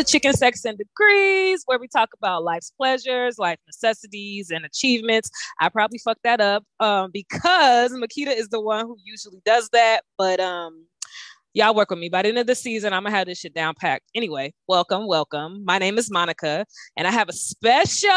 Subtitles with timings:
[0.00, 5.30] to Chicken Sex and Degrees, where we talk about life's pleasures, life necessities, and achievements.
[5.60, 10.00] I probably fucked that up um, because Makita is the one who usually does that.
[10.16, 10.86] But um,
[11.52, 12.08] y'all work with me.
[12.08, 14.06] By the end of the season, I'm gonna have this shit down packed.
[14.14, 15.62] Anyway, welcome, welcome.
[15.66, 16.64] My name is Monica,
[16.96, 18.08] and I have a special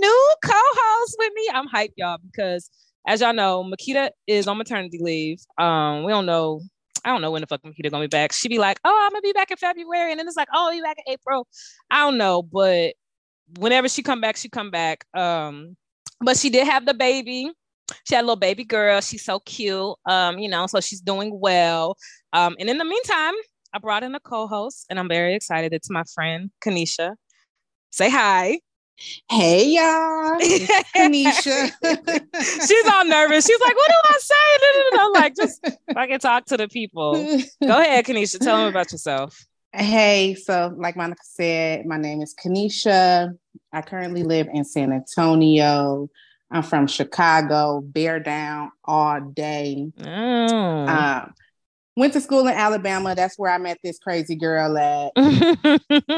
[0.00, 1.48] new co-host with me.
[1.52, 2.70] I'm hyped, y'all, because
[3.08, 5.40] as y'all know, Makita is on maternity leave.
[5.58, 6.60] Um, we don't know.
[7.04, 8.32] I don't know when the fuck Makita gonna be back.
[8.32, 10.70] She be like, "Oh, I'm gonna be back in February," and then it's like, "Oh,
[10.70, 11.46] you back in April."
[11.90, 12.94] I don't know, but
[13.58, 15.04] whenever she come back, she come back.
[15.14, 15.76] Um,
[16.20, 17.50] but she did have the baby.
[18.04, 19.00] She had a little baby girl.
[19.00, 19.96] She's so cute.
[20.06, 21.96] Um, you know, so she's doing well.
[22.32, 23.34] Um, and in the meantime,
[23.72, 25.72] I brought in a co-host, and I'm very excited.
[25.72, 27.14] It's my friend Kanisha.
[27.90, 28.60] Say hi.
[29.30, 30.38] Hey y'all,
[30.94, 31.70] Kanisha.
[32.66, 33.46] She's all nervous.
[33.46, 34.34] She's like, "What do I say?"
[35.00, 37.14] I'm like, "Just I can talk to the people."
[37.62, 38.38] Go ahead, Kanisha.
[38.38, 39.46] Tell them about yourself.
[39.72, 43.32] Hey, so like Monica said, my name is Kanisha.
[43.72, 46.08] I currently live in San Antonio.
[46.50, 47.80] I'm from Chicago.
[47.80, 49.92] Bear down all day.
[50.04, 50.06] Oh.
[50.06, 51.32] Um,
[51.96, 53.14] went to school in Alabama.
[53.14, 55.12] That's where I met this crazy girl at.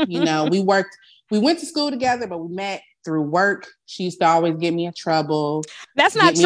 [0.08, 0.96] you know, we worked
[1.32, 3.66] we went to school together, but we met through work.
[3.86, 5.64] She used to always get me in trouble.
[5.96, 6.42] That's not true.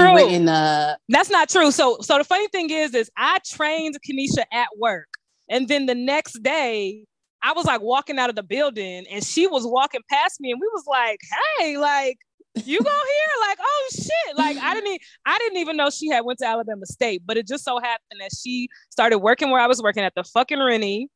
[1.09, 1.73] That's not true.
[1.73, 5.09] So, so the funny thing is, is I trained Kanisha at work,
[5.51, 7.05] and then the next day,
[7.43, 10.61] I was like walking out of the building, and she was walking past me, and
[10.61, 11.19] we was like,
[11.59, 12.19] "Hey, like."
[12.65, 14.37] You go here, like, oh shit!
[14.37, 17.37] Like, I didn't, e- I didn't even know she had went to Alabama State, but
[17.37, 20.59] it just so happened that she started working where I was working at the fucking
[20.59, 21.09] Rennie,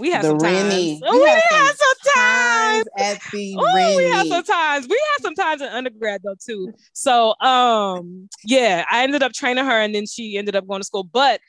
[0.00, 0.98] we had the some Rennie.
[0.98, 1.12] times.
[1.12, 2.84] We, we had, had, some times.
[2.96, 3.96] at the Ooh, Rennie.
[3.96, 4.88] We had some times.
[4.88, 6.72] We had some times in undergrad though too.
[6.94, 10.86] So um yeah, I ended up training her and then she ended up going to
[10.86, 11.04] school.
[11.04, 11.40] But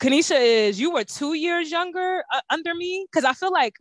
[0.00, 3.74] Kanisha is you were two years younger uh, under me because I feel like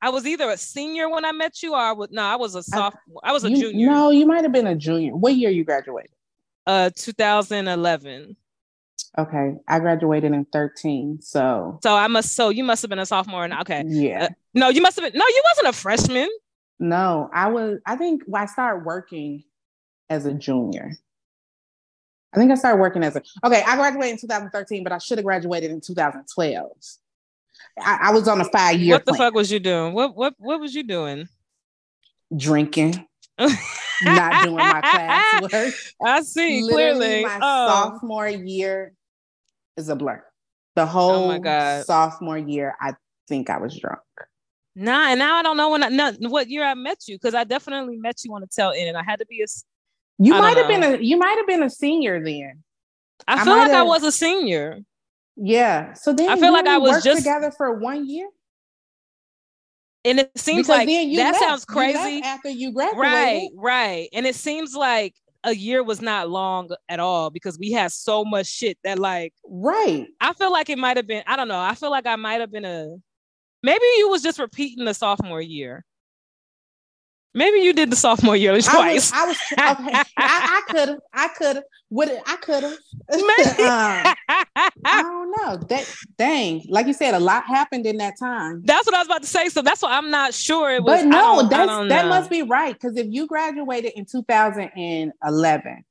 [0.00, 2.54] I was either a senior when I met you or I was no, I was
[2.54, 3.20] a sophomore.
[3.24, 3.86] I, I was a you, junior.
[3.86, 5.16] No, you might have been a junior.
[5.16, 6.12] What year you graduated?
[6.66, 8.36] Uh 2011.
[9.16, 11.20] Okay, I graduated in 13.
[11.20, 13.82] So So I must so you must have been a sophomore and okay.
[13.86, 14.24] yeah.
[14.24, 16.28] Uh, no, you must have been no, you wasn't a freshman.
[16.78, 19.42] No, I was I think I started working
[20.08, 20.92] as a junior.
[22.32, 25.18] I think I started working as a okay, I graduated in 2013, but I should
[25.18, 26.70] have graduated in 2012.
[27.80, 29.94] I, I was on a five year What the fuck was you doing?
[29.94, 31.28] What what what was you doing?
[32.36, 33.06] Drinking.
[34.02, 35.92] not doing my classwork.
[36.04, 37.24] I see Literally clearly.
[37.24, 37.68] My oh.
[37.68, 38.92] sophomore year
[39.76, 40.24] is a blur.
[40.74, 41.86] The whole Oh my God.
[41.86, 42.94] sophomore year, I
[43.26, 44.00] think I was drunk.
[44.74, 47.34] Nah, and now I don't know when I, no, what year I met you because
[47.34, 49.46] I definitely met you on the tail end, and I had to be a.
[50.20, 52.62] You might have been a you might have been a senior then.
[53.26, 54.80] I I feel like I was a senior.
[55.40, 55.92] Yeah.
[55.94, 58.28] So then I feel like I was just- together for one year.
[60.04, 61.38] And it seems Because like that left.
[61.40, 62.22] sounds crazy.
[62.22, 62.98] after you graduated.
[63.00, 64.08] Right, right.
[64.12, 68.24] And it seems like a year was not long at all because we had so
[68.24, 70.06] much shit that like Right.
[70.20, 71.58] I feel like it might have been, I don't know.
[71.60, 72.96] I feel like I might have been a
[73.62, 75.84] maybe you was just repeating the sophomore year.
[77.34, 79.12] Maybe you did the sophomore year I was, twice.
[79.12, 80.02] I was okay.
[80.16, 80.98] I could have.
[81.12, 81.64] I could have.
[81.90, 82.22] Would it?
[82.26, 82.76] I could have.
[83.10, 83.16] Um,
[84.84, 85.56] I don't know.
[85.68, 88.62] That dang, like you said, a lot happened in that time.
[88.64, 89.48] that's what I was about to say.
[89.48, 91.02] So that's why I'm not sure it was.
[91.02, 95.84] But no, that's that must be right because if you graduated in 2011,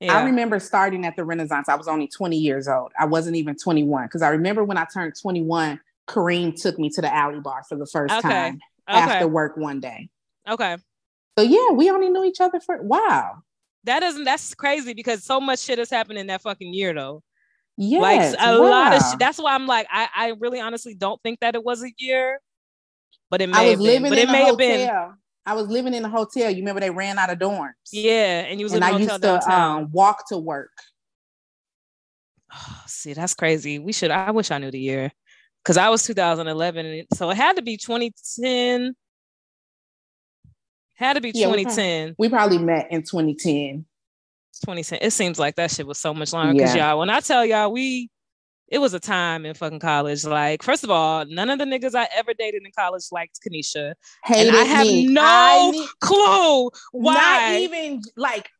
[0.00, 0.16] Yeah.
[0.16, 1.68] I remember starting at the Renaissance.
[1.68, 2.92] I was only 20 years old.
[2.98, 7.00] I wasn't even 21 because I remember when I turned 21, Kareem took me to
[7.00, 8.28] the alley bar for the first Okay.
[8.28, 8.98] time okay.
[8.98, 10.08] after work one day.
[10.50, 10.76] Okay.
[11.38, 13.42] So yeah, we only knew each other for wow.
[13.84, 17.22] That doesn't that's crazy because so much shit has happened in that fucking year though.
[17.76, 18.00] Yeah.
[18.00, 19.10] like a lot of wow.
[19.10, 19.18] shit.
[19.18, 22.38] That's why I'm like, I, I really honestly don't think that it was a year,
[23.30, 23.86] but it may I was have been.
[23.86, 24.90] living But in it may a have been.
[25.46, 26.50] I was living in a hotel.
[26.50, 27.70] You remember they ran out of dorms.
[27.90, 30.70] Yeah, and you was and in I a hotel used to um, walk to work.
[32.86, 33.78] See, that's crazy.
[33.78, 34.10] We should.
[34.10, 35.10] I wish I knew the year
[35.64, 38.94] because I was 2011, so it had to be 2010.
[41.00, 42.14] Had to be Yeah, we 2010.
[42.18, 43.86] We probably met in 2010.
[44.66, 44.98] 2010.
[45.00, 46.52] It seems like that shit was so much longer.
[46.52, 46.90] Because Yeah.
[46.90, 48.10] y'all, when I tell y'all, we
[48.68, 50.24] it was a time in fucking college.
[50.24, 53.94] Like, first of all, none of the niggas I ever dated in college liked Kanisha.
[54.24, 55.06] Hated and I have me.
[55.06, 57.14] no I clue why.
[57.14, 58.50] Not even like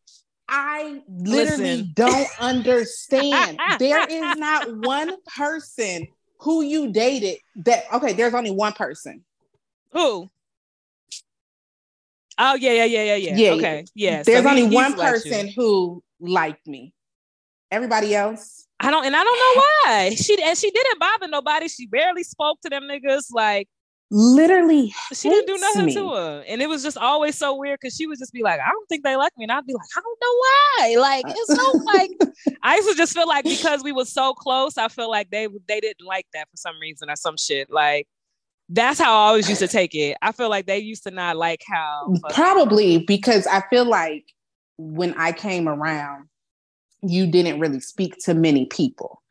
[0.48, 1.92] I literally Listen.
[1.94, 3.60] don't understand.
[3.78, 6.08] there is not one person
[6.38, 9.26] who you dated that okay, there's only one person.
[9.92, 10.31] Who?
[12.42, 13.37] Oh yeah, yeah, yeah, yeah, yeah.
[13.37, 14.22] Yeah, okay, yeah.
[14.22, 14.96] there's so only he's one you.
[14.96, 16.94] person who liked me.
[17.70, 20.14] Everybody else, I don't, and I don't know why.
[20.14, 21.69] She and she didn't bother nobody.
[21.69, 23.26] She barely spoke to them niggas.
[23.31, 23.69] Like
[24.10, 25.94] literally she didn't do nothing me.
[25.94, 26.44] to her.
[26.48, 28.88] And it was just always so weird because she would just be like, I don't
[28.88, 29.44] think they like me.
[29.44, 30.96] And I'd be like, I don't know why.
[30.98, 32.10] Like, it's so like
[32.62, 35.46] I used to just feel like because we were so close, I feel like they
[35.69, 37.70] they didn't like that for some reason or some shit.
[37.70, 38.08] Like
[38.72, 40.17] that's how I always used to take it.
[40.22, 44.25] I feel like they used to not like how Probably because I feel like
[44.78, 46.28] when I came around,
[47.02, 49.22] you didn't really speak to many people.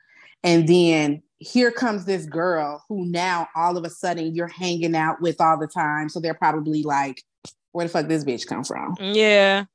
[0.43, 5.21] And then here comes this girl who now all of a sudden you're hanging out
[5.21, 6.09] with all the time.
[6.09, 7.23] So they're probably like,
[7.71, 8.95] where the fuck this bitch come from?
[8.99, 9.65] Yeah.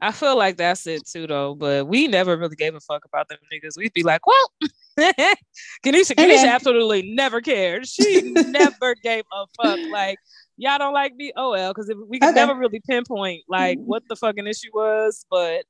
[0.00, 1.54] I feel like that's it too, though.
[1.54, 3.76] But we never really gave a fuck about them niggas.
[3.76, 4.52] We'd be like, well,
[4.98, 7.86] Kanisha, Kanisha absolutely never cared.
[7.86, 9.78] She never gave a fuck.
[9.90, 10.18] Like,
[10.56, 11.32] y'all don't like me?
[11.36, 12.34] Oh well, because we could okay.
[12.34, 15.26] never really pinpoint like what the fucking issue was.
[15.30, 15.64] But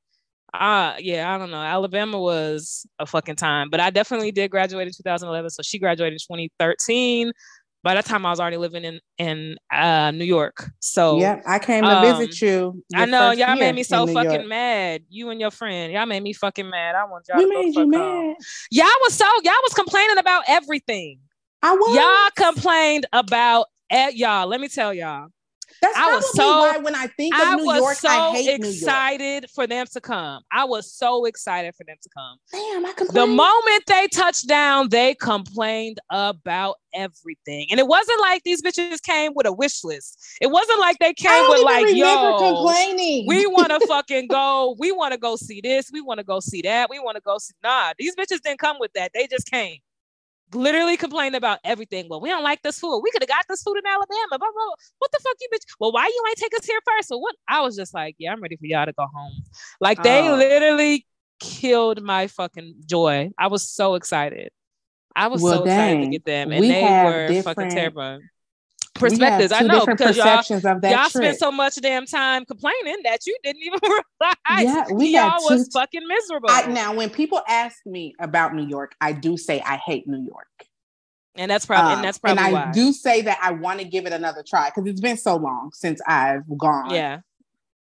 [0.53, 1.63] uh yeah, I don't know.
[1.63, 3.71] Alabama was a fucking time.
[3.71, 5.51] But I definitely did graduate in 2011.
[5.51, 7.33] So she graduated in 2013
[7.85, 10.71] by that time I was already living in in uh, New York.
[10.81, 12.83] So yeah, I came to um, visit you.
[12.95, 14.47] I know y'all made me so fucking York.
[14.47, 15.03] mad.
[15.11, 16.95] You and your friend, y'all made me fucking mad.
[16.95, 18.37] I want y'all we to made you mad.
[18.71, 21.21] Y'all was so y'all was complaining about everything.
[21.63, 21.95] I was.
[21.95, 24.49] Y'all complained about at y'all.
[24.49, 25.29] Let me tell y'all.
[25.83, 28.61] That's I was so why when I think of I New York, so I hate
[28.61, 30.43] excited for them to come.
[30.51, 32.39] I was so excited for them to come.
[32.53, 33.17] Damn, I complained.
[33.17, 39.03] The moment they touched down, they complained about everything, and it wasn't like these bitches
[39.03, 40.19] came with a wish list.
[40.41, 43.27] It wasn't like they came with like, "Yo, complaining.
[43.27, 44.77] we want to fucking go.
[44.79, 45.91] We want to go see this.
[45.93, 46.89] We want to go see that.
[46.91, 49.13] We want to go see." Nah, these bitches didn't come with that.
[49.15, 49.79] They just came
[50.53, 52.09] literally complained about everything.
[52.09, 53.01] Well, we don't like this food.
[53.01, 54.29] We could have got this food in Alabama.
[54.31, 54.75] Blah, blah, blah.
[54.99, 55.65] What the fuck, you bitch?
[55.81, 57.09] Well, why you ain't take us here first?
[57.09, 57.35] So what?
[57.49, 59.33] I was just like, yeah, I'm ready for y'all to go home.
[59.81, 61.07] Like they uh, literally
[61.41, 63.31] killed my fucking joy.
[63.39, 64.51] I was so excited.
[65.17, 66.01] I was well, so dang.
[66.01, 68.21] excited to get them, and we they were fucking terrible
[68.95, 69.53] perspectives.
[69.53, 70.43] I know because y'all,
[70.83, 75.39] y'all spent so much damn time complaining that you didn't even realize yeah, we y'all
[75.43, 76.51] was fucking miserable.
[76.51, 80.23] I, now, when people ask me about New York, I do say I hate New
[80.23, 80.49] York.
[81.37, 82.73] And that's probably um, and that's probably and I why.
[82.73, 85.73] do say that I want to give it another try because it's been so long
[85.75, 86.91] since I've gone.
[86.91, 87.21] Yeah,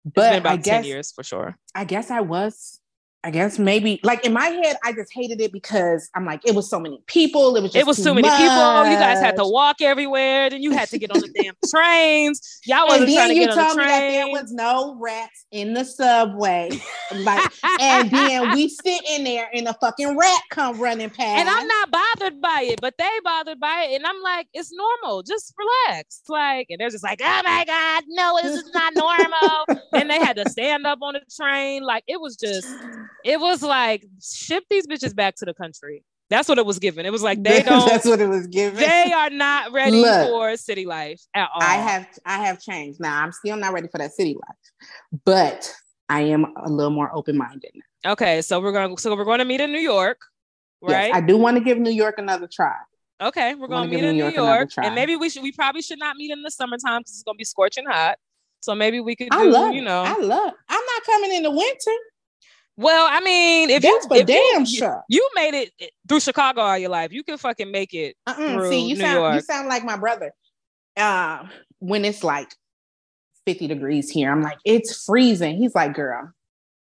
[0.05, 1.59] but about I guess, ten years for sure.
[1.75, 2.81] I guess I was
[3.25, 6.57] I guess maybe like in my head, I just hated it because I'm like, it
[6.57, 7.55] was so many people.
[7.55, 8.37] It was it was too, too many much.
[8.37, 8.91] people.
[8.91, 10.51] You guys had to walk everywhere.
[10.51, 12.61] Then you had to get on the damn trains.
[12.65, 13.87] Y'all wasn't and trying to you get on told the train.
[13.87, 16.71] me that there was no rats in the subway.
[17.15, 21.39] like, and then we sit in there and a fucking rat come running past.
[21.39, 23.97] And I'm not bothered by it, but they bothered by it.
[23.97, 25.23] And I'm like, it's normal.
[25.23, 26.23] Just relax.
[26.29, 29.67] Like, and they're just like, oh my God, no, this is not normal.
[29.93, 31.85] and they had to stand up on the train.
[31.85, 32.67] Like, it was just
[33.25, 36.05] it was like ship these bitches back to the country.
[36.31, 37.05] That's what it was given.
[37.05, 37.87] It was like they don't.
[37.87, 38.81] That's what it was given.
[38.81, 41.63] They are not ready Look, for city life at all.
[41.63, 43.01] I have I have changed.
[43.01, 45.73] Now I'm still not ready for that city life, but
[46.09, 47.73] I am a little more open minded.
[48.07, 48.97] Okay, so we're going.
[48.97, 50.21] So we're going to meet in New York,
[50.81, 51.09] right?
[51.09, 52.77] Yes, I do want to give New York another try.
[53.21, 55.43] Okay, we're going to meet in New York, York and maybe we should.
[55.43, 58.17] We probably should not meet in the summertime because it's going to be scorching hot.
[58.61, 59.39] So maybe we could do.
[59.39, 60.03] I love you know.
[60.03, 60.53] I love.
[60.69, 61.91] I'm not coming in the winter.
[62.77, 65.03] Well, I mean, if that's you, if damn you, sure.
[65.09, 67.13] You made it through Chicago all your life.
[67.13, 68.17] You can fucking make it.
[68.27, 68.35] Uh-uh.
[68.35, 69.35] Through See, you New sound York.
[69.35, 70.33] you sound like my brother.
[70.97, 71.45] Uh,
[71.81, 72.49] when it's like
[73.47, 75.57] 50 degrees here, I'm like, it's freezing.
[75.57, 76.33] He's like, girl,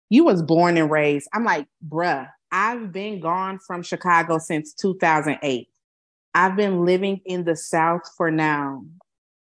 [0.09, 1.27] you was born and raised.
[1.33, 5.67] I'm like, bruh, I've been gone from Chicago since 2008.
[6.33, 8.83] I've been living in the South for now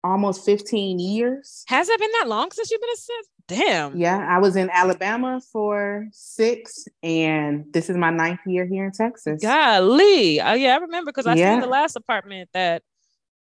[0.05, 1.63] almost 15 years.
[1.67, 3.25] Has it been that long since you've been a sit?
[3.47, 3.97] Damn.
[3.97, 8.91] Yeah, I was in Alabama for six, and this is my ninth year here in
[8.91, 9.41] Texas.
[9.41, 10.41] Golly.
[10.41, 11.53] Oh, yeah, I remember because I yeah.
[11.53, 12.83] seen the last apartment that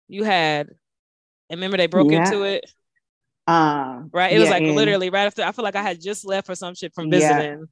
[0.08, 0.68] you had.
[1.48, 2.24] And remember they broke yeah.
[2.24, 2.70] into it?
[3.46, 4.32] Um, right?
[4.32, 6.54] It yeah, was like literally right after I feel like I had just left for
[6.54, 7.66] some shit from visiting.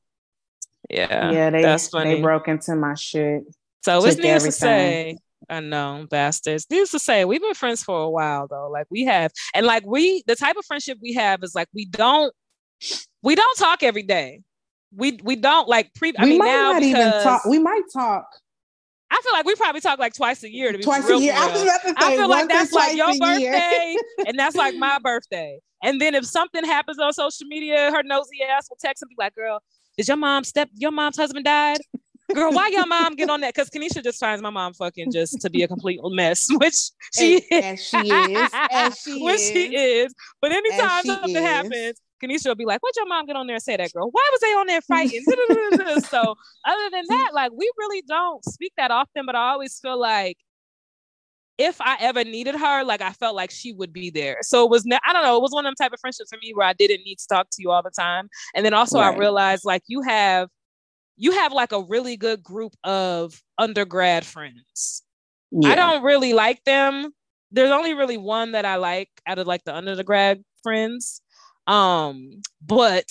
[0.90, 1.30] Yeah.
[1.30, 2.16] Yeah, they, that's funny.
[2.16, 3.44] They broke into my shit.
[3.82, 5.18] So it's needless to say,
[5.48, 6.66] I know, bastards.
[6.70, 8.68] Needless to say, we've been friends for a while though.
[8.70, 11.86] Like we have, and like we, the type of friendship we have is like we
[11.86, 12.32] don't,
[13.22, 14.42] we don't talk every day.
[14.94, 16.12] We we don't like pre.
[16.18, 17.44] I we mean might now not because, even talk.
[17.44, 18.26] We might talk.
[19.10, 21.32] I feel like we probably talk like twice a year to be twice a year.
[21.34, 25.58] I, say, I feel like that's like your birthday, and that's like my birthday.
[25.82, 29.14] And then if something happens on social media, her nosy ass will text and be
[29.18, 29.62] like, "Girl,
[29.96, 30.68] did your mom step?
[30.74, 31.78] Your mom's husband died."
[32.34, 33.54] Girl, why your mom get on that?
[33.54, 36.76] Because Kanisha just finds my mom fucking just to be a complete mess, which
[37.14, 40.14] she as, as she is, as she which is, she is.
[40.42, 41.42] But anytime something is.
[41.42, 44.10] happens, Kanisha will be like, "What your mom get on there and say that, girl?
[44.10, 45.22] Why was they on there fighting?"
[46.04, 46.34] so
[46.66, 49.24] other than that, like we really don't speak that often.
[49.24, 50.36] But I always feel like
[51.58, 54.38] if I ever needed her, like I felt like she would be there.
[54.42, 56.30] So it was, ne- I don't know, it was one of them type of friendships
[56.30, 58.28] for me where I didn't need to talk to you all the time.
[58.54, 59.12] And then also right.
[59.12, 60.48] I realized like you have,
[61.18, 65.02] you have like a really good group of undergrad friends.
[65.50, 65.70] Yeah.
[65.70, 67.10] I don't really like them.
[67.50, 71.20] There's only really one that I like out of like the undergrad friends.
[71.66, 73.06] Um, but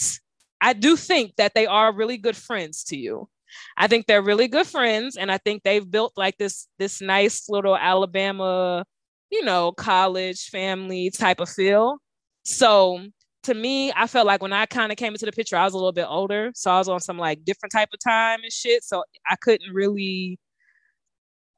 [0.62, 3.30] I do think that they are really good friends to you.
[3.76, 7.50] I think they're really good friends, and I think they've built like this this nice
[7.50, 8.86] little Alabama,
[9.32, 11.98] you know, college family type of feel.
[12.44, 13.06] So
[13.48, 15.74] to me, I felt like when I kind of came into the picture, I was
[15.74, 18.52] a little bit older, so I was on some like different type of time and
[18.52, 18.84] shit.
[18.84, 20.40] So I couldn't really.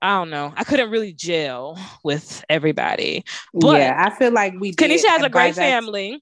[0.02, 0.54] I don't know.
[0.56, 3.26] I couldn't really gel with everybody.
[3.54, 4.72] But yeah, I feel like we.
[4.74, 6.22] Kanisha has a great family.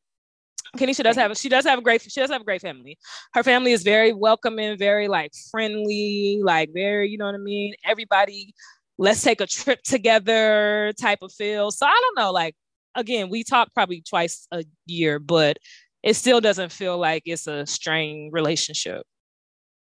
[0.76, 2.98] Kanisha does have she does have a great she does have a great family.
[3.34, 7.74] Her family is very welcoming, very like friendly, like very, you know what I mean?
[7.86, 8.54] Everybody,
[8.98, 11.72] let's take a trip together type of feel.
[11.72, 12.56] So I don't know, like
[12.98, 15.58] again, we talk probably twice a year, but
[16.04, 19.04] it still doesn't feel like it's a strained relationship.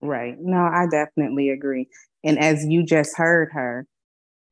[0.01, 0.35] Right.
[0.39, 1.89] No, I definitely agree.
[2.23, 3.85] And as you just heard her,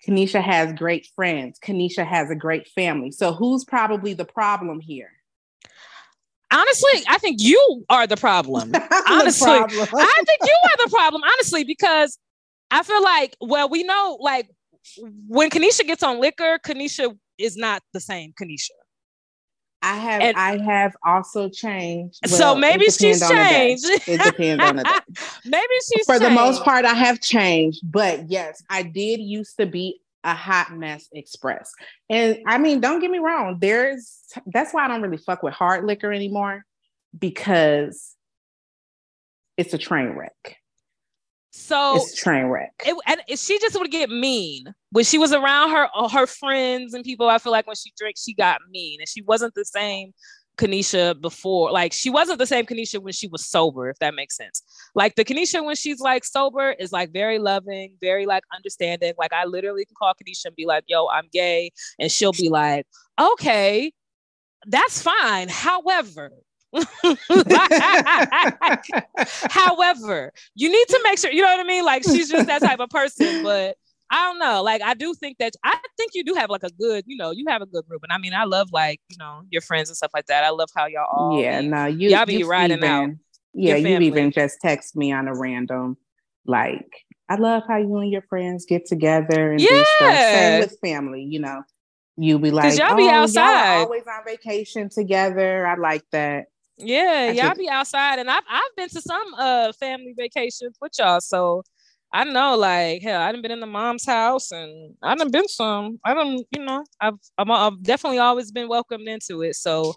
[0.05, 1.57] Kanisha has great friends.
[1.63, 3.11] Kanisha has a great family.
[3.11, 5.11] So who's probably the problem here?
[6.51, 8.71] honestly, I think you are the problem.
[9.09, 10.07] honestly, the problem.
[10.07, 11.21] I think you are the problem.
[11.23, 12.17] Honestly, because
[12.71, 14.49] I feel like, well, we know, like
[15.27, 18.71] when Kanisha gets on liquor, Kanisha is not the same Kanisha.
[19.81, 22.19] I have and, I have also changed.
[22.27, 23.85] Well, so maybe she's changed.
[24.07, 25.21] It depends on the day.
[25.45, 26.25] maybe she's for changed.
[26.25, 26.83] the most part.
[26.83, 31.71] I have changed, but yes, I did used to be a hot mess express.
[32.09, 35.53] And I mean, don't get me wrong, there's that's why I don't really fuck with
[35.53, 36.65] hard liquor anymore
[37.17, 38.15] because
[39.57, 40.56] it's a train wreck.
[41.51, 42.71] So it's train wreck.
[42.85, 46.93] It, and she just would get mean when she was around her uh, her friends
[46.93, 47.29] and people.
[47.29, 50.13] I feel like when she drinks, she got mean, and she wasn't the same
[50.57, 51.71] Kanisha before.
[51.71, 54.61] Like she wasn't the same Kanisha when she was sober, if that makes sense.
[54.95, 59.13] Like the Kanisha when she's like sober is like very loving, very like understanding.
[59.17, 61.71] Like I literally can call Kanisha and be like, yo, I'm gay.
[61.99, 62.85] And she'll be like,
[63.19, 63.93] okay,
[64.65, 65.47] that's fine.
[65.49, 66.31] However,
[69.49, 71.85] However, you need to make sure, you know what I mean?
[71.85, 73.77] Like she's just that type of person, but
[74.09, 74.63] I don't know.
[74.63, 77.31] Like I do think that I think you do have like a good, you know,
[77.31, 78.03] you have a good group.
[78.03, 80.43] And I mean, I love like, you know, your friends and stuff like that.
[80.43, 83.09] I love how y'all all Yeah, no, you y'all be riding even, out.
[83.53, 85.97] Yeah, you even just text me on a random
[86.45, 89.69] like I love how you and your friends get together and yeah.
[89.69, 90.15] do stuff.
[90.15, 91.63] Same with family, you know.
[92.15, 95.67] you'll be like, y'all be oh, outside, y'all always on vacation together.
[95.67, 96.45] I like that.
[96.77, 101.21] Yeah, y'all be outside, and I've I've been to some uh family vacations with y'all,
[101.21, 101.63] so
[102.13, 105.47] I know, like, hell, I done been in the mom's house and I done been
[105.47, 105.99] some.
[106.05, 109.55] I don't, you know, I've, i have definitely always been welcomed into it.
[109.55, 109.93] So,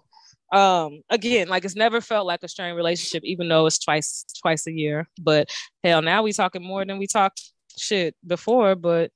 [0.52, 4.66] um, again, like it's never felt like a strained relationship, even though it's twice, twice
[4.66, 5.08] a year.
[5.20, 5.50] But
[5.84, 8.75] hell, now we talking more than we talked shit before.
[8.75, 9.12] But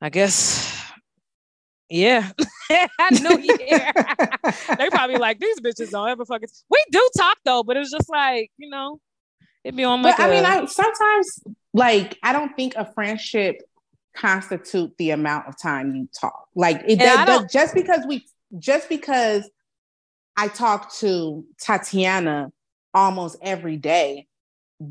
[0.00, 0.80] I guess,
[1.90, 2.30] yeah,
[2.70, 3.92] year.
[4.78, 6.48] they probably like these bitches don't ever fucking.
[6.70, 9.00] We do talk though, but it's just like you know,
[9.62, 10.16] it'd be on like.
[10.16, 11.40] But a, I mean, I sometimes
[11.72, 13.62] like I don't think a friendship
[14.16, 16.46] constitute the amount of time you talk.
[16.54, 18.24] Like it does, does just because we
[18.58, 19.48] just because
[20.36, 22.52] I talk to Tatiana
[22.92, 24.28] almost every day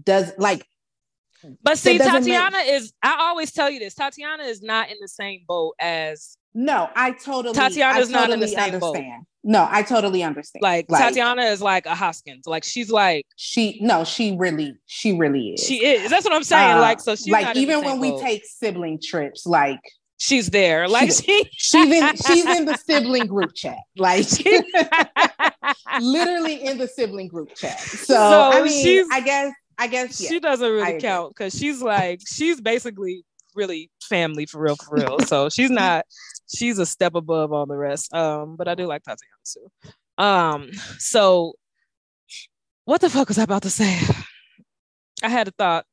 [0.03, 0.65] does like
[1.61, 2.69] but see Tatiana make...
[2.69, 6.89] is I always tell you this Tatiana is not in the same boat as no,
[6.95, 8.81] I totally Tatiana's I totally not in the same understand.
[9.21, 9.27] Boat.
[9.45, 10.61] No, I totally understand.
[10.61, 12.47] Like, like, Tatiana is like a Hoskins.
[12.47, 15.63] Like she's like she no, she really, she really is.
[15.63, 16.09] She is.
[16.09, 16.77] That's what I'm saying.
[16.77, 18.15] Uh, like, so she's like even when boat.
[18.15, 19.81] we take sibling trips, like
[20.17, 20.87] she's there.
[20.87, 23.79] Like she, she's in she's in the sibling group chat.
[23.97, 24.25] Like
[26.01, 27.79] literally in the sibling group chat.
[27.79, 31.81] So, so I mean, I guess I guess yeah, she doesn't really count because she's
[31.81, 35.19] like she's basically really family for real, for real.
[35.19, 36.05] so she's not
[36.53, 38.13] she's a step above all the rest.
[38.13, 40.23] Um, but I do like Tatiana too.
[40.23, 41.53] Um, so
[42.85, 43.99] what the fuck was I about to say?
[45.23, 45.85] I had a thought.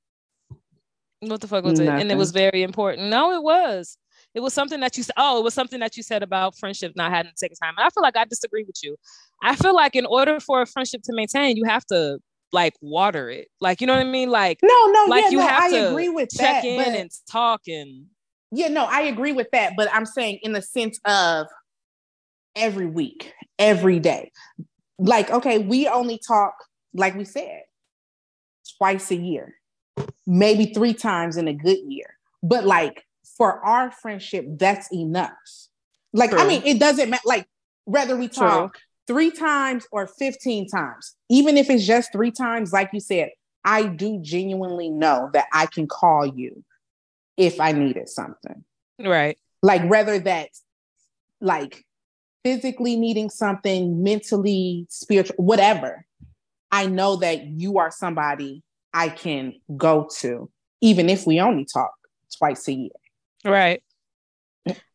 [1.21, 1.99] What the fuck was Nothing.
[1.99, 2.01] it?
[2.03, 3.09] And it was very important.
[3.11, 3.99] No, it was.
[4.35, 5.15] It was something that you said.
[5.17, 7.75] Oh, it was something that you said about friendship not having to take time.
[7.77, 8.97] And I feel like I disagree with you.
[9.43, 12.19] I feel like in order for a friendship to maintain, you have to
[12.53, 13.49] like water it.
[13.61, 14.31] Like you know what I mean?
[14.31, 16.77] Like no, no, like yeah, you no, have I to agree with check that, in
[16.79, 16.89] but...
[16.89, 18.07] and talk and
[18.53, 21.47] yeah, no, I agree with that, but I'm saying in the sense of
[22.57, 24.33] every week, every day.
[24.99, 26.55] Like, okay, we only talk,
[26.93, 27.63] like we said,
[28.77, 29.55] twice a year,
[30.27, 32.17] maybe three times in a good year.
[32.43, 33.05] But like
[33.37, 35.31] for our friendship, that's enough.
[36.13, 36.41] Like, True.
[36.41, 37.23] I mean, it doesn't matter.
[37.25, 37.47] Like,
[37.85, 38.81] whether we talk True.
[39.11, 43.31] Three times or 15 times, even if it's just three times, like you said,
[43.65, 46.63] I do genuinely know that I can call you
[47.37, 48.65] if I needed something.
[49.01, 49.37] Right.
[49.63, 50.63] Like, whether that's
[51.41, 51.85] like
[52.45, 56.07] physically needing something, mentally, spiritual, whatever,
[56.71, 58.63] I know that you are somebody
[58.95, 60.49] I can go to,
[60.81, 61.95] even if we only talk
[62.39, 62.91] twice a year.
[63.45, 63.83] Right.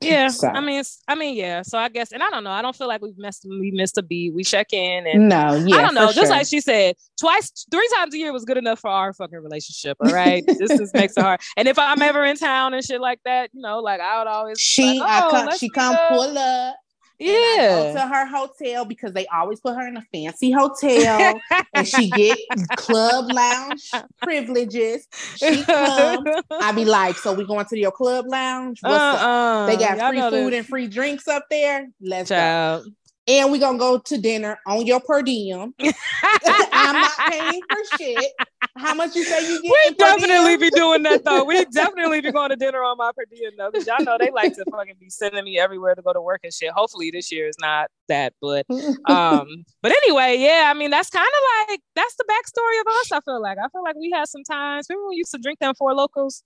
[0.01, 0.47] Yeah, so.
[0.47, 1.61] I mean, I mean, yeah.
[1.61, 2.51] So I guess, and I don't know.
[2.51, 4.33] I don't feel like we've missed we missed a beat.
[4.33, 6.07] We check in, and no, yeah, I don't know.
[6.07, 6.29] Just sure.
[6.29, 9.97] like she said, twice, three times a year was good enough for our fucking relationship.
[9.99, 11.39] All right, this just makes it hard.
[11.57, 14.27] And if I'm ever in town and shit like that, you know, like I would
[14.27, 16.09] always she, like, oh, I come, she come up.
[16.09, 16.75] pull up.
[17.19, 17.93] Yeah.
[17.93, 21.39] to her hotel because they always put her in a fancy hotel
[21.73, 22.37] and she get
[22.77, 23.89] club lounge
[24.21, 25.07] privileges.
[25.37, 26.25] She come.
[26.51, 28.79] I be like, so we going to your club lounge?
[28.81, 29.65] What's uh-uh.
[29.65, 29.69] up?
[29.69, 30.59] They got free food this.
[30.59, 31.87] and free drinks up there.
[32.01, 32.85] Let's Child.
[32.85, 32.91] go
[33.27, 35.73] and we're gonna go to dinner on your per diem.
[35.79, 38.31] I'm not paying for shit.
[38.77, 39.71] How much you say you get?
[39.71, 41.45] We definitely be doing that though.
[41.45, 44.31] We definitely be going to dinner on my per diem though, because y'all know they
[44.31, 46.71] like to fucking be sending me everywhere to go to work and shit.
[46.71, 48.65] Hopefully this year is not that, but
[49.09, 49.47] um,
[49.81, 50.69] but anyway, yeah.
[50.69, 53.11] I mean, that's kind of like that's the backstory of us.
[53.13, 54.87] I feel like I feel like we had some times.
[54.89, 56.43] Remember we used to drink them Four Lokos?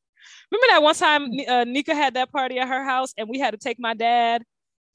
[0.51, 3.51] Remember that one time uh, Nika had that party at her house and we had
[3.51, 4.43] to take my dad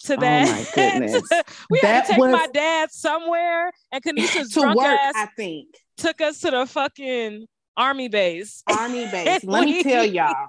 [0.05, 0.49] to that.
[0.49, 1.23] Oh my goodness.
[1.71, 2.33] we that had to take was...
[2.33, 6.67] my dad somewhere, and Kanisha's to drunk work, ass I think took us to the
[6.67, 7.47] fucking
[7.77, 8.63] army base.
[8.69, 9.45] Army base.
[9.45, 10.49] Let me tell y'all.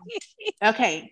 [0.64, 1.12] Okay,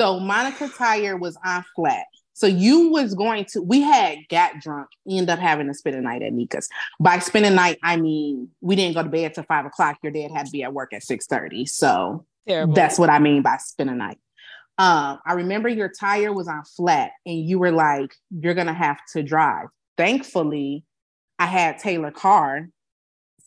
[0.00, 2.04] so Monica Tire was on flat.
[2.32, 3.60] So you was going to.
[3.60, 6.70] We had got drunk, end up having to spend a night at Nika's.
[6.98, 9.98] By spend a night, I mean we didn't go to bed till five o'clock.
[10.02, 11.66] Your dad had to be at work at six thirty.
[11.66, 12.72] So Terrible.
[12.72, 14.18] that's what I mean by spend a night.
[14.78, 18.72] Um, I remember your tire was on flat and you were like, you're going to
[18.72, 19.66] have to drive.
[19.98, 20.84] Thankfully,
[21.38, 22.70] I had Taylor car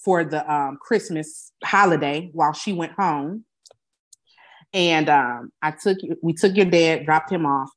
[0.03, 3.45] for the um, Christmas holiday while she went home.
[4.73, 7.69] And um, I took we took your dad, dropped him off,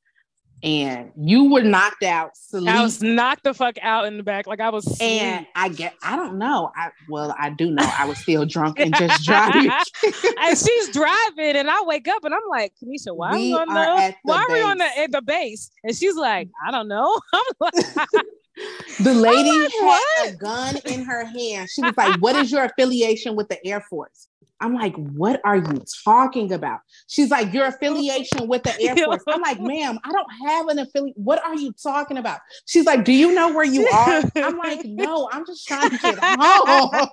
[0.62, 2.30] and you were knocked out.
[2.66, 4.98] I was knocked the fuck out in the back, like I was.
[4.98, 6.72] And I get, I don't know.
[6.74, 9.70] I well, I do know I was still drunk and just driving.
[10.40, 13.62] and she's driving, and I wake up and I'm like, Kanisha, why we are we
[13.62, 15.70] on the, why are we on the at the base?
[15.84, 17.20] And she's like, I don't know.
[17.34, 17.74] I'm like.
[19.00, 20.28] The lady like, had what?
[20.28, 21.68] a gun in her hand.
[21.70, 24.28] She was like, What is your affiliation with the Air Force?
[24.60, 26.80] I'm like, what are you talking about?
[27.08, 29.22] She's like, your affiliation with the Air Force.
[29.28, 31.16] I'm like, ma'am, I don't have an affiliate.
[31.18, 32.40] What are you talking about?
[32.64, 34.22] She's like, do you know where you are?
[34.36, 37.08] I'm like, no, I'm just trying to get home.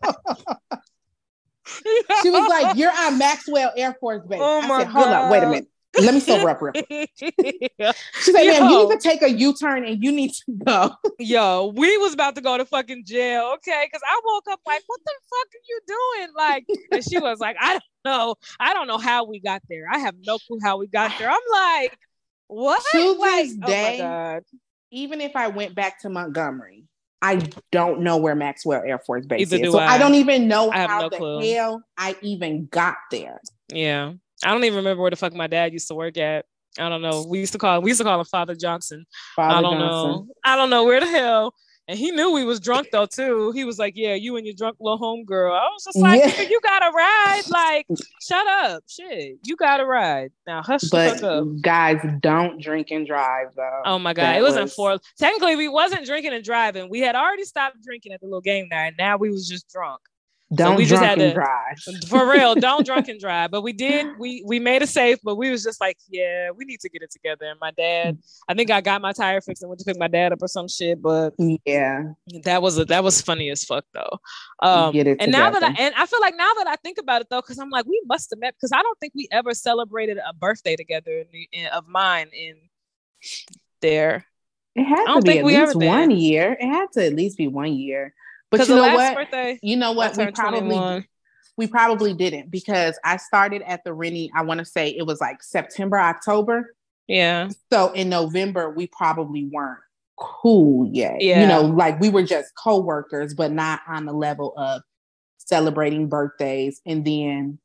[2.22, 4.40] she was like, you're on Maxwell Air Force Base.
[4.42, 5.26] Oh I said, hold God.
[5.26, 5.68] up, wait a minute.
[6.02, 7.10] Let me sober up real quick.
[7.16, 11.74] She said, "Man, you need to take a U-turn and you need to go." Yo,
[11.76, 13.86] we was about to go to fucking jail, okay?
[13.86, 17.40] Because I woke up like, "What the fuck are you doing?" Like, and she was
[17.40, 18.36] like, "I don't know.
[18.60, 19.86] I don't know how we got there.
[19.92, 21.98] I have no clue how we got there." I'm like,
[22.48, 24.40] "What?" To like, oh this day, oh
[24.92, 26.86] even if I went back to Montgomery,
[27.22, 29.72] I don't know where Maxwell Air Force Base Either is.
[29.72, 29.94] So I.
[29.94, 29.98] I.
[29.98, 31.40] don't even know how no the clue.
[31.42, 33.42] hell I even got there.
[33.72, 34.14] Yeah.
[34.44, 36.46] I don't even remember where the fuck my dad used to work at.
[36.80, 37.26] I don't know.
[37.28, 39.06] We used to call we used to call him Father Johnson.
[39.36, 40.28] Father I don't Johnson.
[40.28, 40.28] know.
[40.44, 41.54] I don't know where the hell.
[41.88, 43.52] And he knew we was drunk though too.
[43.52, 46.44] He was like, "Yeah, you and your drunk little homegirl." I was just like, yeah.
[46.44, 47.86] "You got to ride." Like,
[48.22, 49.38] shut up, shit.
[49.44, 50.62] You got to ride now.
[50.64, 51.46] Hush but up.
[51.62, 53.82] Guys, don't drink and drive though.
[53.84, 54.74] Oh my god, that it wasn't was...
[54.74, 54.98] for.
[55.20, 56.90] Technically, we wasn't drinking and driving.
[56.90, 60.00] We had already stopped drinking at the little game night, now we was just drunk.
[60.54, 61.80] Don't so we just had to drive.
[62.08, 62.56] for real.
[62.56, 63.52] Don't drunk and drive.
[63.52, 64.08] But we did.
[64.20, 65.20] We we made it safe.
[65.24, 67.46] But we was just like, yeah, we need to get it together.
[67.46, 70.08] And my dad, I think I got my tire fixed and went to pick my
[70.08, 71.02] dad up or some shit.
[71.02, 71.34] But
[71.66, 72.04] yeah,
[72.44, 74.20] that was a, that was funny as fuck though.
[74.62, 75.32] Um, and together.
[75.32, 77.60] now that I and I feel like now that I think about it though, because
[77.60, 80.76] I'm like, we must have met because I don't think we ever celebrated a birthday
[80.76, 82.56] together in the, in, of mine in
[83.82, 84.26] there.
[84.76, 86.58] It had to be at least one year.
[86.60, 88.14] It had to at least be one year.
[88.58, 89.16] But you know what?
[89.16, 90.16] Birthday, you know what?
[90.16, 91.06] We probably 21.
[91.58, 94.32] we probably didn't because I started at the Rennie.
[94.36, 96.76] I want to say it was like September, October.
[97.08, 97.50] Yeah.
[97.72, 99.80] So in November, we probably weren't
[100.18, 101.20] cool yet.
[101.20, 101.42] Yeah.
[101.42, 104.84] You know, like we were just co-workers, but not on the level of
[105.38, 106.80] celebrating birthdays.
[106.86, 107.58] And then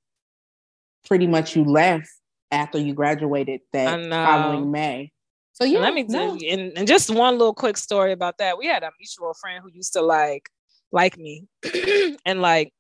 [1.06, 2.08] pretty much you left
[2.50, 5.12] after you graduated that following May.
[5.52, 6.18] So yeah, let me no.
[6.18, 8.56] tell you, and, and just one little quick story about that.
[8.56, 10.48] We had a mutual friend who used to like
[10.92, 11.46] like me
[12.24, 12.72] and like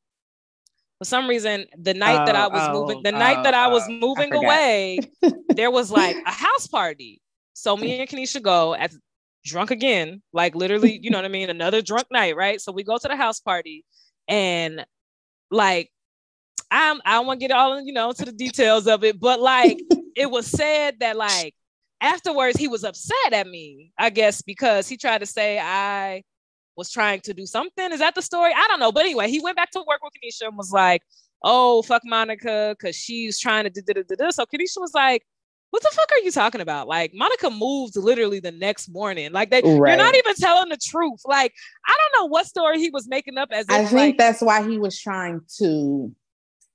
[0.98, 3.54] for some reason, the night that I oh, was Oh, moving, the oh, night that
[3.54, 4.44] I oh, was oh, I moving forgot.
[4.44, 4.98] away,
[5.50, 7.22] there was like a house party.
[7.54, 8.92] So me and Kanisha go at
[9.44, 11.50] drunk again, like literally, you know what I mean?
[11.50, 12.60] Another drunk night, right?
[12.60, 13.84] So we go to the house party
[14.26, 14.84] and
[15.50, 15.90] like
[16.70, 19.40] I'm I don't want to get all you know to the details of it, but
[19.40, 19.78] like
[20.16, 21.54] it was said that like
[22.00, 26.24] afterwards he was upset at me, I guess, because he tried to say I
[26.78, 27.92] was trying to do something.
[27.92, 28.52] Is that the story?
[28.56, 28.92] I don't know.
[28.92, 31.02] But anyway, he went back to work with Kanisha and was like,
[31.42, 34.36] oh, fuck Monica, because she's trying to do this.
[34.36, 35.26] So Kanisha was like,
[35.70, 36.88] what the fuck are you talking about?
[36.88, 39.32] Like Monica moved literally the next morning.
[39.32, 41.20] Like they, you're not even telling the truth.
[41.26, 41.52] Like
[41.86, 44.40] I don't know what story he was making up as if I think like, that's
[44.40, 46.10] why he was trying to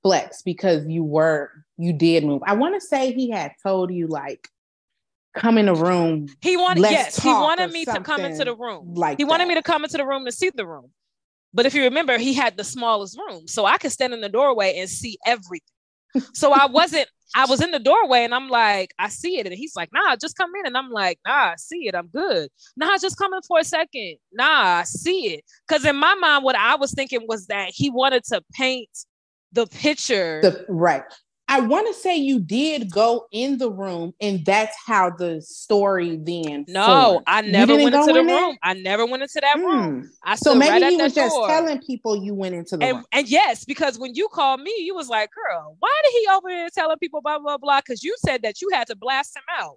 [0.02, 2.42] flex because you were you did move.
[2.46, 4.48] I want to say he had told you like
[5.34, 8.94] come in the room he wanted yes, he wanted me to come into the room.
[8.94, 10.90] like he wanted me to come into the room to see the room.
[11.52, 13.46] But if you remember, he had the smallest room.
[13.46, 15.60] So I could stand in the doorway and see everything.
[16.34, 19.46] so I wasn't, I was in the doorway and I'm like, I see it.
[19.46, 20.66] And he's like, nah, just come in.
[20.66, 21.94] And I'm like, nah, I see it.
[21.94, 22.48] I'm good.
[22.76, 24.16] Nah, just come in for a second.
[24.32, 25.44] Nah, I see it.
[25.66, 28.90] Because in my mind, what I was thinking was that he wanted to paint
[29.52, 30.40] the picture.
[30.42, 31.04] the right.
[31.46, 36.16] I want to say you did go in the room, and that's how the story
[36.16, 36.64] then.
[36.68, 37.24] no, formed.
[37.26, 38.56] I never went into the in room.
[38.62, 40.02] I never went into that room.
[40.02, 40.06] Hmm.
[40.22, 41.46] I So maybe right he was just door.
[41.46, 43.04] telling people you went into the and, room.
[43.12, 46.48] and yes, because when you called me, you was like, girl, why did he over
[46.48, 47.80] here telling people blah blah blah?
[47.80, 49.76] Because you said that you had to blast him out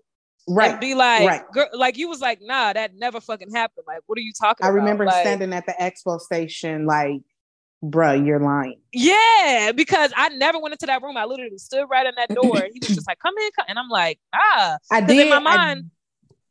[0.50, 0.80] Right.
[0.80, 1.52] be like, right.
[1.52, 3.84] girl, like you was like, nah, that never fucking happened.
[3.86, 4.78] Like, what are you talking I about?
[4.78, 7.22] remember Like, standing at the expo station, like,
[7.84, 8.80] bruh, you're lying.
[8.94, 11.18] Yeah, because I never went into that room.
[11.18, 12.68] I literally stood right in that door.
[12.74, 13.66] He was just like, come in, come.
[13.68, 15.20] and I'm like, ah, I did.
[15.20, 15.92] in my mind-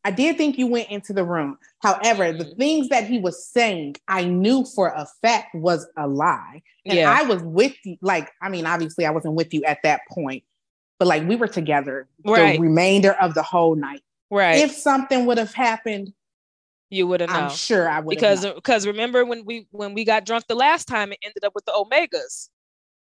[0.04, 1.58] I, did think you went into the room.
[1.82, 2.56] However, the Mhm.
[2.56, 6.62] things that he was saying, I knew for a fact was a lie.
[6.84, 7.96] And yeah, I was with you.
[8.00, 10.44] Like, I mean, obviously, I wasn't with you at that point,
[11.00, 12.52] but like, we were together Right.
[12.54, 14.02] the remainder of the whole night.
[14.30, 14.58] right.
[14.58, 16.12] If something would have happened,
[16.90, 17.44] you would have known.
[17.44, 20.87] I'm sure I would because because remember when we when we got drunk the last
[20.87, 22.49] time, it ended up with the Omegas.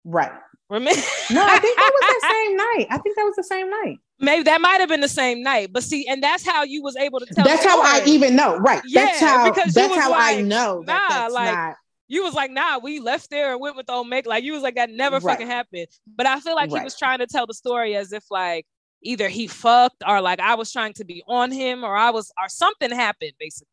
[0.03, 0.31] right.
[0.69, 0.99] Remember?
[1.31, 2.87] No, I think that was that same night.
[2.89, 3.97] I think that was the same night.
[4.19, 6.95] Maybe that might have been the same night, but see, and that's how you was
[6.97, 7.45] able to tell.
[7.45, 8.57] that's the how I even know.
[8.57, 8.81] Right.
[8.93, 9.51] that's Yeah, how.
[9.53, 11.75] because That's was how I like, know that nah, that's like, not.
[12.09, 14.27] You was like, nah, we left there and went with the Omega.
[14.29, 15.33] Like you was like, that never Right.
[15.33, 15.87] fucking happened.
[16.15, 18.65] But I feel like he was trying to tell the story as if like
[19.03, 22.31] either he fucked or like I was trying to be on him or I was
[22.41, 23.67] or something happened basically.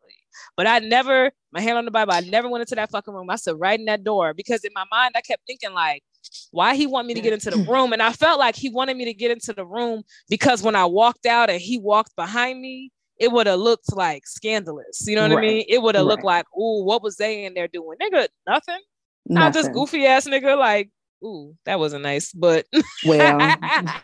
[0.56, 3.30] But I never, my hand on the Bible, I never went into that fucking room.
[3.30, 6.02] I stood right in that door because in my mind I kept thinking like,
[6.50, 7.92] why he want me to get into the room?
[7.92, 10.84] And I felt like he wanted me to get into the room because when I
[10.86, 15.04] walked out and he walked behind me, it would have looked like scandalous.
[15.06, 15.64] You know what I mean?
[15.68, 17.98] It would have looked like, oh, what was they in there doing?
[18.02, 18.80] Nigga, nothing.
[19.26, 19.80] Not this nothing.
[19.80, 20.58] goofy ass nigga.
[20.58, 20.90] Like,
[21.24, 22.32] ooh, that wasn't nice.
[22.32, 22.66] But
[23.04, 23.38] Well,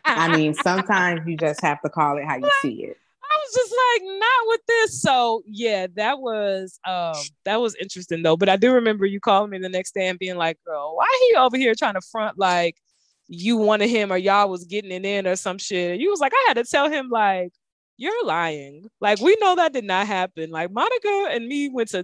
[0.05, 2.97] I mean, sometimes you just have to call it how you see it.
[3.23, 5.03] I was just like, not with this.
[5.03, 8.37] So yeah, that was um that was interesting though.
[8.37, 11.29] But I do remember you calling me the next day and being like, girl, why
[11.29, 12.77] he over here trying to front like
[13.29, 16.01] you wanted him or y'all was getting it in or some shit.
[16.01, 17.53] You was like, I had to tell him like
[18.01, 18.87] you're lying.
[19.01, 20.51] Like we know that did not happen.
[20.51, 21.99] Like Monica and me went to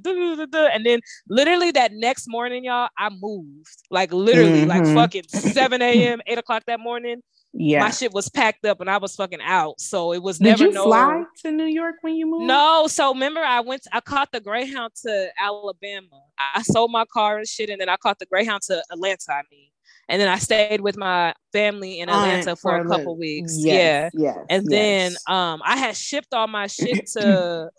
[0.74, 3.76] and then literally that next morning, y'all, I moved.
[3.90, 4.94] Like literally, like Mhm.
[4.94, 7.22] fucking 7 a.m., 8 o'clock that morning.
[7.54, 7.80] Yeah.
[7.80, 9.80] My shit was packed up and I was fucking out.
[9.80, 12.44] So it was never Did you no fly to New York when you moved?
[12.44, 16.20] no, so remember I went I caught the Greyhound to Alabama.
[16.38, 19.42] I sold my car and shit, and then I caught the Greyhound to Atlanta, I
[19.50, 19.70] mean.
[20.08, 23.56] And then I stayed with my family in Atlanta Aunt for a couple weeks.
[23.58, 24.34] Yes, Yeah.
[24.36, 24.46] Yes.
[24.50, 27.70] And then um I had shipped all my shit to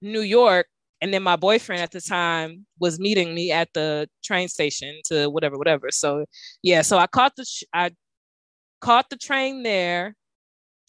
[0.00, 0.66] New York.
[1.00, 5.26] And then my boyfriend at the time was meeting me at the train station to
[5.28, 5.90] whatever, whatever.
[5.90, 6.24] So
[6.62, 7.90] yeah, so I caught the sh- I
[8.80, 10.14] caught the train there.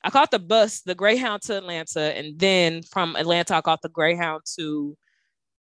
[0.04, 3.90] I caught the bus, the Greyhound to Atlanta, and then from Atlanta, I caught the
[3.90, 4.98] Greyhound to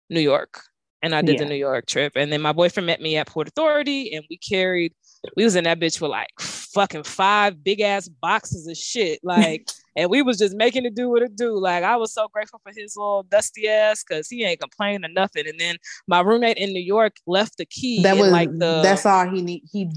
[0.10, 0.60] New York,
[1.04, 2.14] and I did the New York trip.
[2.16, 4.94] And then my boyfriend met me at Port Authority, and we carried.
[5.38, 9.70] We was in that bitch with like fucking five big ass boxes of shit, like,
[9.96, 11.58] and we was just making it do what it do.
[11.60, 15.14] Like, I was so grateful for his little dusty ass because he ain't complaining or
[15.14, 15.48] nothing.
[15.48, 18.02] And then my roommate in New York left the key.
[18.04, 19.64] that was like the that's all he need.
[19.72, 19.90] He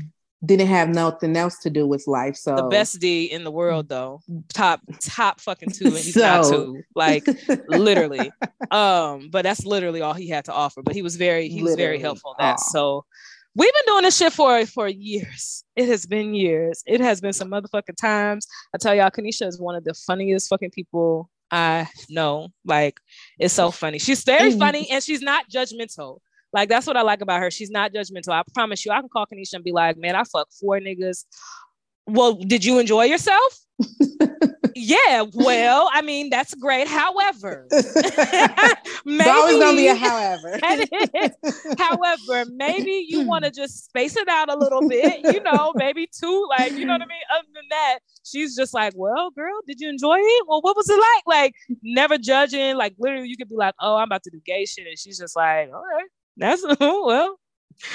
[0.45, 2.37] didn't have nothing else to do with life.
[2.37, 4.21] So the best D in the world though.
[4.53, 6.83] Top top fucking two and he's not So- two.
[6.95, 7.27] Like
[7.69, 8.31] literally.
[8.71, 10.83] Um, but that's literally all he had to offer.
[10.83, 12.53] But he was very he was very helpful in that.
[12.53, 12.59] all.
[12.59, 13.05] So
[13.57, 15.65] we've been doing this shit for for years.
[15.77, 16.83] It has been years.
[16.87, 18.47] It has been some motherfucking times.
[18.75, 22.49] I tell y'all, Kanisha is one of the funniest fucking people I know.
[22.65, 22.99] Like,
[23.39, 23.99] it's so funny.
[23.99, 26.19] She's very funny and she's not judgmental.
[26.53, 27.51] Like that's what I like about her.
[27.51, 28.31] She's not judgmental.
[28.31, 31.25] I promise you, I can call Kanisha and be like, man, I fuck four niggas.
[32.07, 33.59] Well, did you enjoy yourself?
[34.75, 36.89] yeah, well, I mean, that's great.
[36.89, 37.67] However,
[39.05, 40.59] maybe always gonna be a however.
[41.79, 46.09] however, maybe you want to just space it out a little bit, you know, maybe
[46.13, 47.23] two, like, you know what I mean?
[47.35, 50.45] Other than that, she's just like, Well, girl, did you enjoy it?
[50.49, 51.23] Well, what was it like?
[51.27, 54.65] Like, never judging, like literally you could be like, Oh, I'm about to do gay
[54.67, 54.87] shit.
[54.87, 57.39] And she's just like, All right, that's well.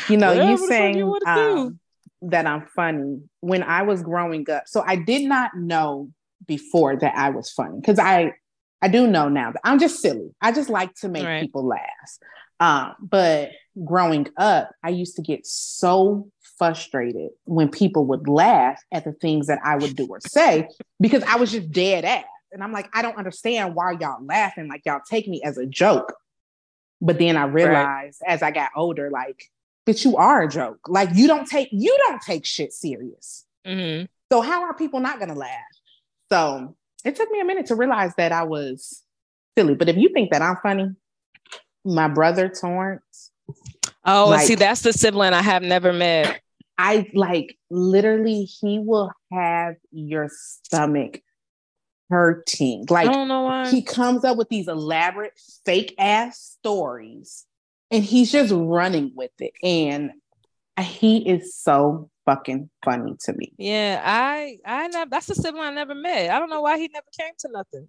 [0.07, 1.79] You know, you saying you um,
[2.21, 4.63] that I'm funny when I was growing up.
[4.67, 6.09] So I did not know
[6.49, 8.33] before that I was funny because I
[8.81, 10.31] I do know now that I'm just silly.
[10.41, 11.41] I just like to make right.
[11.41, 12.17] people laugh.
[12.59, 13.51] Um, but
[13.85, 19.47] growing up, I used to get so frustrated when people would laugh at the things
[19.47, 20.67] that I would do or say
[20.99, 22.25] because I was just dead ass.
[22.51, 24.67] And I'm like, I don't understand why y'all laughing.
[24.67, 26.13] Like y'all take me as a joke.
[27.01, 28.33] But then I realized right.
[28.33, 29.49] as I got older, like,
[29.85, 30.79] that you are a joke.
[30.87, 33.45] Like you don't take you don't take shit serious.
[33.65, 34.05] Mm-hmm.
[34.31, 35.49] So how are people not gonna laugh?
[36.31, 39.03] So it took me a minute to realize that I was
[39.57, 39.75] silly.
[39.75, 40.91] But if you think that I'm funny,
[41.85, 43.31] my brother Torrance.
[44.05, 46.41] Oh, like, see, that's the sibling I have never met.
[46.77, 51.21] I like literally, he will have your stomach
[52.09, 52.85] hurting.
[52.89, 53.69] Like, I don't know why.
[53.69, 55.33] He comes up with these elaborate
[55.65, 57.45] fake ass stories
[57.91, 59.53] and he's just running with it.
[59.61, 60.11] And
[60.79, 63.53] he is so fucking funny to me.
[63.57, 66.29] Yeah, I I never that's a sibling I never met.
[66.29, 67.87] I don't know why he never came to nothing.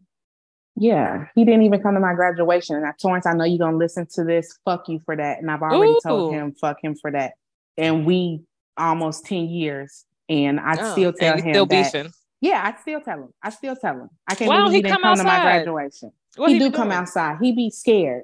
[0.76, 2.76] Yeah, he didn't even come to my graduation.
[2.76, 4.58] And I Torrance, I know you're gonna listen to this.
[4.64, 5.38] Fuck you for that.
[5.38, 6.00] And I've already Ooh.
[6.02, 7.34] told him, fuck him for that.
[7.76, 8.42] And we
[8.76, 10.06] almost 10 years.
[10.28, 12.12] And I oh, still tell him still that, beefing.
[12.40, 13.28] Yeah, I still tell him.
[13.42, 14.08] I still tell him.
[14.26, 16.12] I can't believe he, he didn't come, come to my graduation.
[16.36, 17.38] What he, he do come outside.
[17.42, 18.22] He be scared.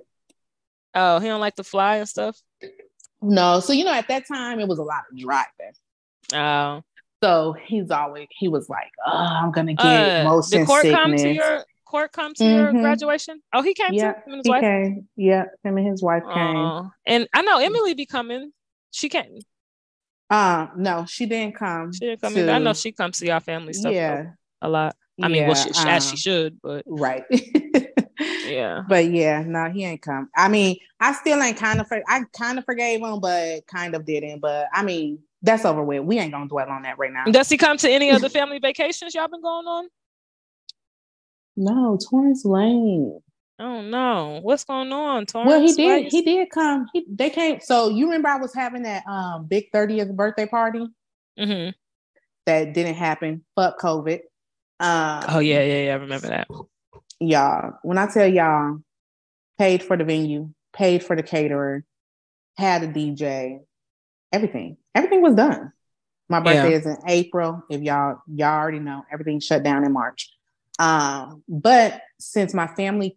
[0.95, 2.41] Oh, he don't like to fly and stuff.
[3.21, 5.73] No, so you know, at that time it was a lot of driving.
[6.35, 6.83] Oh,
[7.23, 11.01] so he's always he was like, "Oh, I'm gonna get uh, motion did court sickness."
[11.01, 12.77] Come to your, court come to mm-hmm.
[12.77, 13.41] your graduation?
[13.53, 14.33] Oh, he came yeah, too.
[14.33, 14.61] Him he wife?
[14.61, 15.09] came.
[15.17, 16.91] Yeah, him and his wife came.
[17.07, 18.53] And I know Emily be coming.
[18.91, 19.39] She came.
[20.29, 21.93] Um, no, she didn't come.
[21.93, 22.35] She didn't come.
[22.35, 22.53] To...
[22.53, 23.93] I know she comes to your family stuff.
[23.93, 24.97] Yeah, a lot.
[25.23, 27.25] I mean, yeah, well, she, um, as she should, but right.
[28.47, 28.83] yeah.
[28.87, 30.29] But yeah, no, he ain't come.
[30.37, 31.91] I mean, I still ain't kind of.
[32.09, 34.41] I kind of forgave him, but kind of didn't.
[34.41, 36.03] But I mean, that's over with.
[36.03, 37.25] We ain't gonna dwell on that right now.
[37.25, 39.89] Does he come to any of the family vacations y'all been going on?
[41.57, 43.21] No, Torrance Lane.
[43.59, 45.49] Oh no, what's going on, Torrance?
[45.49, 46.13] Well, he did.
[46.13, 46.87] He did come.
[46.93, 47.61] He they came.
[47.61, 50.87] So you remember I was having that um big thirtieth birthday party.
[51.39, 51.71] Mm-hmm.
[52.45, 53.45] That didn't happen.
[53.55, 54.21] Fuck COVID.
[54.79, 55.93] Um, oh yeah, yeah, yeah.
[55.93, 56.49] I remember that.
[57.19, 58.79] Y'all, when I tell y'all,
[59.59, 61.83] paid for the venue, paid for the caterer,
[62.59, 63.61] had a DJ,
[64.33, 65.73] everything, everything was done.
[66.29, 66.77] My birthday yeah.
[66.79, 67.62] is in April.
[67.71, 70.33] If y'all y'all already know, everything shut down in March.
[70.79, 73.17] Um, but since my family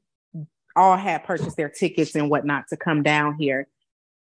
[0.76, 3.68] all had purchased their tickets and whatnot to come down here,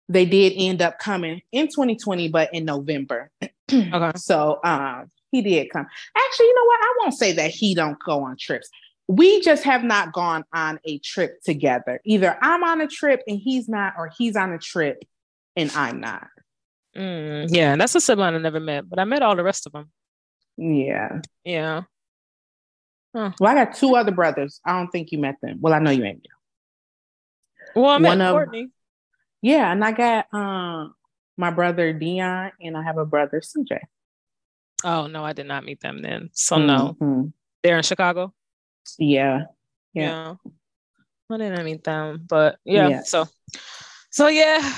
[0.08, 3.30] they did end up coming in 2020, but in November.
[3.72, 4.12] okay.
[4.16, 5.86] So um, he did come.
[6.16, 6.80] Actually, you know what?
[6.80, 8.68] I won't say that he don't go on trips.
[9.08, 12.00] We just have not gone on a trip together.
[12.04, 15.04] Either I'm on a trip and he's not, or he's on a trip
[15.56, 16.28] and I'm not.
[16.96, 19.72] Mm, yeah, that's a sibling I never met, but I met all the rest of
[19.72, 19.90] them.
[20.56, 21.20] Yeah.
[21.44, 21.82] Yeah.
[23.14, 23.30] Huh.
[23.40, 24.60] Well, I got two other brothers.
[24.64, 25.58] I don't think you met them.
[25.60, 26.26] Well, I know you ain't.
[27.74, 28.62] Well, I met One Courtney.
[28.64, 28.70] Of,
[29.42, 30.94] yeah, and I got um
[31.36, 33.80] my brother Dion, and I have a brother CJ.
[34.84, 36.30] Oh no, I did not meet them then.
[36.32, 37.28] So no, mm-hmm.
[37.62, 38.32] they're in Chicago.
[38.98, 39.44] Yeah,
[39.92, 40.34] yeah.
[40.44, 40.50] yeah.
[41.30, 42.88] I didn't meet them, but yeah.
[42.88, 43.02] yeah.
[43.02, 43.26] So,
[44.14, 44.72] so yeah.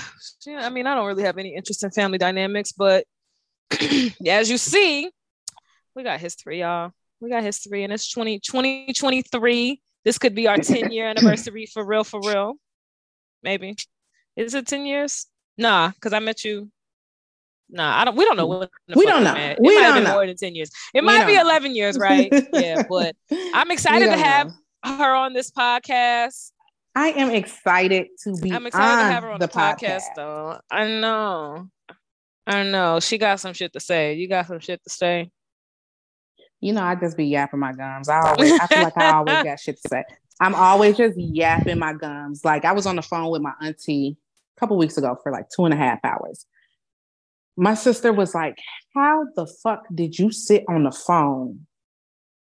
[0.48, 3.04] I mean, I don't really have any interest in family dynamics, but
[4.26, 5.10] as you see,
[5.94, 6.92] we got history, y'all.
[7.20, 9.82] We got history, and it's 20, 2023.
[10.06, 12.54] This could be our 10 year anniversary for real, for real.
[13.42, 13.76] Maybe.
[14.36, 15.26] Is it 10 years?
[15.58, 16.70] Nah, because I met you
[17.68, 18.16] Nah, I don't.
[18.16, 18.70] We don't know what.
[18.94, 19.34] We don't know.
[19.34, 20.12] It we might don't have been know.
[20.12, 20.70] more than ten years.
[20.94, 21.58] It we might be know.
[21.74, 22.32] years, right?
[22.52, 23.16] yeah, but
[23.52, 24.46] I'm excited to have
[24.84, 24.96] know.
[24.96, 26.52] her on this podcast.
[26.96, 28.52] I am excited to be.
[28.52, 30.60] I'm excited to have her on the, the podcast, podcast, though.
[30.70, 31.68] I know.
[32.46, 32.98] I know.
[33.00, 34.14] She got some shit to say.
[34.14, 35.30] You got some shit to say.
[36.60, 38.08] You know, I just be yapping my gums.
[38.08, 40.04] I always, I feel like I always got shit to say.
[40.40, 42.44] I'm always just yapping my gums.
[42.44, 44.16] Like I was on the phone with my auntie
[44.56, 46.46] a couple weeks ago for like two and a half hours
[47.56, 48.58] my sister was like,
[48.94, 51.66] How the fuck did you sit on the phone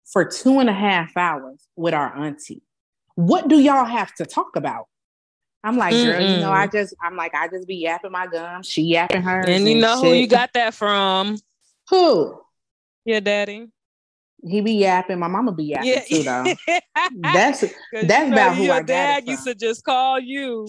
[0.06, 2.62] for two and a half hours with our auntie?
[3.18, 4.86] What do y'all have to talk about?
[5.64, 6.36] I'm like, girl, Mm-mm.
[6.36, 8.70] you know, I just, I'm like, I just be yapping my gums.
[8.70, 9.40] She yapping her.
[9.40, 10.06] And you know shit.
[10.06, 11.40] who you got that from?
[11.90, 12.40] Who?
[13.06, 13.70] Your daddy.
[14.46, 15.18] He be yapping.
[15.18, 16.02] My mama be yapping yeah.
[16.02, 16.80] too, though.
[17.34, 20.68] that's that's about who I dad used to just call you.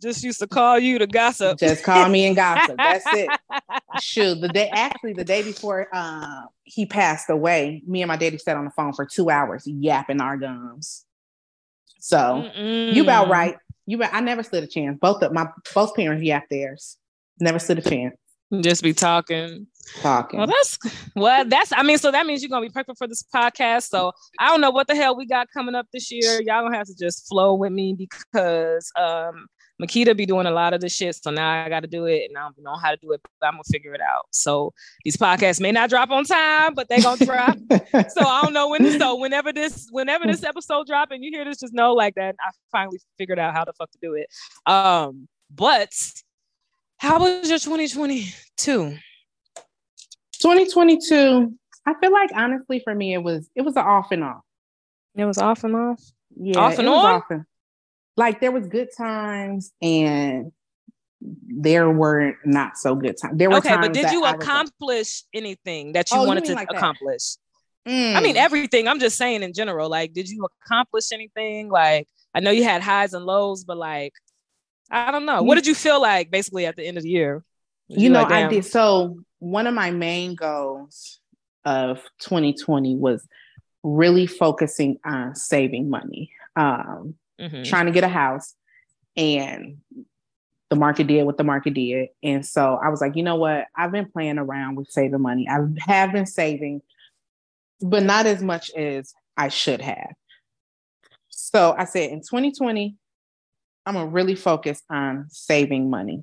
[0.00, 1.58] Just used to call you to gossip.
[1.58, 2.78] Just call me and gossip.
[2.78, 3.28] That's it.
[4.00, 8.38] Shoot, the day actually the day before uh, he passed away, me and my daddy
[8.38, 11.04] sat on the phone for two hours yapping our gums.
[12.00, 12.94] So Mm-mm.
[12.94, 13.56] you about right.
[13.86, 14.98] You about, I never stood a chance.
[15.00, 16.96] Both of my both parents yapped theirs.
[17.40, 18.16] Never stood a chance.
[18.60, 19.66] Just be talking.
[20.00, 20.38] Talking.
[20.38, 20.78] Well, that's
[21.16, 23.88] well, that's I mean, so that means you're gonna be perfect for this podcast.
[23.88, 26.40] So I don't know what the hell we got coming up this year.
[26.42, 29.46] Y'all gonna have to just flow with me because um
[29.80, 31.16] Makita be doing a lot of the shit.
[31.16, 33.46] So now I gotta do it and I don't know how to do it, but
[33.46, 34.26] I'm gonna figure it out.
[34.30, 34.72] So
[35.04, 37.56] these podcasts may not drop on time, but they gonna drop.
[38.10, 41.44] so I don't know when so whenever this whenever this episode drop and you hear
[41.44, 44.26] this, just know like that I finally figured out how the fuck to do it.
[44.70, 45.92] Um, but
[46.98, 48.98] how was your 2022?
[50.40, 51.52] 2022,
[51.86, 54.42] I feel like honestly for me it was it was an off and off.
[55.16, 56.02] It was off and off.
[56.36, 57.06] Yeah, off and on.
[57.06, 57.44] Off and,
[58.16, 60.52] like there was good times and
[61.20, 63.36] there were not so good times.
[63.36, 66.54] There were okay, but did you accomplish like, anything that you oh, wanted you to
[66.54, 67.36] like accomplish?
[67.86, 68.14] Mm.
[68.14, 68.88] I mean everything.
[68.88, 69.88] I'm just saying in general.
[69.88, 71.70] Like, did you accomplish anything?
[71.70, 74.12] Like, I know you had highs and lows, but like
[74.90, 75.42] I don't know.
[75.42, 77.44] What did you feel like basically at the end of the year?
[77.90, 78.64] you, you know, like, I did.
[78.64, 81.18] So one of my main goals
[81.64, 83.26] of 2020 was
[83.82, 87.62] really focusing on saving money, um, mm-hmm.
[87.64, 88.54] trying to get a house,
[89.16, 89.78] and
[90.68, 92.10] the market did what the market did.
[92.22, 93.66] And so I was like, you know what?
[93.76, 95.48] I've been playing around with saving money.
[95.48, 96.82] I have been saving,
[97.80, 100.12] but not as much as I should have.
[101.28, 102.94] So I said in 2020,
[103.86, 106.22] I'm gonna really focus on saving money.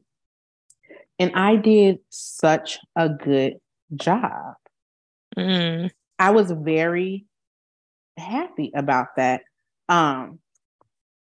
[1.19, 3.56] And I did such a good
[3.95, 4.56] job.
[5.38, 5.91] Mm.
[6.19, 7.25] I was very
[8.17, 9.41] happy about that.
[9.89, 10.39] Um,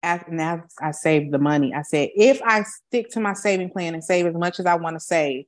[0.01, 1.73] after now I saved the money.
[1.73, 4.75] I said, if I stick to my saving plan and save as much as I
[4.75, 5.45] want to save,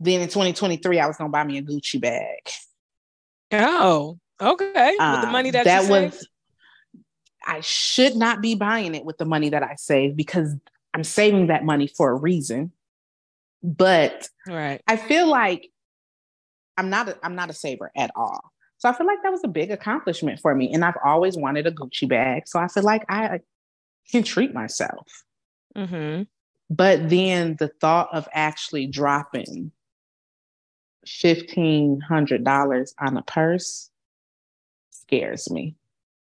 [0.00, 2.48] then in 2023 I was gonna buy me a Gucci bag.
[3.52, 4.96] Oh, okay.
[4.98, 6.26] Um, With the money that, that was
[7.46, 10.54] I should not be buying it with the money that I save because
[10.94, 12.72] I'm saving that money for a reason.
[13.64, 14.82] But right.
[14.86, 15.70] I feel like
[16.76, 18.52] I'm not a, I'm not a saver at all.
[18.76, 20.70] So I feel like that was a big accomplishment for me.
[20.72, 22.46] And I've always wanted a Gucci bag.
[22.46, 23.40] So I feel like I
[24.12, 25.06] can treat myself.
[25.74, 26.24] Mm-hmm.
[26.68, 29.72] But then the thought of actually dropping
[31.06, 33.90] $1,500 on a purse
[34.90, 35.74] scares me.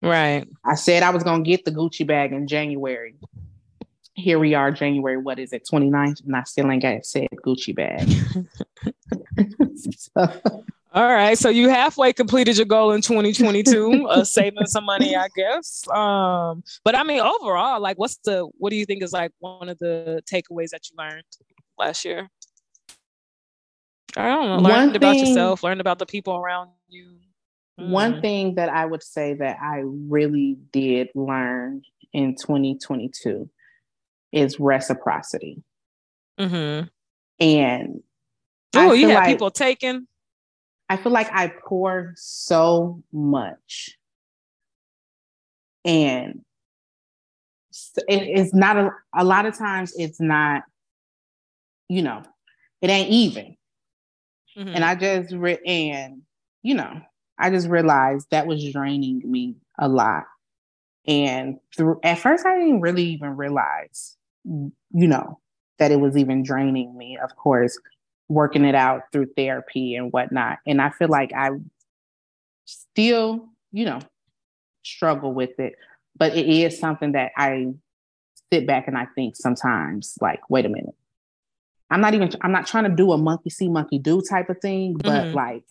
[0.02, 0.46] Right.
[0.64, 3.14] I said I was going to get the Gucci bag in January.
[4.14, 6.24] Here we are, January, what is it, 29th?
[6.24, 8.08] And I still ain't got said Gucci bag.
[9.96, 10.62] so.
[10.94, 11.38] All right.
[11.38, 15.88] So you halfway completed your goal in 2022, uh, saving some money, I guess.
[15.88, 19.70] Um, but I mean, overall, like, what's the, what do you think is like one
[19.70, 21.24] of the takeaways that you learned
[21.78, 22.28] last year?
[24.16, 24.68] I don't know.
[24.68, 27.16] Learned about yourself, learned about the people around you.
[27.76, 28.20] One mm.
[28.20, 31.80] thing that I would say that I really did learn
[32.12, 33.48] in 2022
[34.32, 35.62] is reciprocity.
[36.38, 36.86] Mm-hmm.
[37.40, 38.02] And
[38.74, 40.06] oh, you have like, people taking.
[40.88, 43.96] I feel like I pour so much,
[45.84, 46.40] and
[48.08, 49.92] it, it's not a, a lot of times.
[49.96, 50.62] It's not,
[51.88, 52.22] you know,
[52.80, 53.56] it ain't even.
[54.56, 54.68] Mm-hmm.
[54.74, 56.22] And I just re- and
[56.62, 57.00] you know
[57.38, 60.24] I just realized that was draining me a lot.
[61.06, 65.38] And through at first I didn't really even realize, you know,
[65.78, 67.78] that it was even draining me, of course,
[68.28, 70.58] working it out through therapy and whatnot.
[70.66, 71.50] And I feel like I
[72.64, 74.00] still, you know,
[74.82, 75.74] struggle with it.
[76.16, 77.68] But it is something that I
[78.52, 80.94] sit back and I think sometimes, like, wait a minute.
[81.90, 84.58] I'm not even I'm not trying to do a monkey see, monkey do type of
[84.60, 85.34] thing, but mm-hmm.
[85.34, 85.64] like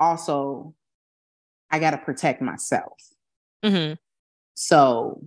[0.00, 0.74] also
[1.70, 2.98] I got to protect myself.
[3.64, 3.94] Mm-hmm.
[4.54, 5.22] So,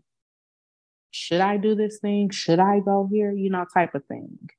[1.11, 2.29] should I do this thing?
[2.29, 3.31] Should I go here?
[3.31, 4.49] You know, type of thing.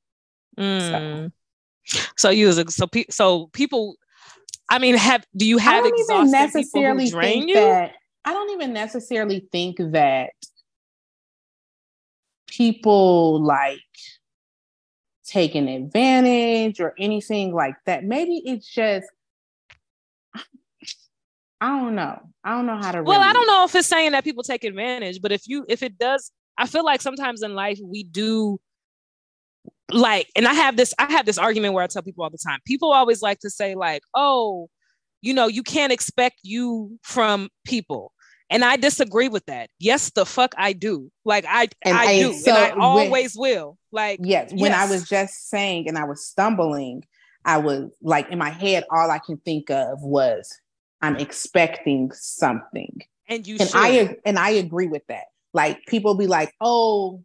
[0.59, 1.33] Mm.
[1.85, 2.03] So.
[2.17, 3.97] so you a, so pe- so people.
[4.69, 7.55] I mean, have do you have exhausted necessarily people who drain you?
[7.55, 7.93] That,
[8.25, 10.31] I don't even necessarily think that
[12.47, 13.79] people like
[15.25, 18.05] taking advantage or anything like that.
[18.05, 19.09] Maybe it's just
[21.61, 22.19] I don't know.
[22.43, 23.03] I don't know how to.
[23.03, 25.83] Well, I don't know if it's saying that people take advantage, but if you if
[25.83, 28.61] it does, I feel like sometimes in life we do
[29.91, 32.39] like, and I have this, I have this argument where I tell people all the
[32.39, 32.59] time.
[32.67, 34.69] People always like to say, like, oh,
[35.23, 38.13] you know, you can't expect you from people.
[38.51, 39.71] And I disagree with that.
[39.79, 41.11] Yes, the fuck I do.
[41.25, 42.33] Like I and I, I do.
[42.35, 43.79] So and I always when, will.
[43.91, 47.05] Like yes, when I was just saying and I was stumbling,
[47.45, 50.53] I was like in my head, all I can think of was
[51.01, 53.01] I'm expecting something.
[53.29, 53.81] And you and should.
[53.81, 55.25] I and I agree with that.
[55.53, 57.23] Like people be like, oh,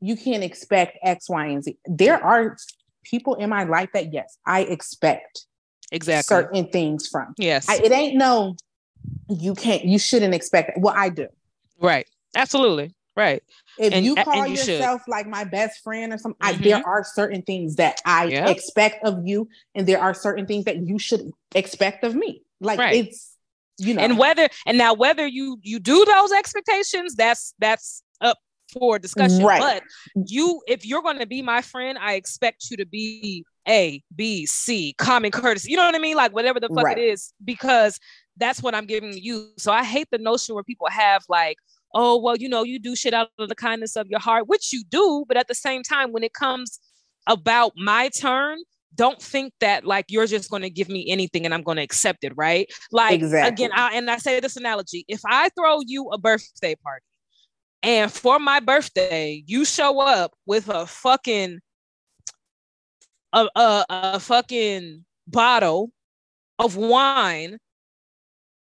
[0.00, 1.78] you can't expect X, Y, and Z.
[1.86, 2.56] There are
[3.04, 5.46] people in my life that yes, I expect
[5.92, 7.34] exactly certain things from.
[7.38, 7.68] Yes.
[7.68, 8.56] I, it ain't no
[9.28, 10.74] you can't you shouldn't expect it.
[10.78, 11.28] Well, I do.
[11.80, 12.08] Right.
[12.34, 12.92] Absolutely.
[13.16, 13.42] Right.
[13.78, 15.10] If and, you call you yourself should.
[15.10, 16.60] like my best friend or something, mm-hmm.
[16.60, 18.48] I, there are certain things that I yep.
[18.50, 22.42] expect of you, and there are certain things that you should expect of me.
[22.60, 22.94] Like right.
[22.94, 23.35] it's
[23.78, 28.38] you know, and whether and now whether you you do those expectations, that's that's up
[28.72, 29.44] for discussion.
[29.44, 29.60] Right.
[29.60, 29.82] But
[30.28, 34.46] you, if you're going to be my friend, I expect you to be A, B,
[34.46, 35.70] C, common courtesy.
[35.70, 36.16] You know what I mean?
[36.16, 36.98] Like whatever the fuck right.
[36.98, 37.98] it is, because
[38.36, 39.50] that's what I'm giving you.
[39.56, 41.56] So I hate the notion where people have like,
[41.94, 44.72] oh, well, you know, you do shit out of the kindness of your heart, which
[44.72, 45.24] you do.
[45.26, 46.78] But at the same time, when it comes
[47.26, 48.58] about my turn,
[48.96, 51.82] don't think that like you're just going to give me anything and I'm going to
[51.82, 52.68] accept it, right?
[52.90, 53.64] Like exactly.
[53.66, 57.04] again, I, and I say this analogy: if I throw you a birthday party,
[57.82, 61.60] and for my birthday, you show up with a fucking
[63.32, 65.90] a, a, a fucking bottle
[66.58, 67.58] of wine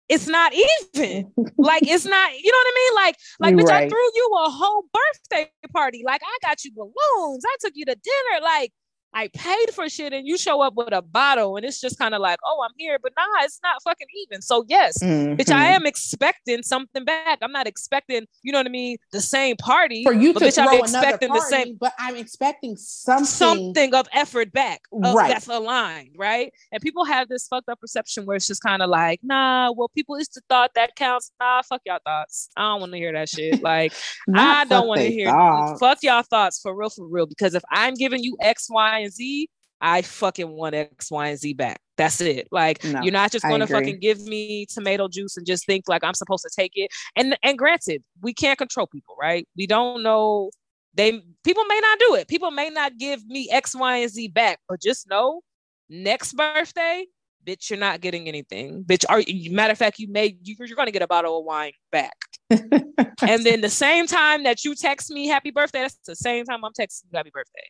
[0.10, 3.86] it's not even like it's not you know what i mean like like bitch right.
[3.86, 7.86] i threw you a whole birthday party like i got you balloons i took you
[7.86, 8.72] to dinner like
[9.16, 12.14] I paid for shit and you show up with a bottle and it's just kind
[12.14, 14.42] of like, oh, I'm here, but nah, it's not fucking even.
[14.42, 15.36] So yes, mm-hmm.
[15.36, 17.40] bitch, I am expecting something back.
[17.42, 20.56] I'm not expecting, you know what I mean, the same party for you to bitch,
[20.56, 25.16] throw I'm expecting party, the same, but I'm expecting something something of effort back, of,
[25.16, 25.30] right?
[25.30, 26.52] That's aligned, right?
[26.74, 29.90] And people have this fucked up perception where it's just kind of like, nah, well,
[29.96, 31.32] people used to thought that counts.
[31.40, 32.50] Nah, fuck y'all thoughts.
[32.58, 33.64] I don't want to hear that shit.
[33.64, 33.94] Like,
[34.36, 35.32] I don't want to hear
[35.80, 37.28] fuck y'all thoughts for real, for real.
[37.28, 39.50] Because if I'm giving you X, Y, and Z,
[39.82, 41.80] I fucking want X, Y, and Z back.
[41.98, 42.48] That's it.
[42.52, 46.04] Like no, you're not just gonna fucking give me tomato juice and just think like
[46.04, 46.92] I'm supposed to take it.
[47.16, 49.48] And and granted, we can't control people, right?
[49.56, 50.52] We don't know.
[50.94, 52.28] They people may not do it.
[52.28, 55.42] People may not give me X, Y, and Z back, but just know
[55.90, 57.06] next birthday,
[57.46, 58.84] bitch, you're not getting anything.
[58.84, 61.46] Bitch, are you matter of fact, you may you, you're gonna get a bottle of
[61.46, 62.16] wine back.
[62.50, 66.64] and then the same time that you text me happy birthday, that's the same time
[66.64, 67.68] I'm texting you happy birthday.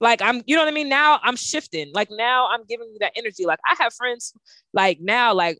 [0.00, 0.88] Like I'm, you know what I mean?
[0.88, 1.90] Now I'm shifting.
[1.94, 3.46] Like now I'm giving you that energy.
[3.46, 4.32] Like I have friends
[4.72, 5.58] like now, like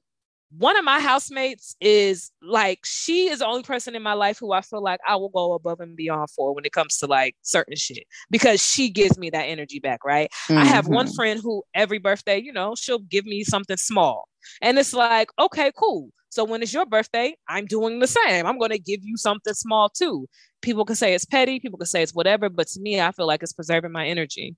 [0.56, 4.52] one of my housemates is like she is the only person in my life who
[4.52, 7.34] I feel like I will go above and beyond for when it comes to like
[7.42, 10.30] certain shit because she gives me that energy back, right?
[10.48, 10.58] Mm-hmm.
[10.58, 11.14] I have one mm-hmm.
[11.14, 14.28] friend who every birthday, you know, she'll give me something small.
[14.62, 16.10] And it's like, okay, cool.
[16.28, 18.46] So when it's your birthday, I'm doing the same.
[18.46, 20.28] I'm going to give you something small too
[20.66, 23.26] people can say it's petty, people can say it's whatever, but to me, I feel
[23.26, 24.56] like it's preserving my energy.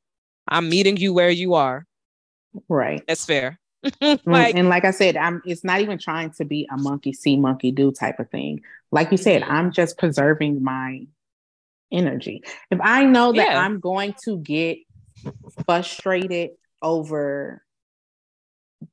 [0.49, 1.84] I'm meeting you where you are.
[2.68, 3.03] Right.
[3.07, 3.61] That's fair.
[4.24, 7.36] Like, and like I said, I'm it's not even trying to be a monkey see,
[7.36, 8.62] monkey do type of thing.
[8.91, 9.53] Like you said, mm-hmm.
[9.53, 11.07] I'm just preserving my
[11.91, 12.43] energy.
[12.70, 13.61] If I know that yeah.
[13.61, 14.78] I'm going to get
[15.66, 16.51] frustrated
[16.82, 17.62] over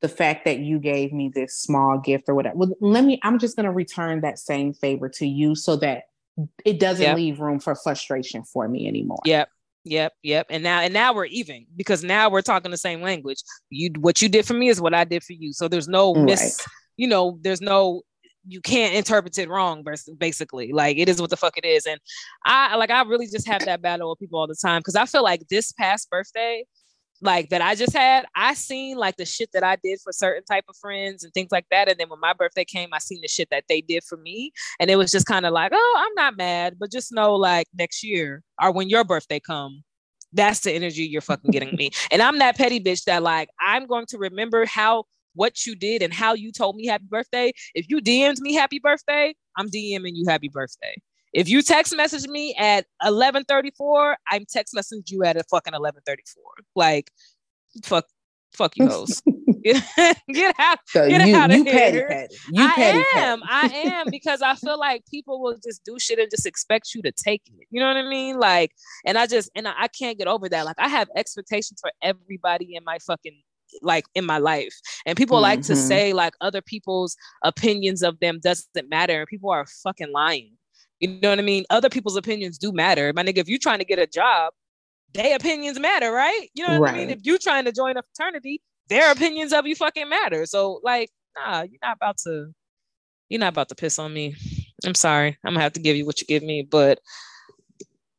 [0.02, 3.40] the fact that you gave me this small gift or whatever, well, let me, I'm
[3.40, 6.04] just going to return that same favor to you so that
[6.66, 7.16] it doesn't yep.
[7.16, 9.20] leave room for frustration for me anymore.
[9.26, 9.50] Yep.
[9.86, 10.48] Yep, yep.
[10.50, 13.44] And now and now we're even because now we're talking the same language.
[13.70, 15.54] You what you did for me is what I did for you.
[15.54, 16.68] So there's no miss, right.
[16.98, 18.02] you know, there's no
[18.48, 19.84] you can't interpret it wrong
[20.18, 22.00] basically like it is what the fuck it is and
[22.46, 25.06] i like i really just have that battle with people all the time because i
[25.06, 26.64] feel like this past birthday
[27.26, 30.44] like that I just had, I seen like the shit that I did for certain
[30.46, 31.90] type of friends and things like that.
[31.90, 34.52] And then when my birthday came, I seen the shit that they did for me.
[34.80, 37.68] And it was just kind of like, oh, I'm not mad, but just know like
[37.78, 39.84] next year or when your birthday come,
[40.34, 41.92] that's the energy you're fucking getting me.
[42.12, 46.02] And I'm that petty bitch that like I'm going to remember how what you did
[46.02, 47.52] and how you told me happy birthday.
[47.74, 50.96] If you DM'd me happy birthday, I'm DMing you happy birthday.
[51.36, 56.38] If you text message me at 11:34, I'm text messaging you at a fucking 11:34.
[56.78, 57.12] Like,
[57.84, 58.06] fuck,
[58.54, 59.22] fuck you, hoes.
[59.64, 62.08] get, out, so get you, out of you here.
[62.08, 62.36] Petty.
[62.54, 63.42] You I petty, am.
[63.44, 67.02] I am, because I feel like people will just do shit and just expect you
[67.02, 67.68] to take it.
[67.70, 68.40] You know what I mean?
[68.40, 68.72] Like,
[69.06, 70.66] and I just, and I, I can't get over that.
[70.66, 73.42] Like, I have expectations for everybody in my fucking
[73.82, 74.74] like in my life
[75.06, 75.44] and people mm-hmm.
[75.44, 75.88] like to mm-hmm.
[75.88, 80.56] say like other people's opinions of them doesn't matter and people are fucking lying
[81.00, 81.66] You know what I mean?
[81.70, 83.12] Other people's opinions do matter.
[83.14, 84.54] My nigga, if you're trying to get a job,
[85.14, 86.48] their opinions matter, right?
[86.54, 86.96] You know what right.
[86.96, 87.10] I mean?
[87.10, 90.46] If you're trying to join a fraternity, their opinions of you fucking matter.
[90.46, 92.54] So like, nah, you're not about to,
[93.30, 94.36] you're not about to piss on me.
[94.86, 95.38] I'm sorry.
[95.44, 97.00] I'm gonna have to give you what you give me, but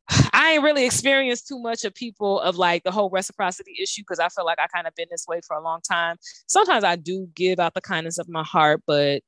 [0.32, 4.18] I ain't really experienced too much of people of like the whole reciprocity issue because
[4.18, 6.16] I feel like I kind of been this way for a long time.
[6.46, 9.22] Sometimes I do give out the kindness of my heart, but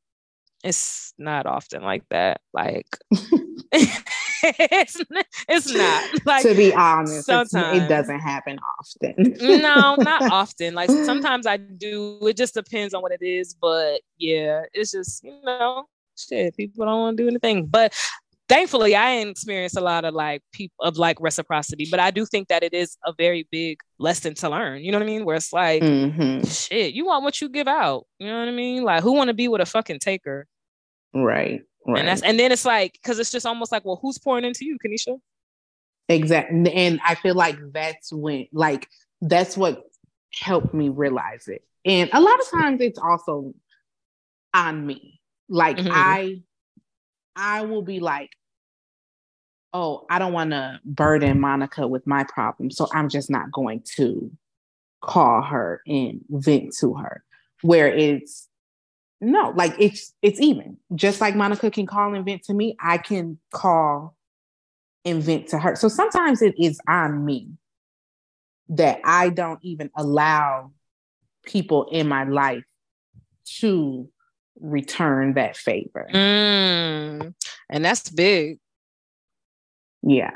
[0.64, 2.40] it's not often like that.
[2.52, 2.86] Like
[3.72, 5.00] it's,
[5.48, 9.36] it's not like to be honest, sometimes it doesn't happen often.
[9.40, 10.74] no, not often.
[10.74, 12.18] Like sometimes I do.
[12.22, 13.54] It just depends on what it is.
[13.54, 15.86] But yeah, it's just you know,
[16.16, 16.56] shit.
[16.56, 17.66] People don't want to do anything.
[17.66, 17.94] But
[18.48, 22.24] thankfully I ain't experienced a lot of like people of like reciprocity, but I do
[22.26, 24.82] think that it is a very big lesson to learn.
[24.82, 25.24] You know what I mean?
[25.24, 26.46] Where it's like, mm-hmm.
[26.46, 28.06] shit, you want what you give out.
[28.18, 28.82] You know what I mean?
[28.82, 30.46] Like, who want to be with a fucking taker?
[31.14, 31.62] Right.
[31.86, 32.00] Right.
[32.00, 34.64] And that's and then it's like because it's just almost like, well, who's pouring into
[34.64, 35.18] you, Kanisha?
[36.08, 36.72] Exactly.
[36.72, 38.88] And I feel like that's when like
[39.20, 39.84] that's what
[40.34, 41.62] helped me realize it.
[41.84, 43.54] And a lot of times it's also
[44.52, 45.20] on me.
[45.48, 45.88] Like mm-hmm.
[45.90, 46.42] I
[47.38, 48.30] I will be like,
[49.72, 52.70] oh, I don't want to burden Monica with my problem.
[52.70, 54.30] So I'm just not going to
[55.00, 57.22] call her and vent to her.
[57.62, 58.48] Where it's
[59.20, 60.78] no, like it's it's even.
[60.94, 64.16] Just like Monica can call and vent to me, I can call
[65.04, 65.76] and vent to her.
[65.76, 67.50] So sometimes it is on me
[68.70, 70.72] that I don't even allow
[71.44, 72.64] people in my life
[73.60, 74.08] to
[74.60, 76.08] return that favor.
[76.12, 77.34] Mm,
[77.70, 78.58] and that's big.
[80.02, 80.32] Yeah.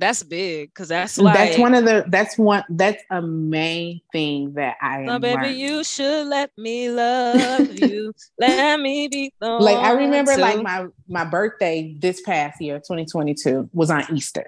[0.00, 4.52] That's big because that's like that's one of the that's one that's a main thing
[4.54, 5.20] that I am.
[5.20, 5.58] baby, learning.
[5.58, 8.12] you should let me love you.
[8.38, 13.90] let me be like I remember like my my birthday this past year, 2022, was
[13.90, 14.46] on Easter.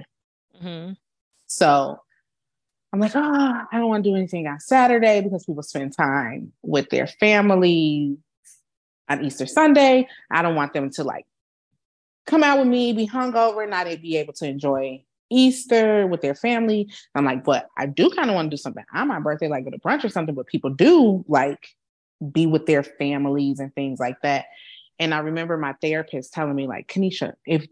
[0.63, 0.93] Mm-hmm.
[1.49, 1.99] So
[2.93, 6.53] I'm like, oh, I don't want to do anything on Saturday because people spend time
[6.63, 8.19] with their family
[9.11, 10.09] on Easter Sunday.
[10.31, 11.27] I don't want them to like
[12.27, 16.89] come out with me, be hungover, not be able to enjoy Easter with their family.
[17.15, 19.65] I'm like, but I do kind of want to do something on my birthday, like
[19.65, 21.69] go to brunch or something, but people do like
[22.33, 24.47] be with their families and things like that.
[24.99, 27.67] And I remember my therapist telling me, like, Kanisha, if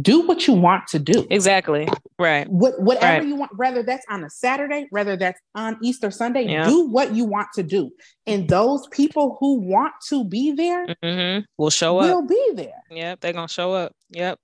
[0.00, 1.26] do what you want to do.
[1.30, 1.88] Exactly.
[2.18, 2.48] Right.
[2.48, 3.26] What, whatever right.
[3.26, 6.68] you want, whether that's on a Saturday, whether that's on Easter Sunday, yeah.
[6.68, 7.90] do what you want to do.
[8.26, 11.44] And those people who want to be there mm-hmm.
[11.58, 12.14] will show up.
[12.14, 12.82] Will be there.
[12.90, 13.92] Yep, they're gonna show up.
[14.10, 14.38] Yep.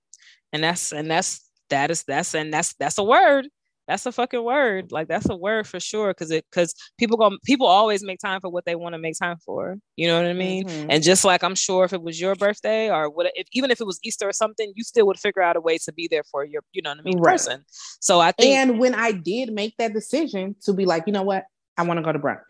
[0.51, 3.47] And that's and that's that is that's and that's that's a word
[3.87, 4.91] that's a fucking word.
[4.91, 6.13] Like that's a word for sure.
[6.13, 9.17] Cause it cause people go people always make time for what they want to make
[9.17, 9.77] time for.
[9.95, 10.67] You know what I mean?
[10.67, 10.91] Mm-hmm.
[10.91, 13.79] And just like I'm sure if it was your birthday or what if even if
[13.79, 16.23] it was Easter or something, you still would figure out a way to be there
[16.23, 17.33] for your, you know what I mean, right.
[17.33, 17.63] person.
[18.01, 21.23] So I think And when I did make that decision to be like, you know
[21.23, 21.45] what,
[21.77, 22.41] I want to go to brunch.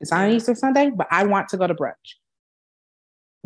[0.00, 2.18] It's on Easter Sunday, but I want to go to brunch.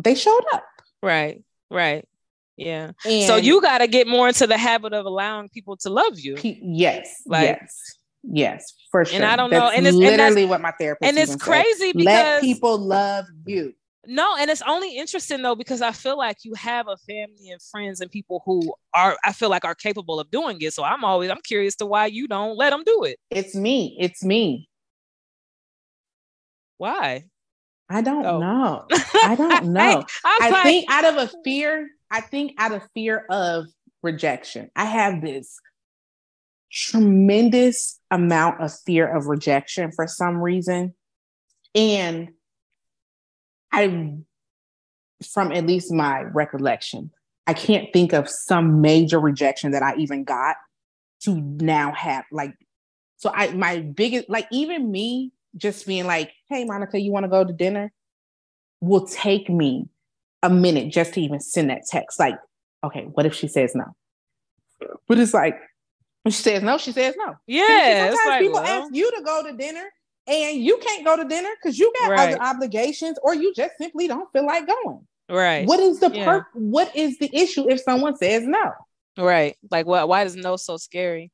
[0.03, 0.65] They showed up.
[1.01, 2.05] Right, right.
[2.59, 2.91] Yeah.
[3.05, 6.19] And so you got to get more into the habit of allowing people to love
[6.19, 6.37] you.
[6.43, 7.23] yes.
[7.25, 7.95] Like, yes.
[8.21, 9.15] Yes, for sure.
[9.15, 9.69] And I don't That's know.
[9.69, 11.93] And it's literally and what my therapist and it's crazy said.
[11.93, 13.73] because let people love you.
[14.05, 17.61] No, and it's only interesting though because I feel like you have a family and
[17.61, 20.73] friends and people who are I feel like are capable of doing it.
[20.73, 23.19] So I'm always I'm curious to why you don't let them do it.
[23.29, 23.95] It's me.
[23.99, 24.67] It's me.
[26.77, 27.25] Why?
[27.89, 28.39] I don't oh.
[28.39, 28.85] know.
[29.23, 30.03] I don't know.
[30.25, 33.65] I, I like, think out of a fear I think out of fear of
[34.01, 35.59] rejection, I have this
[36.71, 40.93] tremendous amount of fear of rejection for some reason.
[41.75, 42.29] And
[43.71, 44.15] I,
[45.31, 47.11] from at least my recollection,
[47.45, 50.55] I can't think of some major rejection that I even got
[51.23, 52.53] to now have like,
[53.17, 57.29] so I, my biggest, like, even me just being like, hey, Monica, you want to
[57.29, 57.91] go to dinner?
[58.81, 59.89] Will take me
[60.43, 62.19] a minute just to even send that text.
[62.19, 62.35] Like,
[62.83, 63.85] okay, what if she says no?
[65.07, 65.57] But it's like,
[66.25, 67.35] she says no, she says no.
[67.47, 68.07] Yeah.
[68.07, 69.89] Sometimes like, people well, ask you to go to dinner
[70.27, 72.33] and you can't go to dinner because you got right.
[72.33, 75.07] other obligations or you just simply don't feel like going.
[75.29, 75.67] Right.
[75.67, 76.25] What is the yeah.
[76.25, 78.71] per- what is the issue if someone says no?
[79.17, 79.57] Right.
[79.69, 81.31] Like what why is no so scary?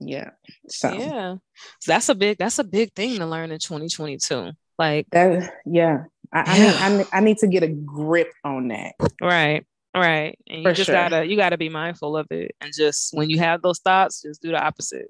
[0.00, 0.30] Yeah.
[0.68, 1.36] So yeah.
[1.80, 4.52] So that's a big that's a big thing to learn in 2022.
[4.78, 6.04] Like that yeah.
[6.36, 8.94] I, I, need, I, need, I need to get a grip on that.
[9.20, 9.66] Right.
[9.94, 10.38] Right.
[10.46, 10.94] And you For just sure.
[10.94, 12.54] gotta you gotta be mindful of it.
[12.60, 15.06] And just when you have those thoughts, just do the opposite.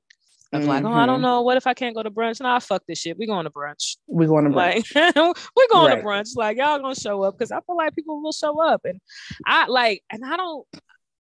[0.52, 0.68] Of mm-hmm.
[0.68, 1.22] like, oh, I don't mm-hmm.
[1.22, 1.42] know.
[1.42, 2.40] What if I can't go to brunch?
[2.40, 3.18] Nah, fuck this shit.
[3.18, 3.96] We're going to brunch.
[4.06, 4.94] We're going to brunch.
[4.94, 5.16] Like,
[5.56, 6.00] we're going right.
[6.00, 6.36] to brunch.
[6.36, 8.82] Like, y'all gonna show up because I feel like people will show up.
[8.84, 9.00] And
[9.44, 10.64] I like, and I don't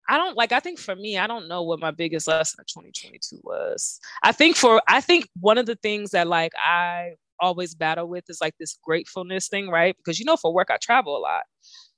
[0.08, 2.66] I don't like I think for me, I don't know what my biggest lesson of
[2.66, 3.98] 2022 was.
[4.22, 8.24] I think for I think one of the things that like I always battle with
[8.28, 9.96] is like this gratefulness thing, right?
[9.96, 11.42] Because you know, for work I travel a lot.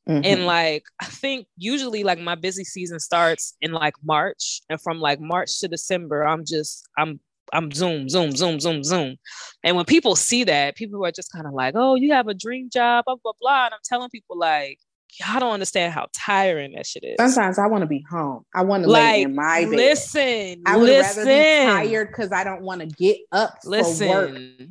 [0.08, 0.24] Mm-hmm.
[0.24, 4.60] And like I think usually like my busy season starts in like March.
[4.70, 7.20] And from like March to December, I'm just I'm
[7.52, 9.16] I'm zoom, zoom, zoom, zoom, zoom.
[9.64, 12.34] And when people see that, people are just kind of like, oh, you have a
[12.34, 13.66] dream job, blah, blah, blah.
[13.66, 14.78] And I'm telling people like,
[15.18, 17.16] y'all don't understand how tiring that shit is.
[17.18, 18.44] Sometimes I want to be home.
[18.54, 19.70] I want to like, lay in my bed.
[19.70, 21.26] Listen, I would listen.
[21.26, 24.08] rather be tired because I don't want to get up listen.
[24.08, 24.68] for work.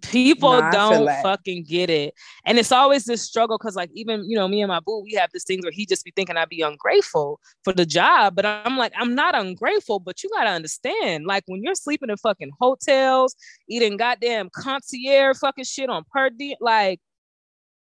[0.00, 2.14] People don't fucking get it.
[2.46, 5.12] And it's always this struggle because, like, even, you know, me and my boo, we
[5.12, 8.34] have this thing where he just be thinking I'd be ungrateful for the job.
[8.34, 12.08] But I'm like, I'm not ungrateful, but you got to understand, like, when you're sleeping
[12.08, 13.36] in fucking hotels,
[13.68, 17.00] eating goddamn concierge fucking shit on per diem, like,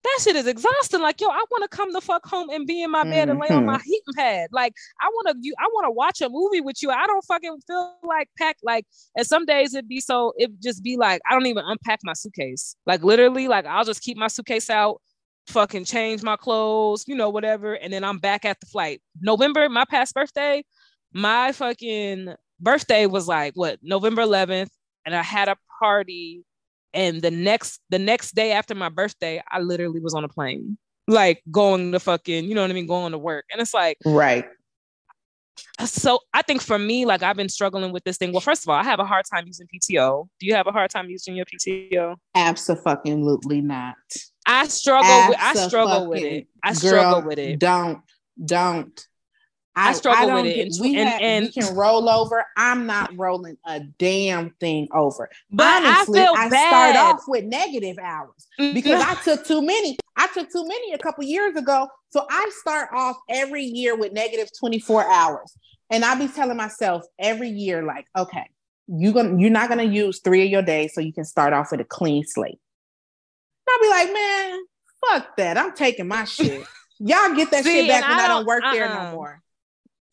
[0.08, 1.02] that shit is exhausting.
[1.02, 3.40] Like, yo, I want to come the fuck home and be in my bed and
[3.40, 3.84] lay on my mm-hmm.
[3.84, 4.50] heating pad.
[4.52, 6.90] Like, I want to, you, I want to watch a movie with you.
[6.90, 8.58] I don't fucking feel like pack.
[8.64, 8.86] Like,
[9.16, 12.14] and some days it'd be so, it'd just be like, I don't even unpack my
[12.14, 12.76] suitcase.
[12.86, 15.02] Like, literally, like, I'll just keep my suitcase out,
[15.48, 19.02] fucking change my clothes, you know, whatever, and then I'm back at the flight.
[19.22, 20.64] November, my past birthday,
[21.14, 24.70] my fucking birthday was like what November 11th,
[25.06, 26.44] and I had a party
[26.94, 30.78] and the next the next day after my birthday, I literally was on a plane,
[31.08, 33.46] like going to fucking, you know what I mean, going to work.
[33.52, 34.46] And it's like, right.
[35.86, 38.32] So I think for me, like I've been struggling with this thing.
[38.32, 40.28] Well, first of all, I have a hard time using PTO.
[40.40, 42.16] Do you have a hard time using your PTO?
[42.36, 43.96] Absolutely not.
[44.46, 46.48] I struggle with I struggle with it.
[46.64, 47.60] I struggle with it.
[47.60, 48.02] Don't
[48.44, 49.08] don't
[49.78, 50.74] I, I struggle I with it.
[50.74, 52.44] Get, we, and, have, and, we can roll over.
[52.58, 55.30] I'm not rolling a damn thing over.
[55.52, 58.74] But Honestly, I, I start off with negative hours mm-hmm.
[58.74, 59.96] because I took too many.
[60.16, 61.88] I took too many a couple years ago.
[62.10, 65.54] So I start off every year with negative 24 hours.
[65.92, 68.50] And I be telling myself every year, like, okay,
[68.88, 71.70] you're gonna you're not gonna use three of your days so you can start off
[71.70, 72.60] with a clean slate.
[73.70, 74.60] I'll be like, man,
[75.06, 75.58] fuck that.
[75.58, 76.66] I'm taking my shit.
[77.00, 78.74] Y'all get that See, shit back when I don't, I don't work uh-uh.
[78.74, 79.12] there no uh-uh.
[79.12, 79.42] more.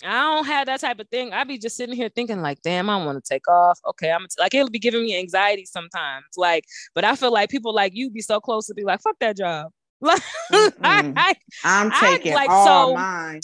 [0.05, 1.33] I don't have that type of thing.
[1.33, 3.81] I'd be just sitting here thinking like, damn, I want to take off.
[3.87, 6.27] Okay, I'm like it'll be giving me anxiety sometimes.
[6.37, 9.17] Like, but I feel like people like you be so close to be like, fuck
[9.21, 9.71] that job.
[10.01, 10.23] Like,
[10.83, 11.35] I,
[11.65, 13.41] am taking I, like, all so, mine.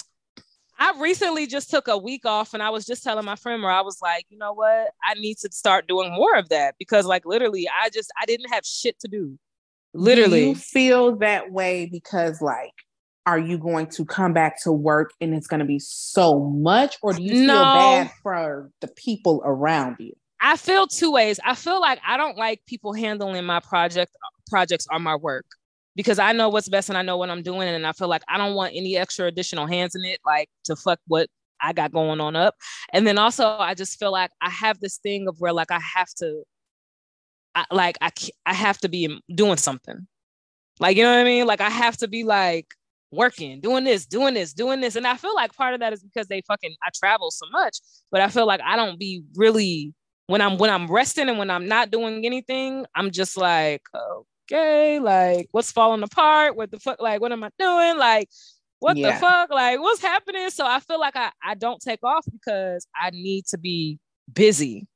[0.78, 3.70] I recently just took a week off and I was just telling my friend where
[3.70, 4.90] I was like, you know what?
[5.04, 8.50] I need to start doing more of that because like literally I just I didn't
[8.50, 9.38] have shit to do.
[9.92, 10.40] Literally.
[10.40, 12.72] Do you feel that way because like
[13.26, 16.96] are you going to come back to work and it's going to be so much
[17.02, 17.54] or do you no.
[17.54, 20.12] feel bad for the people around you?
[20.40, 21.38] I feel two ways.
[21.44, 24.12] I feel like i don't like people handling my project
[24.48, 25.46] projects or my work
[25.94, 28.22] because i know what's best and i know what i'm doing and i feel like
[28.28, 31.28] i don't want any extra additional hands in it like to fuck what
[31.60, 32.54] i got going on up.
[32.92, 35.80] And then also i just feel like i have this thing of where like i
[35.96, 36.42] have to
[37.54, 38.10] I, like I,
[38.46, 40.06] I have to be doing something.
[40.78, 41.46] Like you know what i mean?
[41.46, 42.66] Like i have to be like
[43.12, 44.96] working, doing this, doing this, doing this.
[44.96, 47.78] And I feel like part of that is because they fucking I travel so much,
[48.11, 49.94] but I feel like I don't be really
[50.26, 53.82] when I'm when I'm resting and when I'm not doing anything, I'm just like,
[54.50, 56.56] okay, like what's falling apart?
[56.56, 57.00] What the fuck?
[57.00, 57.98] Like, what am I doing?
[57.98, 58.28] Like,
[58.78, 59.12] what yeah.
[59.12, 59.50] the fuck?
[59.50, 60.50] Like, what's happening?
[60.50, 63.98] So I feel like I, I don't take off because I need to be
[64.32, 64.86] busy.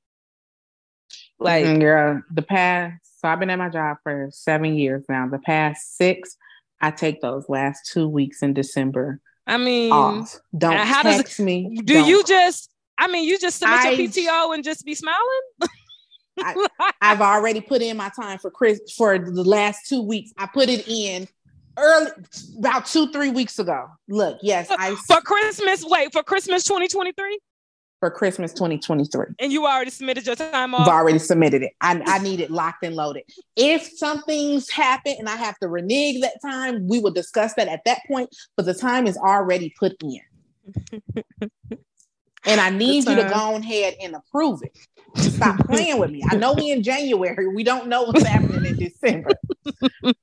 [1.39, 5.29] Like, mm, girl, the past, so I've been at my job for seven years now.
[5.29, 6.37] The past six,
[6.81, 9.21] I take those last two weeks in December.
[9.47, 10.39] I mean, off.
[10.57, 11.79] Don't how text does, me.
[11.85, 12.09] Do don't.
[12.09, 12.71] you just?
[12.97, 15.41] I mean, you just submit I, your PTO and just be smiling.
[16.39, 16.67] I,
[17.03, 20.33] have already put in my time for Chris for the last two weeks.
[20.39, 21.29] I put it in
[21.77, 22.11] early
[22.59, 23.87] about two three weeks ago.
[24.09, 25.85] Look, yes, I for Christmas.
[25.87, 27.39] Wait for Christmas 2023
[28.05, 29.29] for Christmas 2023.
[29.39, 30.83] And you already submitted your time off?
[30.83, 31.73] I've already submitted it.
[31.81, 33.23] I, I need it locked and loaded.
[33.57, 37.81] If something's happened and I have to renege that time, we will discuss that at
[37.87, 38.29] that point.
[38.59, 40.21] But the time is already put in.
[42.45, 44.77] and I need you to go ahead and approve it.
[45.19, 46.23] Stop playing with me.
[46.29, 47.49] I know we in January.
[47.49, 49.31] We don't know what's happening in December.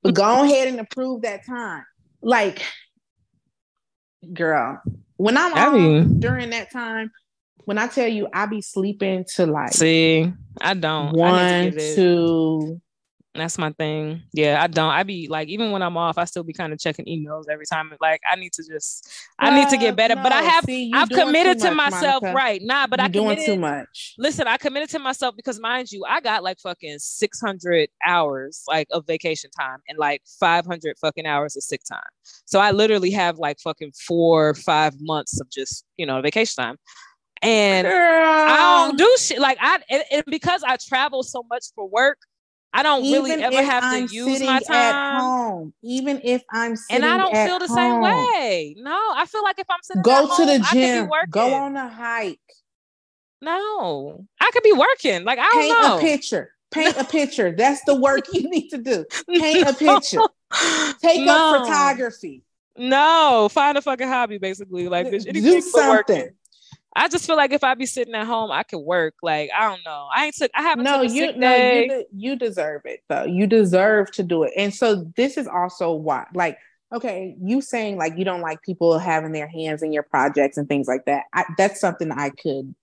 [0.03, 1.83] but go ahead and approve that time.
[2.21, 2.61] Like,
[4.31, 4.79] girl,
[5.17, 7.09] when I'm I mean, during that time,
[7.65, 12.81] when I tell you I be sleeping to like see, I don't one, I two,
[13.33, 14.23] That's my thing.
[14.33, 14.89] Yeah, I don't.
[14.89, 17.65] I be like, even when I'm off, I still be kind of checking emails every
[17.65, 17.93] time.
[18.01, 19.09] Like, I need to just,
[19.39, 20.15] I need to get better.
[20.15, 22.35] No, but I have, see, I've committed to myself, Monica.
[22.35, 22.61] right?
[22.61, 24.15] Nah, but you're I doing too much.
[24.17, 28.87] Listen, I committed to myself because, mind you, I got like fucking 600 hours like
[28.91, 32.01] of vacation time and like 500 fucking hours of sick time.
[32.45, 36.77] So I literally have like fucking four, five months of just you know vacation time
[37.41, 37.93] and Girl.
[37.93, 42.19] I don't do shit like I and, and, because I travel so much for work,
[42.73, 45.73] I don't even really ever have I'm to use my time at home.
[45.83, 47.75] Even if I'm and I don't feel the home.
[47.75, 48.75] same way.
[48.77, 51.89] No, I feel like if I'm sitting go to home, the gym, go on a
[51.89, 52.39] hike.
[53.41, 55.23] No, I could be working.
[55.23, 55.97] Like I don't Paint know.
[55.97, 56.51] a picture.
[56.69, 57.51] Paint a picture.
[57.51, 59.05] That's the work you need to do.
[59.27, 60.19] Paint a picture.
[61.01, 61.55] Take no.
[61.55, 62.43] up photography.
[62.77, 64.87] No, find a fucking hobby, basically.
[64.87, 66.29] Like do something.
[66.95, 69.15] I just feel like if I be sitting at home, I could work.
[69.21, 70.07] Like I don't know.
[70.13, 70.51] I ain't took.
[70.53, 70.83] I haven't.
[70.83, 73.23] No, you no, you, de- you deserve it though.
[73.23, 74.53] You deserve to do it.
[74.57, 76.57] And so this is also why, like,
[76.93, 80.67] okay, you saying like you don't like people having their hands in your projects and
[80.67, 81.23] things like that.
[81.33, 82.75] I, that's something I could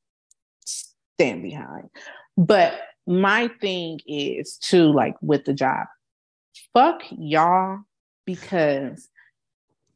[0.65, 1.91] stand behind.
[2.37, 5.87] But my thing is to like with the job,
[6.73, 7.81] fuck y'all
[8.25, 9.09] because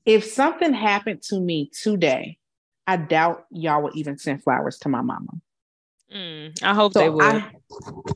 [0.05, 2.39] if something happened to me today
[2.87, 5.33] I doubt y'all would even send flowers to my mama.
[6.15, 7.23] Mm, I hope so they would.
[7.23, 7.51] I,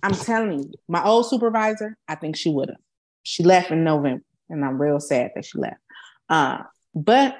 [0.03, 2.79] I'm telling you, my old supervisor, I think she would have.
[3.23, 5.81] She left in November, and I'm real sad that she left.
[6.29, 6.59] Uh,
[6.95, 7.37] but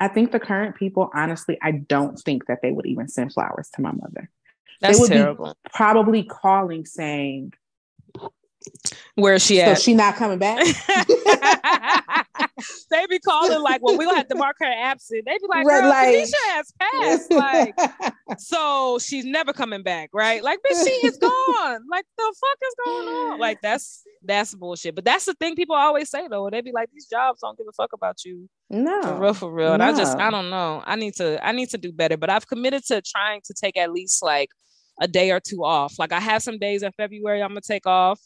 [0.00, 3.70] I think the current people, honestly, I don't think that they would even send flowers
[3.74, 4.30] to my mother.
[4.80, 5.46] That's they would terrible.
[5.64, 7.52] Be probably calling saying,
[9.14, 9.66] where is she at?
[9.66, 9.80] so at?
[9.80, 10.66] she not coming back.
[12.90, 15.24] they be calling like, well, we gonna have to mark her absent.
[15.26, 17.30] They be like, girl, like, Tanisha has passed.
[17.30, 17.74] Like,
[18.38, 20.42] so she's never coming back, right?
[20.42, 21.80] Like, bitch, she is gone.
[21.90, 23.26] Like, the fuck is going on?
[23.46, 24.94] Like, that's that's bullshit.
[24.94, 26.48] But that's the thing people always say though.
[26.50, 28.48] They be like, these jobs don't give a fuck about you.
[28.70, 29.72] No, for real, for real.
[29.74, 29.86] And no.
[29.86, 30.82] I just, I don't know.
[30.84, 32.16] I need to, I need to do better.
[32.16, 34.48] But I've committed to trying to take at least like
[35.00, 35.98] a day or two off.
[35.98, 38.20] Like I have some days in February I'm gonna take off.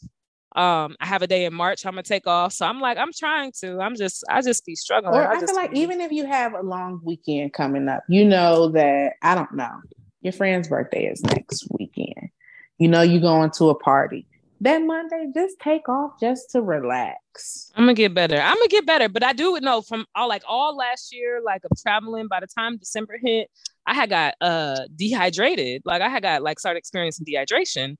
[0.53, 2.53] Um, I have a day in March I'm gonna take off.
[2.53, 3.79] So I'm like, I'm trying to.
[3.79, 5.15] I'm just, I just be struggling.
[5.15, 5.79] Or I, I feel like be...
[5.79, 9.81] even if you have a long weekend coming up, you know that I don't know.
[10.21, 12.29] Your friend's birthday is next weekend.
[12.77, 14.27] You know you're going to a party
[14.61, 17.71] that Monday, just take off just to relax.
[17.75, 18.39] I'm gonna get better.
[18.39, 21.63] I'm gonna get better, but I do know from all like all last year, like
[21.65, 22.27] of traveling.
[22.27, 23.49] By the time December hit,
[23.85, 25.81] I had got uh dehydrated.
[25.85, 27.95] Like I had got like started experiencing dehydration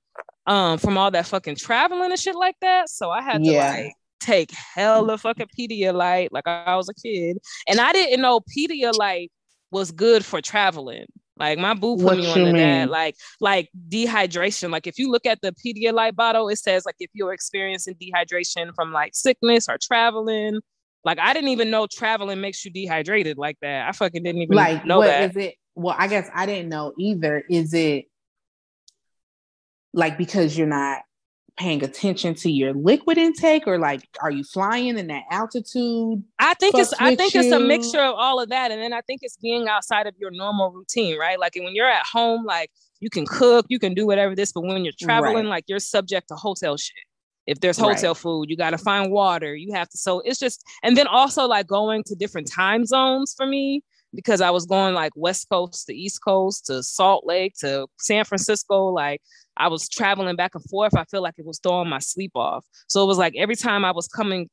[0.48, 2.90] um from all that fucking traveling and shit like that.
[2.90, 3.72] So I had to yeah.
[3.72, 9.30] like take hella fucking Pedialyte like I was a kid, and I didn't know Pedialyte
[9.72, 11.06] was good for traveling.
[11.38, 12.90] Like my boo put what me on that.
[12.90, 14.70] Like like dehydration.
[14.72, 18.76] Like if you look at the Pedialyte bottle, it says like if you're experiencing dehydration
[18.76, 20.60] from like sickness or traveling.
[21.04, 23.88] Like I didn't even know traveling makes you dehydrated like that.
[23.88, 25.32] I fucking didn't even like know what that.
[25.32, 25.56] Is it?
[25.76, 27.44] Well, I guess I didn't know either.
[27.50, 28.06] Is it
[29.94, 31.02] like because you're not
[31.58, 36.54] paying attention to your liquid intake or like are you flying in that altitude i
[36.56, 37.42] think it's i think you?
[37.42, 40.16] it's a mixture of all of that and then i think it's being outside of
[40.18, 43.94] your normal routine right like when you're at home like you can cook you can
[43.94, 45.46] do whatever this but when you're traveling right.
[45.46, 46.96] like you're subject to hotel shit
[47.48, 48.18] if there's hotel right.
[48.18, 51.46] food you got to find water you have to so it's just and then also
[51.46, 53.84] like going to different time zones for me
[54.14, 58.26] because I was going like West Coast to East Coast to Salt Lake to San
[58.26, 58.88] Francisco.
[58.88, 59.22] Like
[59.58, 60.96] I was traveling back and forth.
[60.96, 62.66] I feel like it was throwing my sleep off.
[62.88, 64.50] So it was like every time I was coming,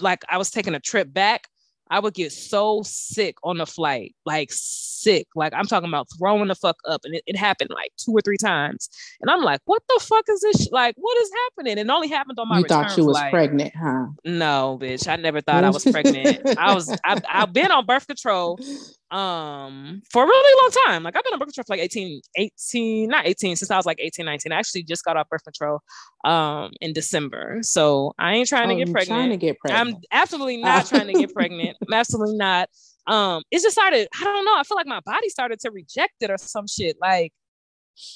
[0.00, 1.48] like I was taking a trip back,
[1.92, 5.26] I would get so sick on the flight, like sick.
[5.36, 7.02] Like I'm talking about throwing the fuck up.
[7.04, 8.88] And it, it happened like two or three times.
[9.20, 10.70] And I'm like, what the fuck is this?
[10.72, 11.76] Like, what is happening?
[11.76, 13.30] It only happened on my You thought you was flight.
[13.30, 14.06] pregnant, huh?
[14.24, 15.06] No, bitch.
[15.06, 16.56] I never thought I was pregnant.
[16.58, 18.58] I was I, I've been on birth control
[19.12, 21.02] um for a really long time.
[21.02, 23.84] Like I've been on birth control for like 18, 18, not 18, since I was
[23.84, 24.52] like 18, 19.
[24.52, 25.80] I actually just got off birth control
[26.24, 27.58] um in December.
[27.62, 29.18] So I ain't trying oh, to get pregnant.
[29.18, 29.96] Trying to get pregnant.
[29.96, 31.76] I'm absolutely not trying to get pregnant.
[31.86, 32.68] I'm absolutely not.
[33.06, 34.56] Um, it just started, I don't know.
[34.56, 36.96] I feel like my body started to reject it or some shit.
[37.00, 37.32] Like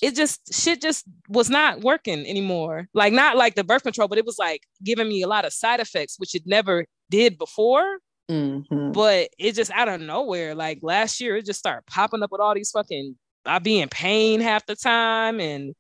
[0.03, 2.89] it just shit just was not working anymore.
[2.95, 5.53] Like not like the birth control, but it was like giving me a lot of
[5.53, 7.99] side effects, which it never did before.
[8.31, 8.93] Mm-hmm.
[8.93, 12.41] But it just out of nowhere, like last year, it just started popping up with
[12.41, 13.17] all these fucking.
[13.45, 15.75] I be in pain half the time, and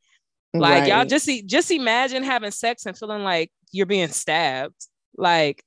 [0.55, 0.88] like right.
[0.88, 4.86] y'all just see, just imagine having sex and feeling like you're being stabbed.
[5.16, 5.64] Like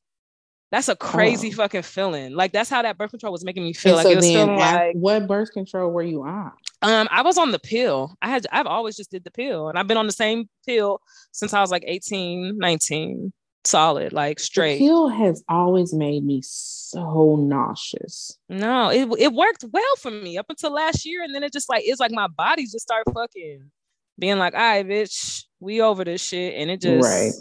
[0.71, 1.57] that's a crazy oh.
[1.57, 2.33] fucking feeling.
[2.33, 3.97] Like that's how that birth control was making me feel.
[3.97, 6.51] And like so it was feeling like what birth control were you on?
[6.81, 8.15] Um, I was on the pill.
[8.21, 11.01] I had I've always just did the pill, and I've been on the same pill
[11.31, 13.33] since I was like 18, 19.
[13.65, 14.79] Solid, like straight.
[14.79, 18.37] Pill has always made me so nauseous.
[18.47, 21.69] No, it it worked well for me up until last year, and then it just
[21.69, 23.69] like it's like my body just started fucking
[24.17, 27.33] being like, "All right, bitch, we over this shit," and it just right.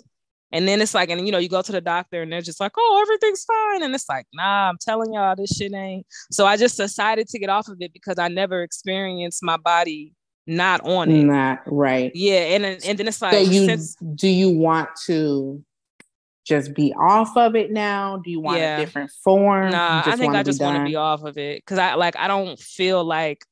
[0.50, 2.60] And then it's like, and you know, you go to the doctor and they're just
[2.60, 3.82] like, oh, everything's fine.
[3.82, 6.06] And it's like, nah, I'm telling y'all this shit ain't.
[6.30, 10.14] So I just decided to get off of it because I never experienced my body
[10.46, 11.24] not on it.
[11.24, 12.10] Not right.
[12.14, 12.40] Yeah.
[12.40, 15.62] And and then it's like, so you since, do you want to
[16.48, 18.16] just be off of it now?
[18.16, 18.78] Do you want yeah.
[18.78, 19.70] a different form?
[19.70, 22.26] Nah, I think I just want to be off of it because I like I
[22.26, 23.44] don't feel like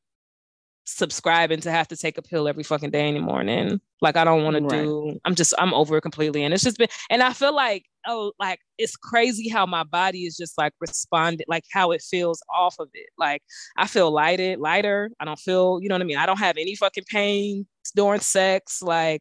[0.86, 3.40] subscribing to have to take a pill every fucking day anymore.
[3.40, 4.70] And like I don't want right.
[4.70, 5.20] to do.
[5.24, 6.42] I'm just I'm over it completely.
[6.42, 6.88] And it's just been.
[7.10, 11.44] And I feel like oh like it's crazy how my body is just like responded
[11.48, 13.10] like how it feels off of it.
[13.18, 13.42] Like
[13.76, 15.10] I feel lighted, lighter.
[15.20, 16.18] I don't feel you know what I mean.
[16.18, 18.80] I don't have any fucking pain during sex.
[18.80, 19.20] Like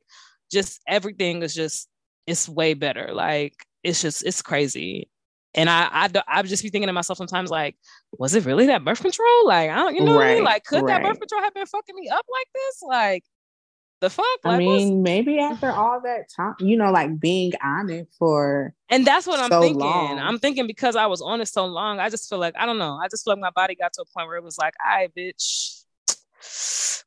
[0.49, 1.89] just everything is just
[2.27, 3.09] it's way better.
[3.13, 5.09] Like it's just it's crazy.
[5.57, 7.77] And I, I, I just be thinking to myself sometimes, like,
[8.11, 9.47] was it really that birth control?
[9.47, 10.43] Like, I don't, you know, right, I mean?
[10.43, 11.01] like, could right.
[11.01, 12.81] that birth control have been fucking me up like this?
[12.85, 13.23] Like,
[14.01, 14.25] the fuck?
[14.43, 18.73] Like, I mean, maybe after all that time, you know, like being on it for,
[18.89, 19.79] and that's what I'm so thinking.
[19.79, 20.19] Long.
[20.19, 22.77] I'm thinking because I was on it so long, I just feel like I don't
[22.77, 22.99] know.
[23.01, 24.95] I just feel like my body got to a point where it was like, "I
[24.95, 25.84] right, bitch."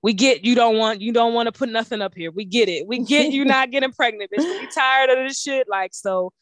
[0.03, 2.30] We get you don't want you don't want to put nothing up here.
[2.30, 2.86] We get it.
[2.86, 4.45] We get you not getting pregnant, bitch.
[4.61, 5.66] We tired of this shit.
[5.68, 6.32] Like so,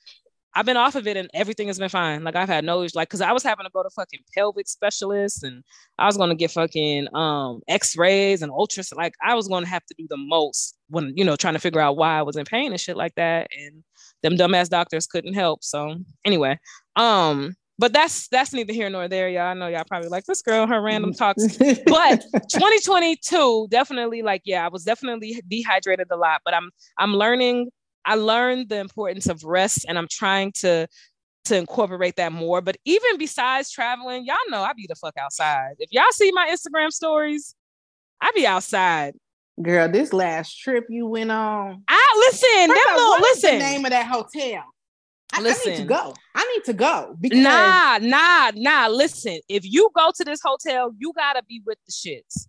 [0.57, 2.24] I've been off of it and everything has been fine.
[2.24, 2.94] Like I've had no issues.
[2.94, 5.62] Like, cause I was having to go to fucking pelvic specialists and
[5.99, 8.97] I was gonna get fucking um x-rays and ultrasound.
[8.97, 11.80] Like I was gonna have to do the most when, you know, trying to figure
[11.80, 13.49] out why I was in pain and shit like that.
[13.57, 13.84] And
[14.22, 15.62] them dumbass doctors couldn't help.
[15.62, 16.59] So anyway,
[16.97, 19.43] um, but that's that's neither here nor there, y'all.
[19.43, 21.18] I know y'all probably like this girl, her random mm-hmm.
[21.18, 21.57] talks.
[21.87, 27.70] but 2022, definitely like, yeah, I was definitely dehydrated a lot, but I'm I'm learning
[28.07, 30.87] I learned the importance of rest and I'm trying to
[31.47, 32.61] to incorporate that more.
[32.61, 35.74] But even besides traveling, y'all know I be the fuck outside.
[35.79, 37.55] If y'all see my Instagram stories,
[38.20, 39.14] I be outside.
[39.62, 41.83] Girl, this last trip you went on.
[41.89, 43.53] I listen, that little listen.
[43.53, 44.64] the name of that hotel?
[45.37, 46.14] I, listen, I need to go.
[46.34, 48.89] I need to go because nah, nah, nah.
[48.89, 52.47] Listen, if you go to this hotel, you gotta be with the shits.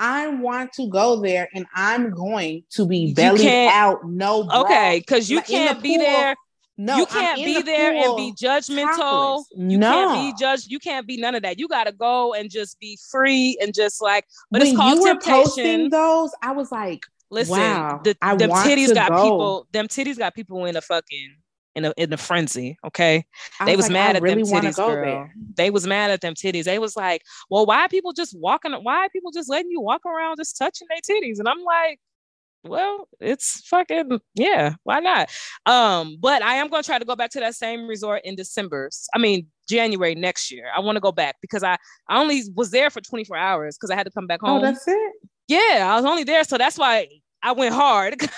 [0.00, 4.62] I want to go there and I'm going to be belly out, no bra.
[4.62, 6.36] Okay, because you like can't be pool, there.
[6.78, 8.96] No, you can't be the there and be judgmental.
[8.96, 9.46] Topless.
[9.54, 9.90] You no.
[9.92, 10.70] can't be judged.
[10.70, 11.58] You can't be none of that.
[11.58, 14.24] You got to go and just be free and just like.
[14.50, 15.42] But when it's called you were temptation.
[15.42, 19.22] posting those, I was like, "Listen, wow, the, them titties got go.
[19.22, 19.66] people.
[19.72, 21.36] Them titties got people in a fucking
[21.74, 22.76] in a in a frenzy.
[22.84, 23.24] Okay,
[23.58, 25.04] I they was, was like, mad I at really them titties, girl.
[25.04, 25.34] There.
[25.56, 26.64] They was mad at them titties.
[26.64, 28.72] They was like, well, why are people just walking?
[28.72, 31.38] Why are people just letting you walk around just touching their titties?
[31.38, 31.98] And I'm like,
[32.62, 35.30] well, it's fucking yeah, why not?
[35.66, 38.90] Um, but I am gonna try to go back to that same resort in December.
[39.14, 40.66] I mean January next year.
[40.74, 43.90] I want to go back because I I only was there for 24 hours because
[43.90, 44.58] I had to come back oh, home.
[44.58, 45.12] Oh, that's it.
[45.48, 47.08] Yeah, I was only there, so that's why
[47.42, 48.14] I went hard.
[48.14, 48.28] okay,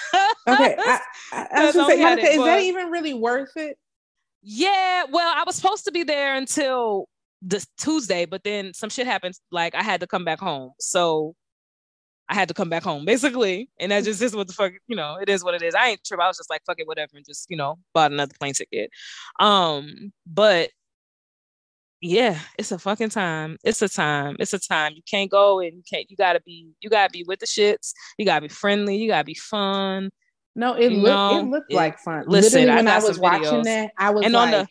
[0.46, 1.00] I,
[1.32, 3.78] I, I was say, Monica, is that even really worth it?
[4.42, 7.08] Yeah, well, I was supposed to be there until
[7.40, 9.34] this Tuesday, but then some shit happened.
[9.50, 11.34] Like I had to come back home, so
[12.28, 14.96] I had to come back home basically, and that just is what the fuck, you
[14.96, 15.74] know, it is what it is.
[15.74, 16.20] I ain't trip.
[16.20, 18.90] I was just like, fuck it, whatever, and just you know, bought another plane ticket.
[19.38, 20.70] Um, but
[22.02, 23.56] yeah, it's a fucking time.
[23.62, 24.34] It's a time.
[24.40, 24.92] It's a time.
[24.96, 26.10] You can't go and you can't.
[26.10, 26.72] You gotta be.
[26.80, 27.92] You gotta be with the shits.
[28.18, 28.96] You gotta be friendly.
[28.96, 30.10] You gotta be fun.
[30.56, 31.44] No, it looked.
[31.44, 32.24] It looked it, like fun.
[32.26, 34.68] Listen, Literally, when I, I was watching that, I was and like, on the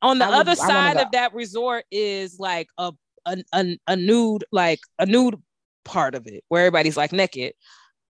[0.00, 2.92] on the other side of that resort is like a,
[3.26, 5.40] a a a nude like a nude
[5.84, 7.52] part of it where everybody's like naked,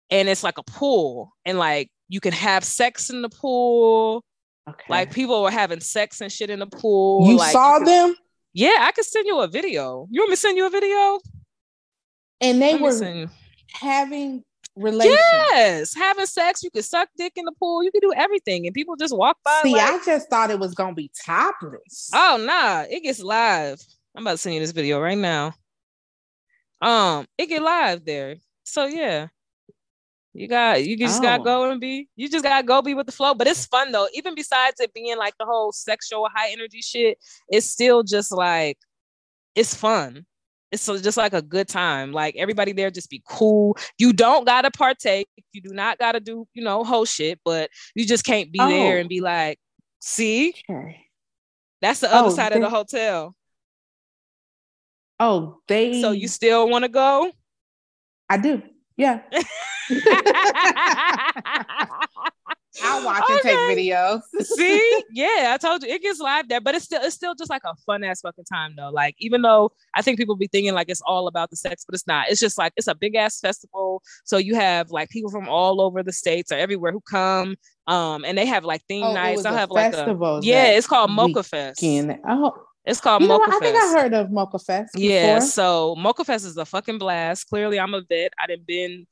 [0.08, 4.24] and it's like a pool, and like you can have sex in the pool.
[4.70, 4.84] Okay.
[4.88, 7.28] Like people were having sex and shit in the pool.
[7.28, 8.14] You like, saw you could, them?
[8.52, 10.06] Yeah, I could send you a video.
[10.10, 11.20] You want me to send you a video?
[12.40, 13.28] And they were
[13.72, 14.44] having
[14.76, 15.18] relations.
[15.52, 16.62] Yes, having sex.
[16.62, 17.82] You could suck dick in the pool.
[17.82, 19.60] You could do everything, and people just walk by.
[19.62, 22.10] See, like, I just thought it was gonna be topless.
[22.14, 23.80] Oh nah, it gets live.
[24.14, 25.54] I'm about to send you this video right now.
[26.80, 28.36] Um, it get live there.
[28.64, 29.28] So yeah,
[30.34, 31.22] you got you just oh.
[31.22, 33.34] gotta go and be you just gotta go be with the flow.
[33.34, 34.08] But it's fun though.
[34.14, 37.18] Even besides it being like the whole sexual high energy shit,
[37.48, 38.78] it's still just like
[39.54, 40.24] it's fun.
[40.70, 42.12] It's just like a good time.
[42.12, 43.76] Like everybody there just be cool.
[43.98, 45.28] You don't gotta partake.
[45.52, 48.68] You do not gotta do, you know, whole shit, but you just can't be oh.
[48.68, 49.08] there and oh.
[49.08, 49.58] be like,
[50.00, 50.54] see?
[50.70, 50.98] Okay.
[51.82, 52.56] That's the other oh, side they...
[52.56, 53.34] of the hotel.
[55.20, 57.30] Oh, they so you still want to go?
[58.30, 58.62] I do.
[58.96, 59.20] Yeah.
[62.82, 63.34] I'll watch okay.
[63.34, 64.22] and take videos.
[64.40, 67.50] See, yeah, I told you it gets live there, but it's still it's still just
[67.50, 68.88] like a fun ass fucking time though.
[68.90, 71.94] Like even though I think people be thinking like it's all about the sex, but
[71.94, 72.30] it's not.
[72.30, 74.02] It's just like it's a big ass festival.
[74.24, 77.56] So you have like people from all over the states or everywhere who come.
[77.86, 79.42] Um, and they have like theme oh, nights.
[79.42, 81.82] They'll have like a yeah, it's called Mocha Fest.
[81.82, 82.54] Oh,
[82.84, 83.62] it's called you Mocha Fest.
[83.62, 84.94] I think I heard of Mocha Fest.
[84.94, 85.10] Before.
[85.10, 87.48] Yeah, so Mocha Fest is a fucking blast.
[87.48, 88.32] Clearly, I'm a vet.
[88.42, 89.06] I didn't been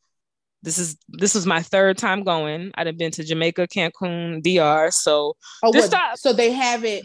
[0.63, 2.71] this is this was my third time going.
[2.75, 4.91] I'd have been to Jamaica, Cancun, DR.
[4.91, 7.05] So oh, so they have it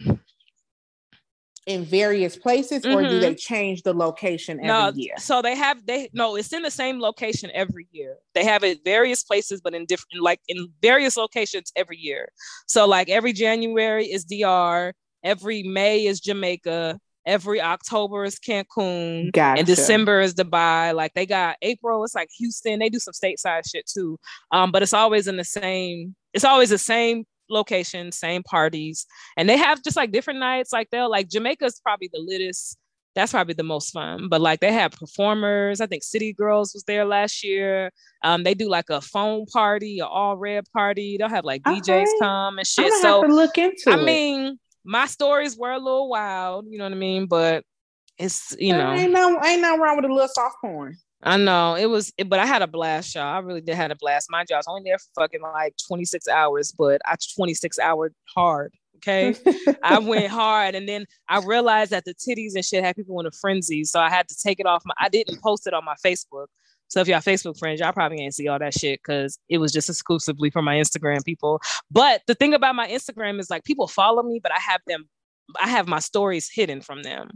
[1.66, 2.98] in various places, mm-hmm.
[2.98, 3.20] or do mm-hmm.
[3.22, 5.16] they change the location every no, year?
[5.18, 8.18] So they have they no, it's in the same location every year.
[8.34, 12.30] They have it various places, but in different like in various locations every year.
[12.68, 14.94] So like every January is DR,
[15.24, 19.60] every May is Jamaica, every October is Cancun, gotcha.
[19.60, 20.94] and December is Dubai.
[20.94, 22.80] Like they got April, it's like Houston.
[22.80, 24.20] They do some stateside shit too,
[24.52, 26.16] um, but it's always in the same.
[26.34, 29.06] It's always the same location, same parties,
[29.38, 30.72] and they have just like different nights.
[30.72, 32.78] Like they'll like Jamaica's probably the littest.
[33.16, 34.28] That's probably the most fun.
[34.28, 35.80] But like they have performers.
[35.80, 37.92] I think City Girls was there last year.
[38.24, 41.16] Um, they do like a phone party, an all red party.
[41.18, 42.92] They'll have like DJs come and shit.
[43.02, 43.90] so look into.
[43.90, 47.26] I mean, my stories were a little wild, you know what I mean?
[47.26, 47.64] But
[48.18, 50.96] it's you know ain't no ain't no wrong with a little soft porn.
[51.24, 53.24] I know it was, but I had a blast, y'all.
[53.24, 54.30] I really did had a blast.
[54.30, 58.12] Mind you, I was only there for fucking like 26 hours, but I 26 hour
[58.34, 58.74] hard.
[58.98, 59.36] Okay.
[59.84, 63.26] I went hard and then I realized that the titties and shit had people in
[63.26, 63.84] a frenzy.
[63.84, 66.48] So I had to take it off my I didn't post it on my Facebook
[66.88, 69.72] so if y'all Facebook friends, y'all probably ain't see all that shit because it was
[69.72, 71.62] just exclusively for my Instagram people.
[71.92, 75.10] But the thing about my Instagram is like people follow me, but I have them,
[75.60, 77.32] I have my stories hidden from them.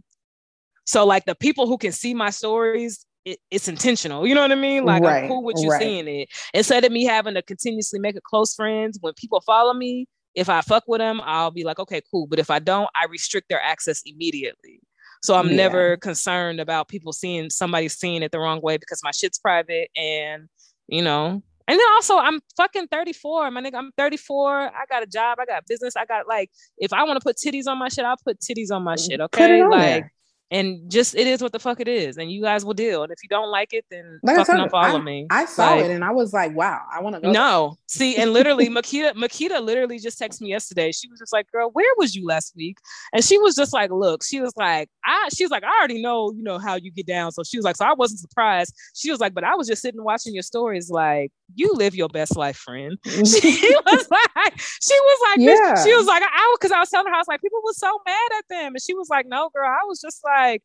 [0.86, 4.26] So like the people who can see my stories, it, it's intentional.
[4.26, 4.86] You know what I mean?
[4.86, 5.82] Like right, I'm cool with you right.
[5.82, 6.30] seeing it.
[6.54, 10.48] Instead of me having to continuously make it close friends, when people follow me, if
[10.48, 12.28] I fuck with them, I'll be like, okay, cool.
[12.28, 14.80] But if I don't, I restrict their access immediately.
[15.22, 15.56] So I'm yeah.
[15.56, 19.90] never concerned about people seeing somebody seeing it the wrong way because my shit's private
[19.96, 20.48] and
[20.88, 21.42] you know.
[21.68, 23.52] And then also I'm fucking 34.
[23.52, 24.60] My nigga, I'm 34.
[24.60, 27.36] I got a job, I got business, I got like if I want to put
[27.38, 29.22] titties on my shit, I'll put titties on my mm, shit.
[29.22, 29.64] Okay.
[29.64, 30.12] like there
[30.52, 33.04] and just it is what the fuck it is, and you guys will deal.
[33.04, 35.28] And if you don't like it, then like fucking unfollow me.
[35.30, 37.32] I saw like, it and I was like, wow, I want to go.
[37.32, 40.92] No, see, and literally, Makita, Makita literally just texted me yesterday.
[40.92, 42.78] She was just like, "Girl, where was you last week?"
[43.14, 46.02] And she was just like, "Look," she was like, "I," she was like, "I already
[46.02, 48.74] know, you know how you get down." So she was like, "So I wasn't surprised."
[48.96, 52.10] She was like, "But I was just sitting watching your stories, like you live your
[52.10, 55.84] best life, friend." she was like, she was like, yeah.
[55.84, 58.00] she was like, I because I was telling her, I was like, people were so
[58.06, 60.64] mad at them, and she was like, "No, girl, I was just like."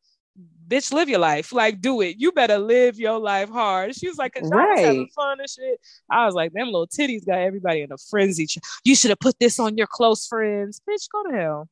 [0.69, 1.53] bitch, live your life.
[1.53, 2.17] Like, do it.
[2.19, 3.95] You better live your life hard.
[3.95, 4.71] She was like, cause right.
[4.71, 5.81] was having fun and shit.
[6.11, 8.49] I was like, them little titties got everybody in a frenzy.
[8.85, 10.81] You should have put this on your close friends.
[10.89, 11.69] Bitch, go to hell.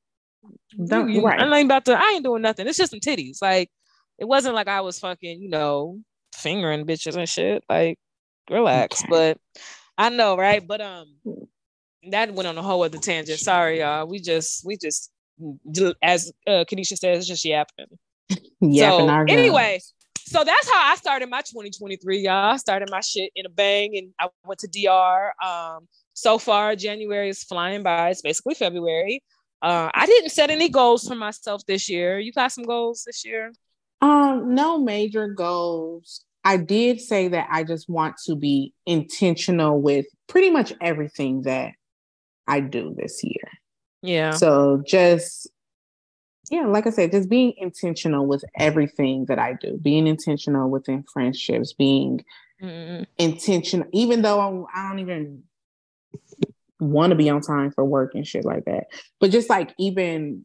[0.87, 1.41] Don't, you, right.
[1.41, 2.67] I ain't about to, I ain't doing nothing.
[2.67, 3.41] It's just some titties.
[3.41, 3.71] Like,
[4.19, 6.01] it wasn't like I was fucking, you know,
[6.35, 7.65] fingering bitches and shit.
[7.69, 7.99] Like,
[8.51, 9.03] relax.
[9.03, 9.09] Okay.
[9.11, 9.39] But
[9.99, 10.67] I know, right?
[10.67, 11.15] But um
[12.11, 13.39] that went on a whole other tangent.
[13.39, 14.07] Sorry, y'all.
[14.07, 15.11] We just we just
[16.03, 17.87] as uh Kanisha says, it's just yapping
[18.63, 19.81] so anyway,
[20.33, 22.53] so that's how I started my 2023, y'all.
[22.53, 25.33] I started my shit in a bang and I went to DR.
[25.45, 28.11] Um, so far, January is flying by.
[28.11, 29.23] It's basically February.
[29.61, 32.19] Uh, I didn't set any goals for myself this year.
[32.19, 33.53] You got some goals this year?
[34.01, 36.25] Um, no major goals.
[36.45, 41.73] I did say that I just want to be intentional with pretty much everything that
[42.47, 43.51] I do this year.
[44.03, 44.33] Yeah.
[44.33, 45.49] So just
[46.51, 51.05] yeah, like I said, just being intentional with everything that I do, being intentional within
[51.11, 52.25] friendships, being
[52.61, 53.05] mm-hmm.
[53.19, 55.45] intentional, even though I don't even
[56.81, 58.89] want to be on time for work and shit like that.
[59.21, 60.45] But just like even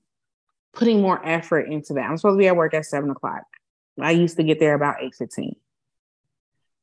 [0.74, 2.10] putting more effort into that.
[2.10, 3.44] I'm supposed to be at work at seven o'clock.
[4.00, 5.56] I used to get there about eight fifteen.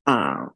[0.07, 0.51] Um,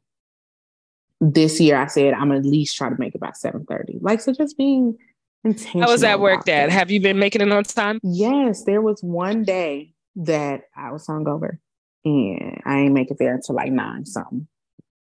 [1.21, 3.97] this year I said I'm at least try to make it by seven thirty.
[4.01, 4.97] Like so, just being
[5.43, 5.87] intentional.
[5.87, 6.69] how was that work, Dad?
[6.69, 7.99] Have you been making it on time?
[8.03, 11.57] Yes, there was one day that I was hungover
[12.05, 14.47] and I ain't make it there until like nine something.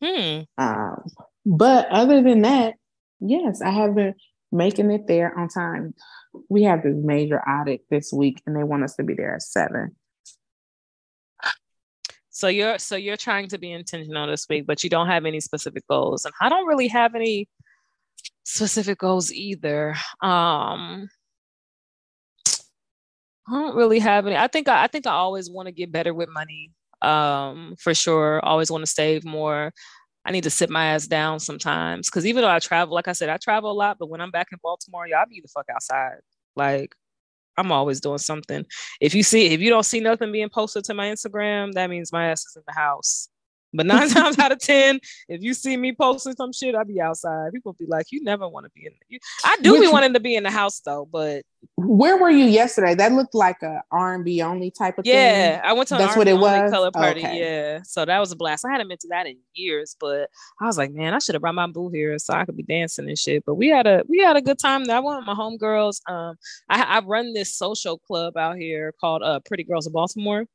[0.04, 0.42] Hmm.
[0.58, 1.04] Um,
[1.46, 2.76] but other than that,
[3.20, 4.16] yes, I have been
[4.52, 5.94] making it there on time.
[6.50, 9.42] We have this major audit this week and they want us to be there at
[9.42, 9.96] seven.
[12.38, 15.40] So you're so you're trying to be intentional this week, but you don't have any
[15.40, 16.24] specific goals.
[16.24, 17.48] And I don't really have any
[18.44, 19.96] specific goals either.
[20.22, 21.10] Um,
[23.48, 24.36] I don't really have any.
[24.38, 26.72] I think I, I think I always want to get better with money.
[27.02, 28.40] um, for sure.
[28.46, 29.72] Always want to save more.
[30.26, 33.14] I need to sit my ass down sometimes because even though I travel, like I
[33.14, 35.66] said, I travel a lot, but when I'm back in Baltimore, y'all be the fuck
[35.74, 36.18] outside.
[36.56, 36.96] Like
[37.58, 38.66] I'm always doing something.
[39.02, 42.12] If you see, if you don't see nothing being posted to my Instagram, that means
[42.12, 43.30] my ass is in the house.
[43.78, 45.00] But nine times out of ten,
[45.30, 47.54] if you see me posting some shit, I'll be outside.
[47.54, 49.20] People be like, "You never want to be in." The-.
[49.46, 51.44] I do Which, be wanting to be in the house though, but
[51.76, 52.96] where were you yesterday?
[52.96, 55.60] That looked like a R and B only type of yeah, thing.
[55.60, 56.72] Yeah, I went to that's what it was.
[56.72, 57.40] Color party, okay.
[57.40, 57.82] yeah.
[57.84, 58.66] So that was a blast.
[58.66, 61.42] I hadn't been to that in years, but I was like, man, I should have
[61.42, 63.44] brought my boo here so I could be dancing and shit.
[63.46, 64.90] But we had a we had a good time.
[64.90, 66.02] I went with my homegirls.
[66.10, 66.36] Um,
[66.70, 70.46] I, I run this social club out here called uh Pretty Girls of Baltimore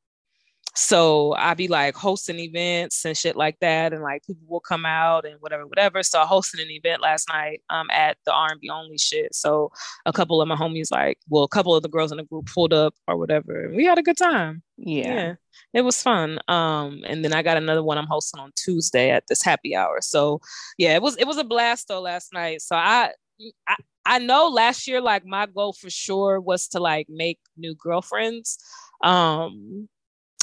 [0.74, 4.86] so I be like hosting events and shit like that, and like people will come
[4.86, 6.02] out and whatever, whatever.
[6.02, 9.34] So I hosted an event last night um at the R&B only shit.
[9.34, 9.70] So
[10.06, 12.46] a couple of my homies, like, well, a couple of the girls in the group
[12.46, 13.70] pulled up or whatever.
[13.74, 14.62] We had a good time.
[14.78, 15.14] Yeah.
[15.14, 15.34] yeah.
[15.74, 16.38] It was fun.
[16.48, 19.98] Um, and then I got another one I'm hosting on Tuesday at this happy hour.
[20.00, 20.40] So
[20.78, 22.62] yeah, it was it was a blast though last night.
[22.62, 23.12] So I
[23.68, 27.74] I I know last year, like my goal for sure was to like make new
[27.74, 28.58] girlfriends.
[29.02, 29.88] Um,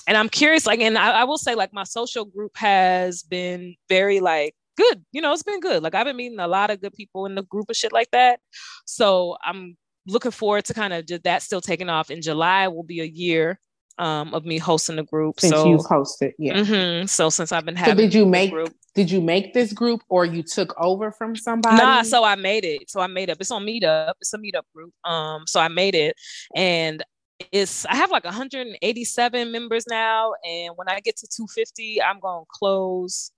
[0.10, 3.76] and I'm curious, like, and I, I will say, like, my social group has been
[3.90, 5.06] very like good.
[5.12, 5.84] You know, it's been good.
[5.84, 8.10] Like, I've been meeting a lot of good people in the group and shit like
[8.10, 8.40] that.
[8.86, 12.10] So I'm looking forward to kind of that still taking off.
[12.10, 13.60] In July will be a year
[14.00, 15.40] um, of me hosting the group.
[15.40, 16.56] Since so you've hosted, yeah.
[16.56, 19.74] Mm-hmm, so since I've been having, so did you make group, did you make this
[19.74, 21.76] group or you took over from somebody?
[21.76, 22.90] Nah, so I made it.
[22.90, 23.38] So I made up.
[23.40, 24.14] It's on Meetup.
[24.22, 24.92] It's a Meetup group.
[25.04, 26.16] Um, so I made it,
[26.56, 27.04] and
[27.52, 32.46] it's I have like 187 members now, and when I get to 250, I'm gonna
[32.52, 33.32] close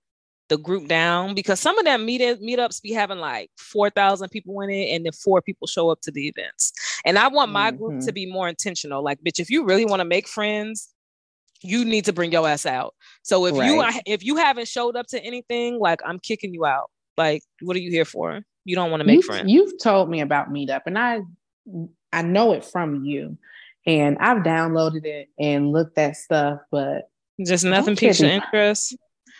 [0.48, 4.70] the group down because some of them meet meetups be having like 4,000 people in
[4.70, 6.72] it, and then four people show up to the events.
[7.04, 7.78] And I want my mm-hmm.
[7.78, 8.14] group to mm-hmm.
[8.14, 9.02] be more intentional.
[9.02, 10.92] Like, bitch, if you really want to make friends,
[11.62, 12.94] you need to bring your ass out.
[13.22, 13.94] So if right.
[13.94, 16.90] you if you haven't showed up to anything, like I'm kicking you out.
[17.16, 18.40] Like, what are you here for?
[18.64, 19.50] You don't want to make you, friends.
[19.50, 21.20] You've told me about Meetup, and I
[22.12, 23.38] I know it from you.
[23.86, 27.08] And I've downloaded it and looked at stuff, but
[27.44, 28.96] just nothing piques your interest.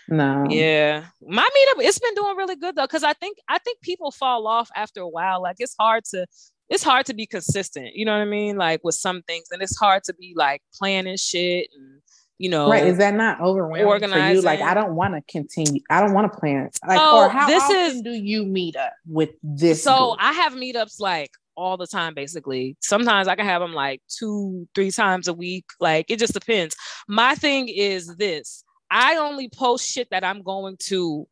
[0.09, 0.47] No.
[0.49, 1.05] Yeah.
[1.27, 2.87] My meetup, it's been doing really good though.
[2.87, 5.41] Cause I think I think people fall off after a while.
[5.41, 6.27] Like it's hard to
[6.69, 7.95] it's hard to be consistent.
[7.95, 8.57] You know what I mean?
[8.57, 9.47] Like with some things.
[9.53, 12.03] And it's hard to be like planning shit and
[12.43, 14.21] you know right is that not overwhelming organizing.
[14.21, 17.27] for you like i don't want to continue i don't want to plan like oh,
[17.27, 20.19] or how this often is, do you meet up with this so group?
[20.21, 24.67] i have meetups like all the time basically sometimes i can have them like two
[24.75, 26.75] three times a week like it just depends
[27.09, 31.27] my thing is this i only post shit that i'm going to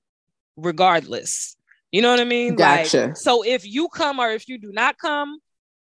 [0.56, 1.56] regardless
[1.92, 4.72] you know what i mean gotcha like, so if you come or if you do
[4.72, 5.38] not come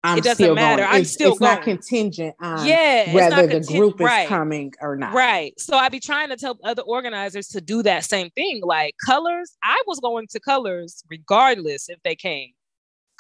[0.06, 0.82] I'm it doesn't matter.
[0.82, 0.96] Going.
[0.96, 1.56] I'm it's, still it's going.
[1.56, 4.28] not contingent on yeah, whether the group is right.
[4.28, 5.14] coming or not.
[5.14, 5.58] Right.
[5.58, 8.62] So I'd be trying to tell other organizers to do that same thing.
[8.62, 12.52] Like colors, I was going to colors regardless if they came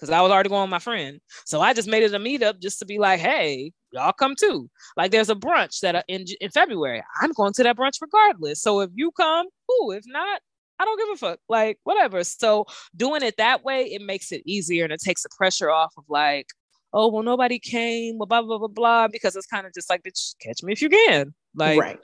[0.03, 1.21] because I was already going with my friend.
[1.45, 4.69] So I just made it a meetup just to be like, hey, y'all come too.
[4.97, 7.01] Like there's a brunch that in in February.
[7.21, 8.61] I'm going to that brunch regardless.
[8.61, 9.93] So if you come, cool.
[9.93, 10.41] If not,
[10.77, 11.39] I don't give a fuck.
[11.47, 12.21] Like whatever.
[12.25, 15.93] So doing it that way, it makes it easier and it takes the pressure off
[15.97, 16.47] of like,
[16.91, 20.03] oh well, nobody came, blah blah blah blah blah, because it's kind of just like,
[20.03, 21.33] bitch, catch me if you can.
[21.55, 21.99] Like right.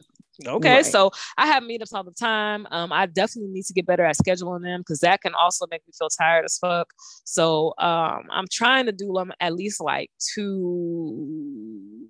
[0.45, 0.85] Okay, right.
[0.85, 2.65] so I have meetups all the time.
[2.71, 5.81] Um, I definitely need to get better at scheduling them because that can also make
[5.85, 6.93] me feel tired as fuck.
[7.25, 12.07] So um, I'm trying to do them at least like two,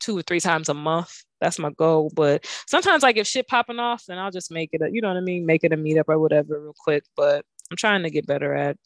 [0.00, 1.22] two or three times a month.
[1.40, 2.10] That's my goal.
[2.14, 4.80] But sometimes like if shit popping off, then I'll just make it.
[4.80, 5.44] A, you know what I mean?
[5.44, 7.04] Make it a meetup or whatever, real quick.
[7.14, 8.78] But I'm trying to get better at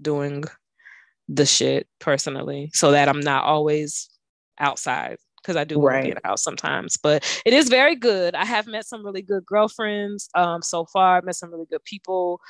[0.00, 0.44] doing
[1.28, 4.08] the shit personally, so that I'm not always
[4.60, 5.16] outside
[5.46, 6.02] because I do right.
[6.02, 6.96] be in the house sometimes.
[6.96, 8.34] But it is very good.
[8.34, 11.18] I have met some really good girlfriends um, so far.
[11.18, 12.40] I've met some really good people.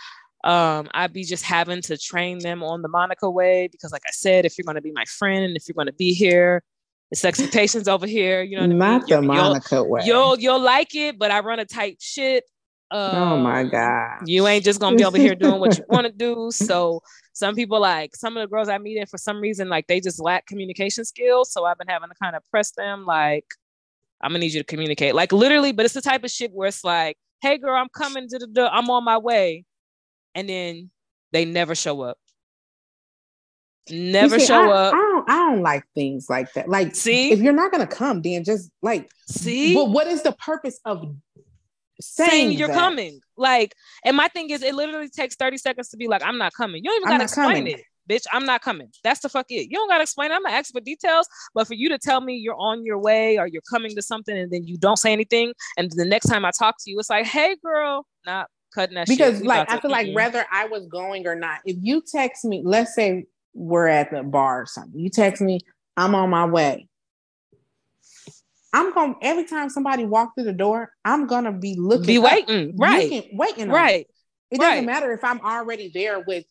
[0.44, 4.12] Um, I'd be just having to train them on the Monica way because, like I
[4.12, 6.62] said, if you're going to be my friend and if you're going to be here,
[7.10, 8.42] it's expectations over here.
[8.42, 9.20] You know what Not I mean?
[9.20, 10.00] the Monica you'll, way.
[10.04, 12.44] You'll you'll like it, but I run a tight shit.
[12.90, 14.18] Um, oh my um, god!
[14.26, 16.50] You ain't just gonna be over here doing what you want to do.
[16.52, 17.02] So
[17.32, 20.00] some people like some of the girls I meet in for some reason like they
[20.00, 21.52] just lack communication skills.
[21.52, 23.44] So I've been having to kind of press them like
[24.20, 25.14] I'm gonna need you to communicate.
[25.14, 28.28] Like literally, but it's the type of shit where it's like, hey girl, I'm coming
[28.28, 29.64] to the door, I'm on my way.
[30.34, 30.90] And then
[31.32, 32.18] they never show up.
[33.90, 34.94] Never see, show I, up.
[34.94, 36.68] I don't, I don't like things like that.
[36.68, 39.74] Like, see, if you're not gonna come, then just like see.
[39.74, 41.14] But what is the purpose of
[42.00, 42.74] saying, saying you're that.
[42.74, 43.20] coming.
[43.36, 43.74] Like,
[44.04, 46.82] and my thing is, it literally takes 30 seconds to be like, I'm not coming.
[46.84, 47.78] You don't even gotta explain coming.
[47.78, 47.84] it.
[48.08, 48.88] bitch, I'm not coming.
[49.02, 49.70] That's the fuck it.
[49.70, 50.32] You don't gotta explain.
[50.32, 53.38] I'm gonna ask for details, but for you to tell me you're on your way
[53.38, 56.44] or you're coming to something and then you don't say anything, and the next time
[56.44, 59.90] I talk to you, it's like, hey girl, not cutting that because like I feel
[59.90, 63.24] like whether I was going or not, if you text me, let's say
[63.54, 65.60] we're at the bar or something, you text me,
[65.96, 66.88] I'm on my way.
[68.76, 72.18] I'm going to every time somebody walk through the door, I'm gonna be looking, be
[72.18, 74.06] waiting, up, right, looking, waiting, right.
[74.50, 76.44] It doesn't matter if I'm already there with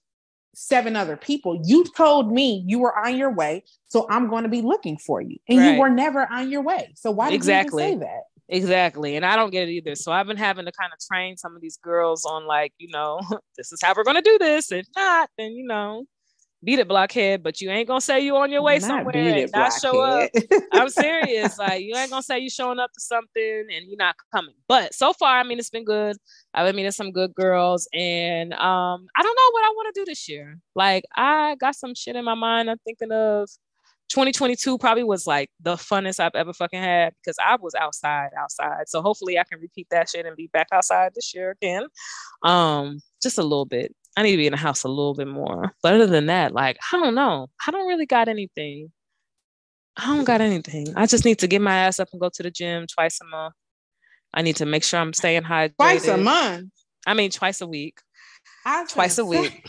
[0.56, 1.61] seven other people.
[1.64, 5.22] You told me you were on your way, so I'm going to be looking for
[5.22, 5.73] you, and right.
[5.73, 6.93] you were never on your way.
[6.95, 7.84] So why did exactly.
[7.84, 8.22] you say that?
[8.49, 9.15] Exactly.
[9.15, 9.93] And I don't get it either.
[9.93, 12.88] So I've been having to kind of train some of these girls on like, you
[12.89, 13.19] know,
[13.57, 14.72] this is how we're gonna do this.
[14.72, 16.06] If not, then you know,
[16.65, 17.43] beat it, blockhead.
[17.43, 20.29] But you ain't gonna say you on your way not somewhere and not show up.
[20.73, 21.57] I'm serious.
[21.57, 24.55] like you ain't gonna say you showing up to something and you're not coming.
[24.67, 26.17] But so far, I mean, it's been good.
[26.53, 30.01] I've been meeting some good girls, and um, I don't know what I want to
[30.01, 30.59] do this year.
[30.75, 32.69] Like I got some shit in my mind.
[32.69, 33.47] I'm thinking of
[34.09, 38.87] 2022 probably was like the funnest I've ever fucking had because I was outside, outside.
[38.87, 41.87] So hopefully I can repeat that shit and be back outside this year again.
[42.43, 43.95] Um, just a little bit.
[44.17, 45.73] I need to be in the house a little bit more.
[45.83, 47.47] But other than that, like I don't know.
[47.67, 48.91] I don't really got anything.
[49.97, 50.93] I don't got anything.
[50.95, 53.25] I just need to get my ass up and go to the gym twice a
[53.25, 53.53] month.
[54.33, 55.75] I need to make sure I'm staying hydrated.
[55.77, 56.71] Twice a month.
[57.07, 57.99] I mean, twice a week.
[58.65, 59.65] I twice a week.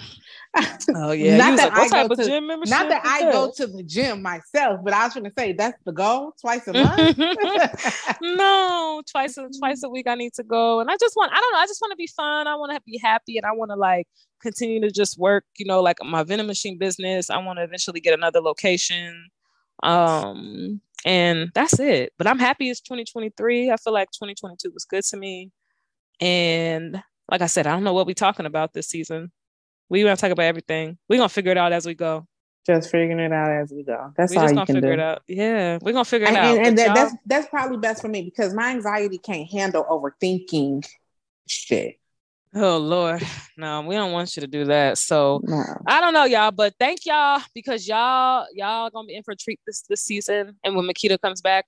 [0.95, 1.37] Oh yeah.
[1.37, 4.93] not that like, I go to, Not that I go to the gym myself, but
[4.93, 6.33] I was gonna say that's the goal.
[6.41, 7.19] Twice a month.
[8.23, 10.81] no, twice a twice a week I need to go.
[10.81, 12.47] And I just want, I don't know, I just want to be fun.
[12.47, 14.07] I want to be happy and I want to like
[14.41, 17.31] continue to just work, you know, like my vending machine business.
[17.31, 19.29] I want to eventually get another location.
[19.83, 22.13] Um, and that's it.
[22.19, 23.71] But I'm happy it's 2023.
[23.71, 25.51] I feel like 2022 was good to me.
[26.21, 29.31] And like I said, I don't know what we're talking about this season.
[29.89, 30.99] We gonna talk about everything.
[31.09, 32.27] We're gonna figure it out as we go.
[32.67, 34.13] Just figuring it out as we go.
[34.17, 35.01] That's we all just you gonna can figure do.
[35.01, 35.23] it out.
[35.29, 36.57] Yeah, we're gonna figure it and, out.
[36.57, 40.85] And, and that, that's that's probably best for me because my anxiety can't handle overthinking
[41.47, 42.01] shit.
[42.55, 43.23] Oh Lord,
[43.57, 44.99] no, we don't want you to do that.
[44.99, 45.63] So no.
[45.87, 49.37] I don't know, y'all, but thank y'all because y'all y'all gonna be in for a
[49.37, 50.57] treat this this season.
[50.65, 51.67] And when Makita comes back,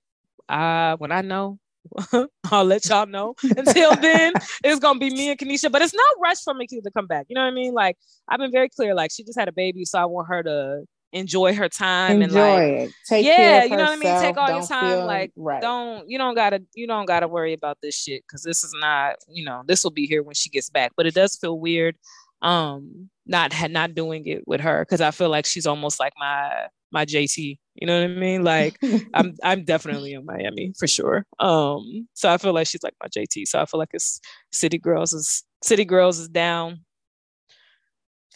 [0.49, 1.59] uh, when I know,
[2.51, 3.35] I'll let y'all know.
[3.43, 4.33] Until then,
[4.63, 5.71] it's gonna be me and Kanisha.
[5.71, 7.25] But it's no rush for Makita to come back.
[7.29, 7.73] You know what I mean?
[7.73, 7.97] Like
[8.27, 8.93] I've been very clear.
[8.93, 12.39] Like she just had a baby, so I want her to enjoy her time enjoy
[12.39, 12.93] and like, it.
[13.07, 13.99] Take yeah, you know herself.
[13.99, 14.21] what I mean.
[14.21, 14.97] Take all don't your time.
[14.97, 15.61] Feel, like right.
[15.61, 19.15] don't you don't gotta you don't gotta worry about this shit because this is not
[19.27, 20.91] you know this will be here when she gets back.
[20.95, 21.95] But it does feel weird
[22.41, 26.67] um not not doing it with her because I feel like she's almost like my
[26.91, 27.57] my JT.
[27.75, 28.43] You know what I mean?
[28.43, 28.77] Like
[29.13, 31.25] I'm I'm definitely in Miami for sure.
[31.39, 33.47] Um, so I feel like she's like my JT.
[33.47, 34.19] So I feel like it's
[34.51, 36.79] City Girls is City Girls is down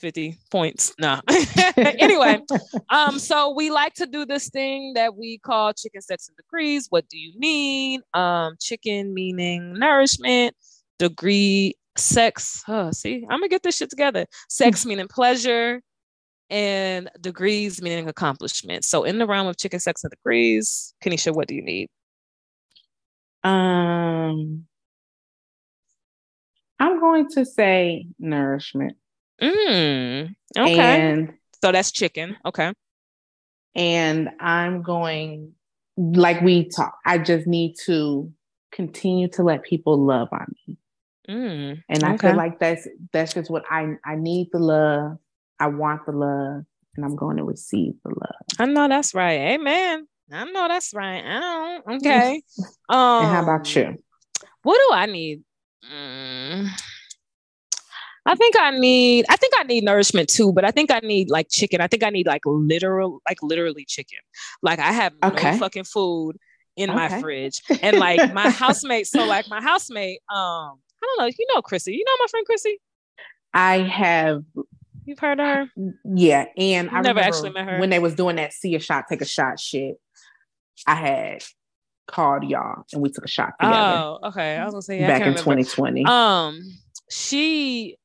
[0.03, 0.93] 50 points.
[0.99, 1.21] Nah.
[1.77, 2.37] anyway,
[2.89, 6.87] um, so we like to do this thing that we call chicken sex and degrees.
[6.89, 8.01] What do you mean?
[8.13, 10.57] Um, chicken meaning nourishment,
[10.99, 12.63] degree sex.
[12.67, 14.25] Oh, see, I'm gonna get this shit together.
[14.49, 15.81] Sex meaning pleasure,
[16.53, 18.85] and degrees meaning accomplishment.
[18.85, 21.89] So in the realm of chicken sex and degrees, Kanisha, what do you need?
[23.43, 24.65] Um,
[26.79, 28.97] I'm going to say nourishment.
[29.41, 30.79] Mm, okay.
[30.79, 32.37] And so that's chicken.
[32.45, 32.71] Okay.
[33.73, 35.53] And I'm going,
[35.97, 38.31] like we talk, I just need to
[38.71, 40.77] continue to let people love on me.
[41.27, 42.27] Mm, and I okay.
[42.27, 45.17] feel like that's that's just what I I need the love.
[45.59, 46.65] I want the love
[46.95, 48.59] and I'm going to receive the love.
[48.59, 49.39] I know that's right.
[49.53, 50.07] Amen.
[50.31, 51.23] I know that's right.
[51.23, 51.95] I don't.
[51.97, 52.41] Okay.
[52.89, 53.97] um, and how about you?
[54.63, 55.43] What do I need?
[55.91, 56.69] Mm,
[58.25, 59.25] I think I need.
[59.29, 61.81] I think I need nourishment too, but I think I need like chicken.
[61.81, 64.19] I think I need like literal, like literally chicken.
[64.61, 65.51] Like I have okay.
[65.51, 66.37] no fucking food
[66.77, 66.95] in okay.
[66.97, 69.07] my fridge, and like my housemate.
[69.07, 70.19] So like my housemate.
[70.29, 71.25] Um, I don't know.
[71.25, 71.93] You know Chrissy.
[71.93, 72.79] You know my friend Chrissy.
[73.53, 74.43] I have
[75.05, 75.71] You've heard of her?
[76.03, 76.45] Yeah.
[76.57, 77.79] And I never actually met her.
[77.79, 79.95] When they was doing that see a shot, take a shot shit,
[80.87, 81.43] I had
[82.07, 83.75] called y'all and we took a shot together.
[83.75, 84.57] Oh, okay.
[84.57, 86.05] I was gonna say yeah, back in 2020.
[86.05, 86.61] Um,
[87.09, 87.97] she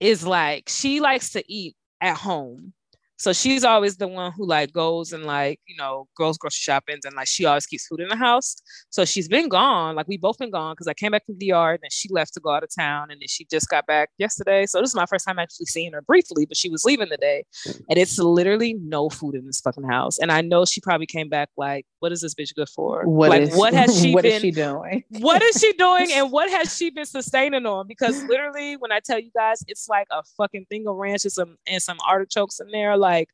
[0.00, 2.72] is like she likes to eat at home.
[3.18, 6.98] So she's always the one who like goes and like, you know, girls grocery shopping
[7.04, 8.56] and like she always keeps food in the house.
[8.90, 9.96] So she's been gone.
[9.96, 12.40] Like we both been gone because I came back from DR and she left to
[12.40, 14.66] go out of town and then she just got back yesterday.
[14.66, 17.16] So this is my first time actually seeing her briefly, but she was leaving the
[17.16, 17.44] day.
[17.66, 20.18] And it's literally no food in this fucking house.
[20.18, 23.04] And I know she probably came back like what is this bitch good for?
[23.06, 25.04] What like is- what has she what been is she doing?
[25.20, 27.86] what is she doing and what has she been sustaining on?
[27.86, 31.32] Because literally, when I tell you guys, it's like a fucking thing of ranch and
[31.32, 33.28] some and some artichokes in there, like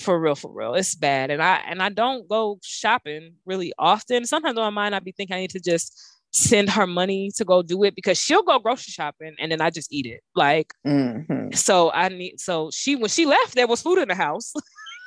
[0.00, 0.74] for real, for real.
[0.74, 1.30] It's bad.
[1.30, 4.26] And I and I don't go shopping really often.
[4.26, 5.98] Sometimes in my mind, I'd be thinking I need to just
[6.30, 9.70] send her money to go do it because she'll go grocery shopping and then I
[9.70, 10.20] just eat it.
[10.34, 11.56] Like Mhm.
[11.56, 14.52] so I need so she when she left, there was food in the house.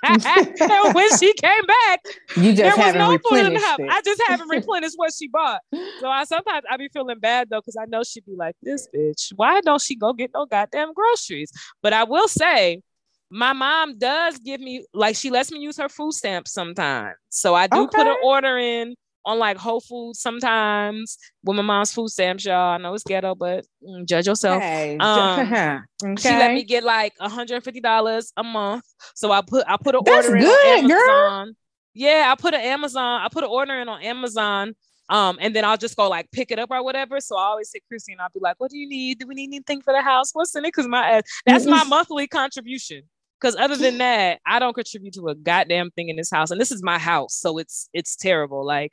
[0.03, 1.99] And when she came back,
[2.35, 3.79] You there was no food in the house.
[3.79, 5.61] I just haven't replenished what she bought.
[5.99, 8.87] So I sometimes I be feeling bad though, because I know she'd be like, this
[8.93, 11.51] bitch, why don't she go get no goddamn groceries?
[11.81, 12.81] But I will say,
[13.29, 17.15] my mom does give me like she lets me use her food stamps sometimes.
[17.29, 18.95] So I do put an order in
[19.25, 22.73] on like Whole Foods sometimes with my mom's food stamps, y'all.
[22.73, 24.57] I know it's ghetto, but mm, judge yourself.
[24.57, 24.97] Okay.
[24.97, 25.77] Um, okay.
[26.17, 28.83] She let me get like $150 a month.
[29.13, 31.53] So I put I put an That's order in good, on girl.
[31.93, 34.73] Yeah, I put an Amazon, I put an order in on Amazon.
[35.09, 37.19] Um, and then I'll just go like pick it up or whatever.
[37.19, 39.19] So I always say, Chrissy, and I'll be like, What do you need?
[39.19, 40.31] Do we need anything for the house?
[40.33, 40.69] What's in it?
[40.69, 43.03] Because my uh, that's my monthly contribution.
[43.41, 46.51] Because other than that, I don't contribute to a goddamn thing in this house.
[46.51, 47.33] And this is my house.
[47.33, 48.65] So it's it's terrible.
[48.65, 48.91] Like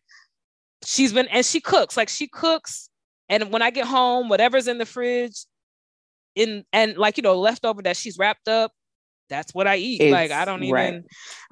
[0.84, 2.88] she's been and she cooks, like she cooks.
[3.28, 5.44] And when I get home, whatever's in the fridge,
[6.34, 8.72] in and like you know, leftover that she's wrapped up,
[9.28, 10.10] that's what I eat.
[10.10, 11.02] like I don't even right.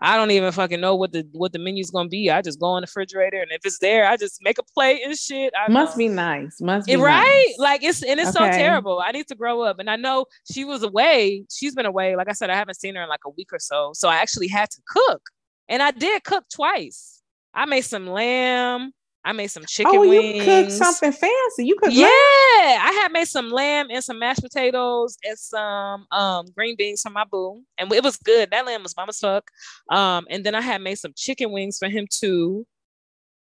[0.00, 2.30] I don't even fucking know what the what the menu's gonna be.
[2.30, 5.02] I just go in the refrigerator and if it's there, I just make a plate
[5.04, 5.52] and shit.
[5.58, 6.60] I Must be nice.
[6.60, 7.24] Must be It- right?
[7.48, 7.58] nice.
[7.58, 9.02] Like it's and it's so terrible.
[9.04, 9.78] I need to grow up.
[9.78, 11.44] And I know she was away.
[11.50, 12.16] She's been away.
[12.16, 13.90] Like I said, I haven't seen her in like a week or so.
[13.94, 15.22] So I actually had to cook.
[15.68, 17.20] And I did cook twice.
[17.52, 18.92] I made some lamb.
[19.26, 20.44] I made some chicken oh, you wings.
[20.44, 21.66] cooked something fancy.
[21.66, 26.46] You could Yeah, I had made some lamb and some mashed potatoes and some um
[26.56, 28.52] green beans for my boo, and it was good.
[28.52, 29.50] That lamb was mama's fuck.
[29.90, 32.64] Um, and then I had made some chicken wings for him too.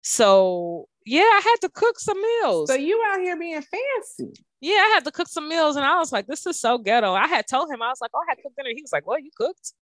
[0.03, 2.69] So yeah, I had to cook some meals.
[2.69, 4.41] So you out here being fancy.
[4.61, 7.13] yeah, I had to cook some meals, and I was like, "This is so ghetto."
[7.13, 9.05] I had told him I was like, "Oh, I had cooked dinner." He was like,
[9.05, 9.73] "Well, You cooked?"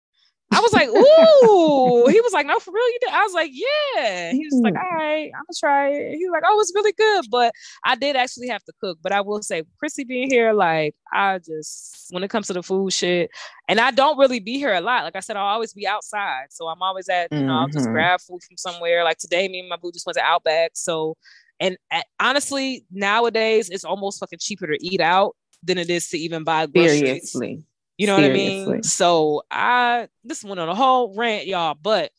[0.52, 3.51] I was like, "Ooh." he was like, "No, for real, you did." I was like,
[3.52, 4.78] "Yeah." He was like, Mm.
[4.82, 7.52] "All right, I'm gonna try it." He was like, "Oh, it's really good," but
[7.85, 8.98] I did actually have to cook.
[9.02, 12.62] But I will say, Chrissy being here, like, I just when it comes to the
[12.62, 13.31] food shit,
[13.68, 15.05] and I don't really be here a lot.
[15.05, 17.86] Like I said, I'll always be outside, so I'm always at you know I'll just
[17.89, 17.93] Mhm.
[17.93, 19.05] grab food from somewhere.
[19.05, 21.16] Like today, me and my boo just went to Outback, so.
[21.62, 26.16] And uh, honestly, nowadays it's almost fucking cheaper to eat out than it is to
[26.18, 27.01] even buy groceries.
[27.01, 27.62] Seriously.
[28.01, 28.82] You know what I mean?
[28.82, 32.10] So I this went on a whole rant, y'all, but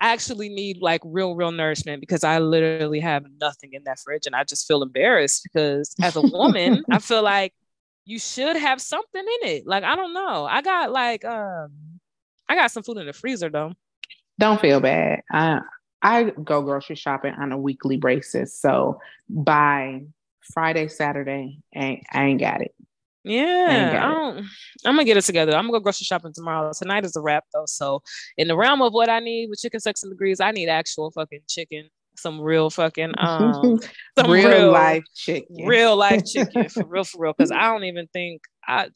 [0.00, 4.24] I actually need like real, real nourishment because I literally have nothing in that fridge
[4.24, 7.52] and I just feel embarrassed because as a woman, I feel like
[8.06, 9.66] you should have something in it.
[9.66, 10.46] Like, I don't know.
[10.46, 11.70] I got like um
[12.48, 13.74] I got some food in the freezer though.
[14.38, 15.20] Don't feel bad.
[15.30, 15.60] I
[16.00, 18.58] I go grocery shopping on a weekly basis.
[18.58, 20.00] So by
[20.54, 22.74] Friday, Saturday, ain't I ain't got it.
[23.24, 24.38] Yeah, I don't,
[24.86, 25.52] I'm gonna get it together.
[25.52, 26.72] I'm gonna go grocery shopping tomorrow.
[26.74, 27.66] Tonight is a wrap though.
[27.66, 28.02] So
[28.38, 31.10] in the realm of what I need with chicken sex and degrees, I need actual
[31.10, 33.78] fucking chicken, some real fucking um
[34.18, 35.66] some real, real, life chicken.
[35.66, 37.34] real life chicken for real for real.
[37.34, 38.88] Cause I don't even think I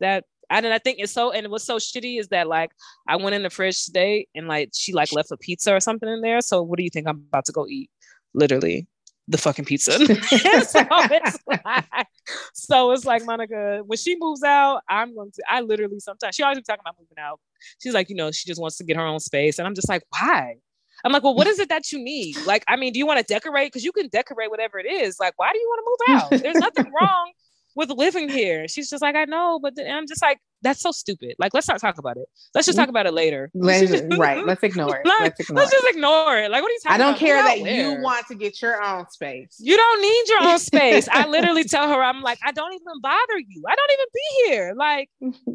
[0.00, 2.72] that I didn't I think it's so and was so shitty is that like
[3.06, 6.08] I went in the fridge today and like she like left a pizza or something
[6.08, 6.40] in there.
[6.40, 7.90] So what do you think I'm about to go eat?
[8.34, 8.88] Literally
[9.28, 9.92] the fucking pizza.
[10.06, 12.06] so, it's like,
[12.54, 16.42] so it's like Monica, when she moves out, I'm going to I literally sometimes she
[16.42, 17.38] always be talking about moving out.
[17.82, 19.58] She's like, you know, she just wants to get her own space.
[19.58, 20.56] And I'm just like, why?
[21.04, 22.36] I'm like, well, what is it that you need?
[22.44, 23.68] Like, I mean, do you want to decorate?
[23.68, 25.20] Because you can decorate whatever it is.
[25.20, 26.42] Like, why do you want to move out?
[26.42, 27.32] There's nothing wrong
[27.78, 28.66] with living here.
[28.66, 31.36] She's just like, I know, but then I'm just like, that's so stupid.
[31.38, 32.26] Like, let's not talk about it.
[32.52, 33.50] Let's just talk about it later.
[33.54, 34.44] Let's, right.
[34.44, 35.02] Let's ignore it.
[35.06, 35.76] Like, Let's ignore Let's it.
[35.76, 36.50] just ignore it.
[36.50, 37.20] Like, what are you talking I don't about?
[37.20, 39.56] care that out you want to get your own space.
[39.60, 41.08] You don't need your own space.
[41.08, 43.62] I literally tell her, I'm like, I don't even bother you.
[43.68, 44.74] I don't even be here.
[44.76, 45.10] Like,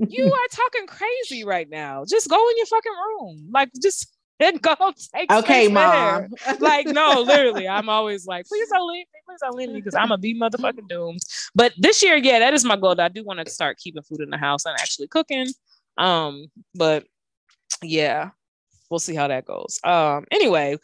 [0.08, 2.06] you are talking crazy right now.
[2.08, 3.50] Just go in your fucking room.
[3.52, 4.13] Like, just
[4.62, 6.28] go take okay, mom.
[6.60, 9.20] Like, no, literally, I'm always like, please don't leave me.
[9.26, 11.22] Please don't leave me because I'm gonna be motherfucking doomed.
[11.56, 13.00] But this year, yeah, that is my goal.
[13.00, 15.48] I do want to start keeping food in the house and actually cooking.
[15.98, 17.06] Um, but
[17.82, 18.32] yeah,
[18.90, 19.80] we'll see how that goes.
[19.84, 20.78] Um, anyway,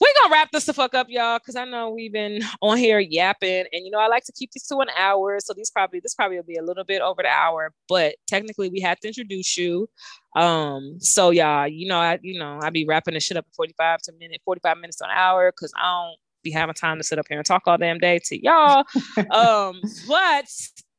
[0.00, 2.98] we're gonna wrap this the fuck up, y'all, because I know we've been on here
[2.98, 5.38] yapping, and you know I like to keep these to an hour.
[5.40, 8.68] So these probably this probably will be a little bit over the hour, but technically
[8.68, 9.88] we have to introduce you.
[10.34, 13.52] Um, so y'all, you know, I you know I be wrapping this shit up in
[13.56, 17.04] 45 to minute, 45 minutes to an hour, because I don't be having time to
[17.04, 18.84] sit up here and talk all damn day to y'all.
[19.30, 20.46] um, but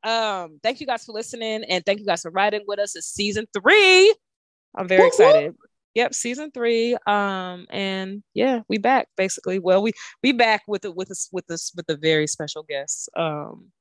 [0.03, 2.95] um, thank you guys for listening, and thank you guys for riding with us.
[2.95, 4.15] It's season three.
[4.75, 5.09] I'm very whoop.
[5.09, 5.55] excited.
[5.97, 6.95] Yep, season three.
[7.07, 9.57] Um, and yeah, we back basically.
[9.57, 13.09] Well, we we back with it with us with us with a very special guest.
[13.17, 13.71] Um,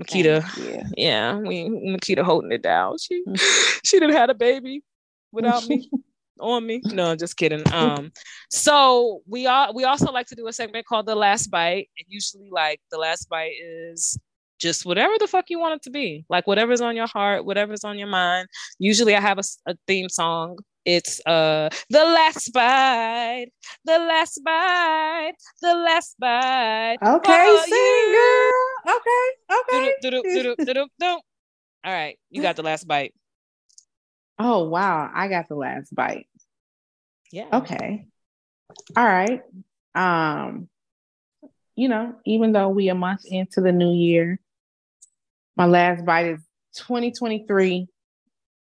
[0.00, 0.42] Makita.
[0.56, 2.96] Yeah, yeah, we Makita holding it down.
[2.96, 3.22] She
[3.84, 4.82] she didn't had a baby
[5.30, 5.90] without me.
[6.40, 6.80] on me.
[6.86, 7.62] No, just kidding.
[7.70, 8.12] Um,
[8.50, 11.90] so we all we also like to do a segment called the last bite.
[11.98, 14.18] And usually like the last bite is
[14.58, 16.24] just whatever the fuck you want it to be.
[16.30, 18.48] Like whatever's on your heart, whatever's on your mind.
[18.78, 20.60] Usually I have a, a theme song.
[20.86, 23.48] It's uh the last bite,
[23.84, 26.98] the last bite, the last bite.
[27.02, 28.96] Okay, sing girl.
[28.96, 29.92] Okay, okay.
[31.84, 33.14] All right, you got the last bite.
[34.38, 36.28] Oh wow, I got the last bite.
[37.32, 37.48] Yeah.
[37.52, 38.06] Okay.
[38.96, 39.40] All right.
[39.96, 40.68] Um,
[41.74, 44.38] you know, even though we a month into the new year,
[45.56, 46.40] my last bite is
[46.76, 47.88] 2023.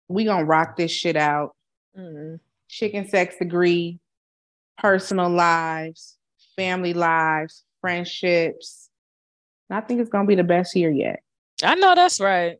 [0.07, 1.55] We gonna rock this shit out.
[1.97, 2.35] Mm-hmm.
[2.67, 3.99] Chicken sex degree,
[4.77, 6.17] personal lives,
[6.55, 8.89] family lives, friendships.
[9.69, 11.21] I think it's gonna be the best year yet.
[11.63, 12.57] I know that's right.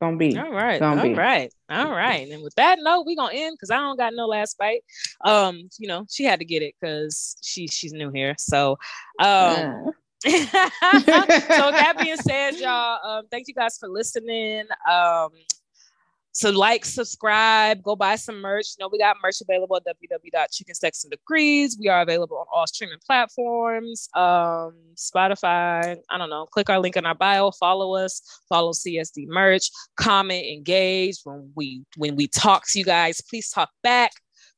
[0.00, 0.36] Gonna be.
[0.38, 0.80] All right.
[0.80, 1.14] All be.
[1.14, 1.52] right.
[1.68, 2.30] All right.
[2.30, 4.82] And with that note, we're gonna end because I don't got no last bite.
[5.24, 8.34] Um, you know, she had to get it because she she's new here.
[8.38, 8.78] So
[9.18, 9.92] um
[10.24, 14.64] so that being said, y'all, um, thank you guys for listening.
[14.90, 15.30] Um,
[16.32, 18.66] so like, subscribe, go buy some merch.
[18.78, 21.72] You know, we got merch available at www.chickensexanddegrees.
[21.80, 25.96] We are available on all streaming platforms, um, Spotify.
[26.08, 26.46] I don't know.
[26.46, 27.50] Click our link in our bio.
[27.50, 28.22] Follow us.
[28.48, 29.70] Follow CSD merch.
[29.96, 33.20] Comment, engage when we when we talk to you guys.
[33.28, 34.12] Please talk back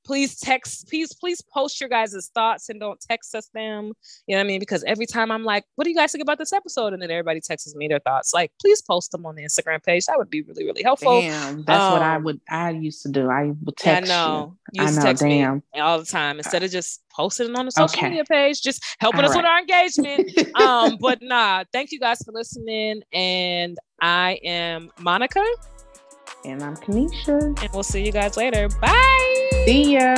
[0.04, 3.92] please text please please post your guys' thoughts and don't text us them
[4.26, 6.22] you know what i mean because every time i'm like what do you guys think
[6.22, 9.34] about this episode and then everybody texts me their thoughts like please post them on
[9.34, 12.24] the instagram page that would be really really helpful damn that's um, what i um,
[12.24, 15.22] would i used to do i would text I know you, you I know, text
[15.22, 15.62] damn.
[15.74, 18.08] me all the time instead of just posting it on the social okay.
[18.08, 19.42] media page just helping all us right.
[19.42, 25.44] with our engagement um but nah thank you guys for listening and i am monica
[26.44, 27.40] and I'm Kanisha.
[27.62, 28.68] And we'll see you guys later.
[28.80, 29.28] Bye.
[29.64, 30.14] See ya.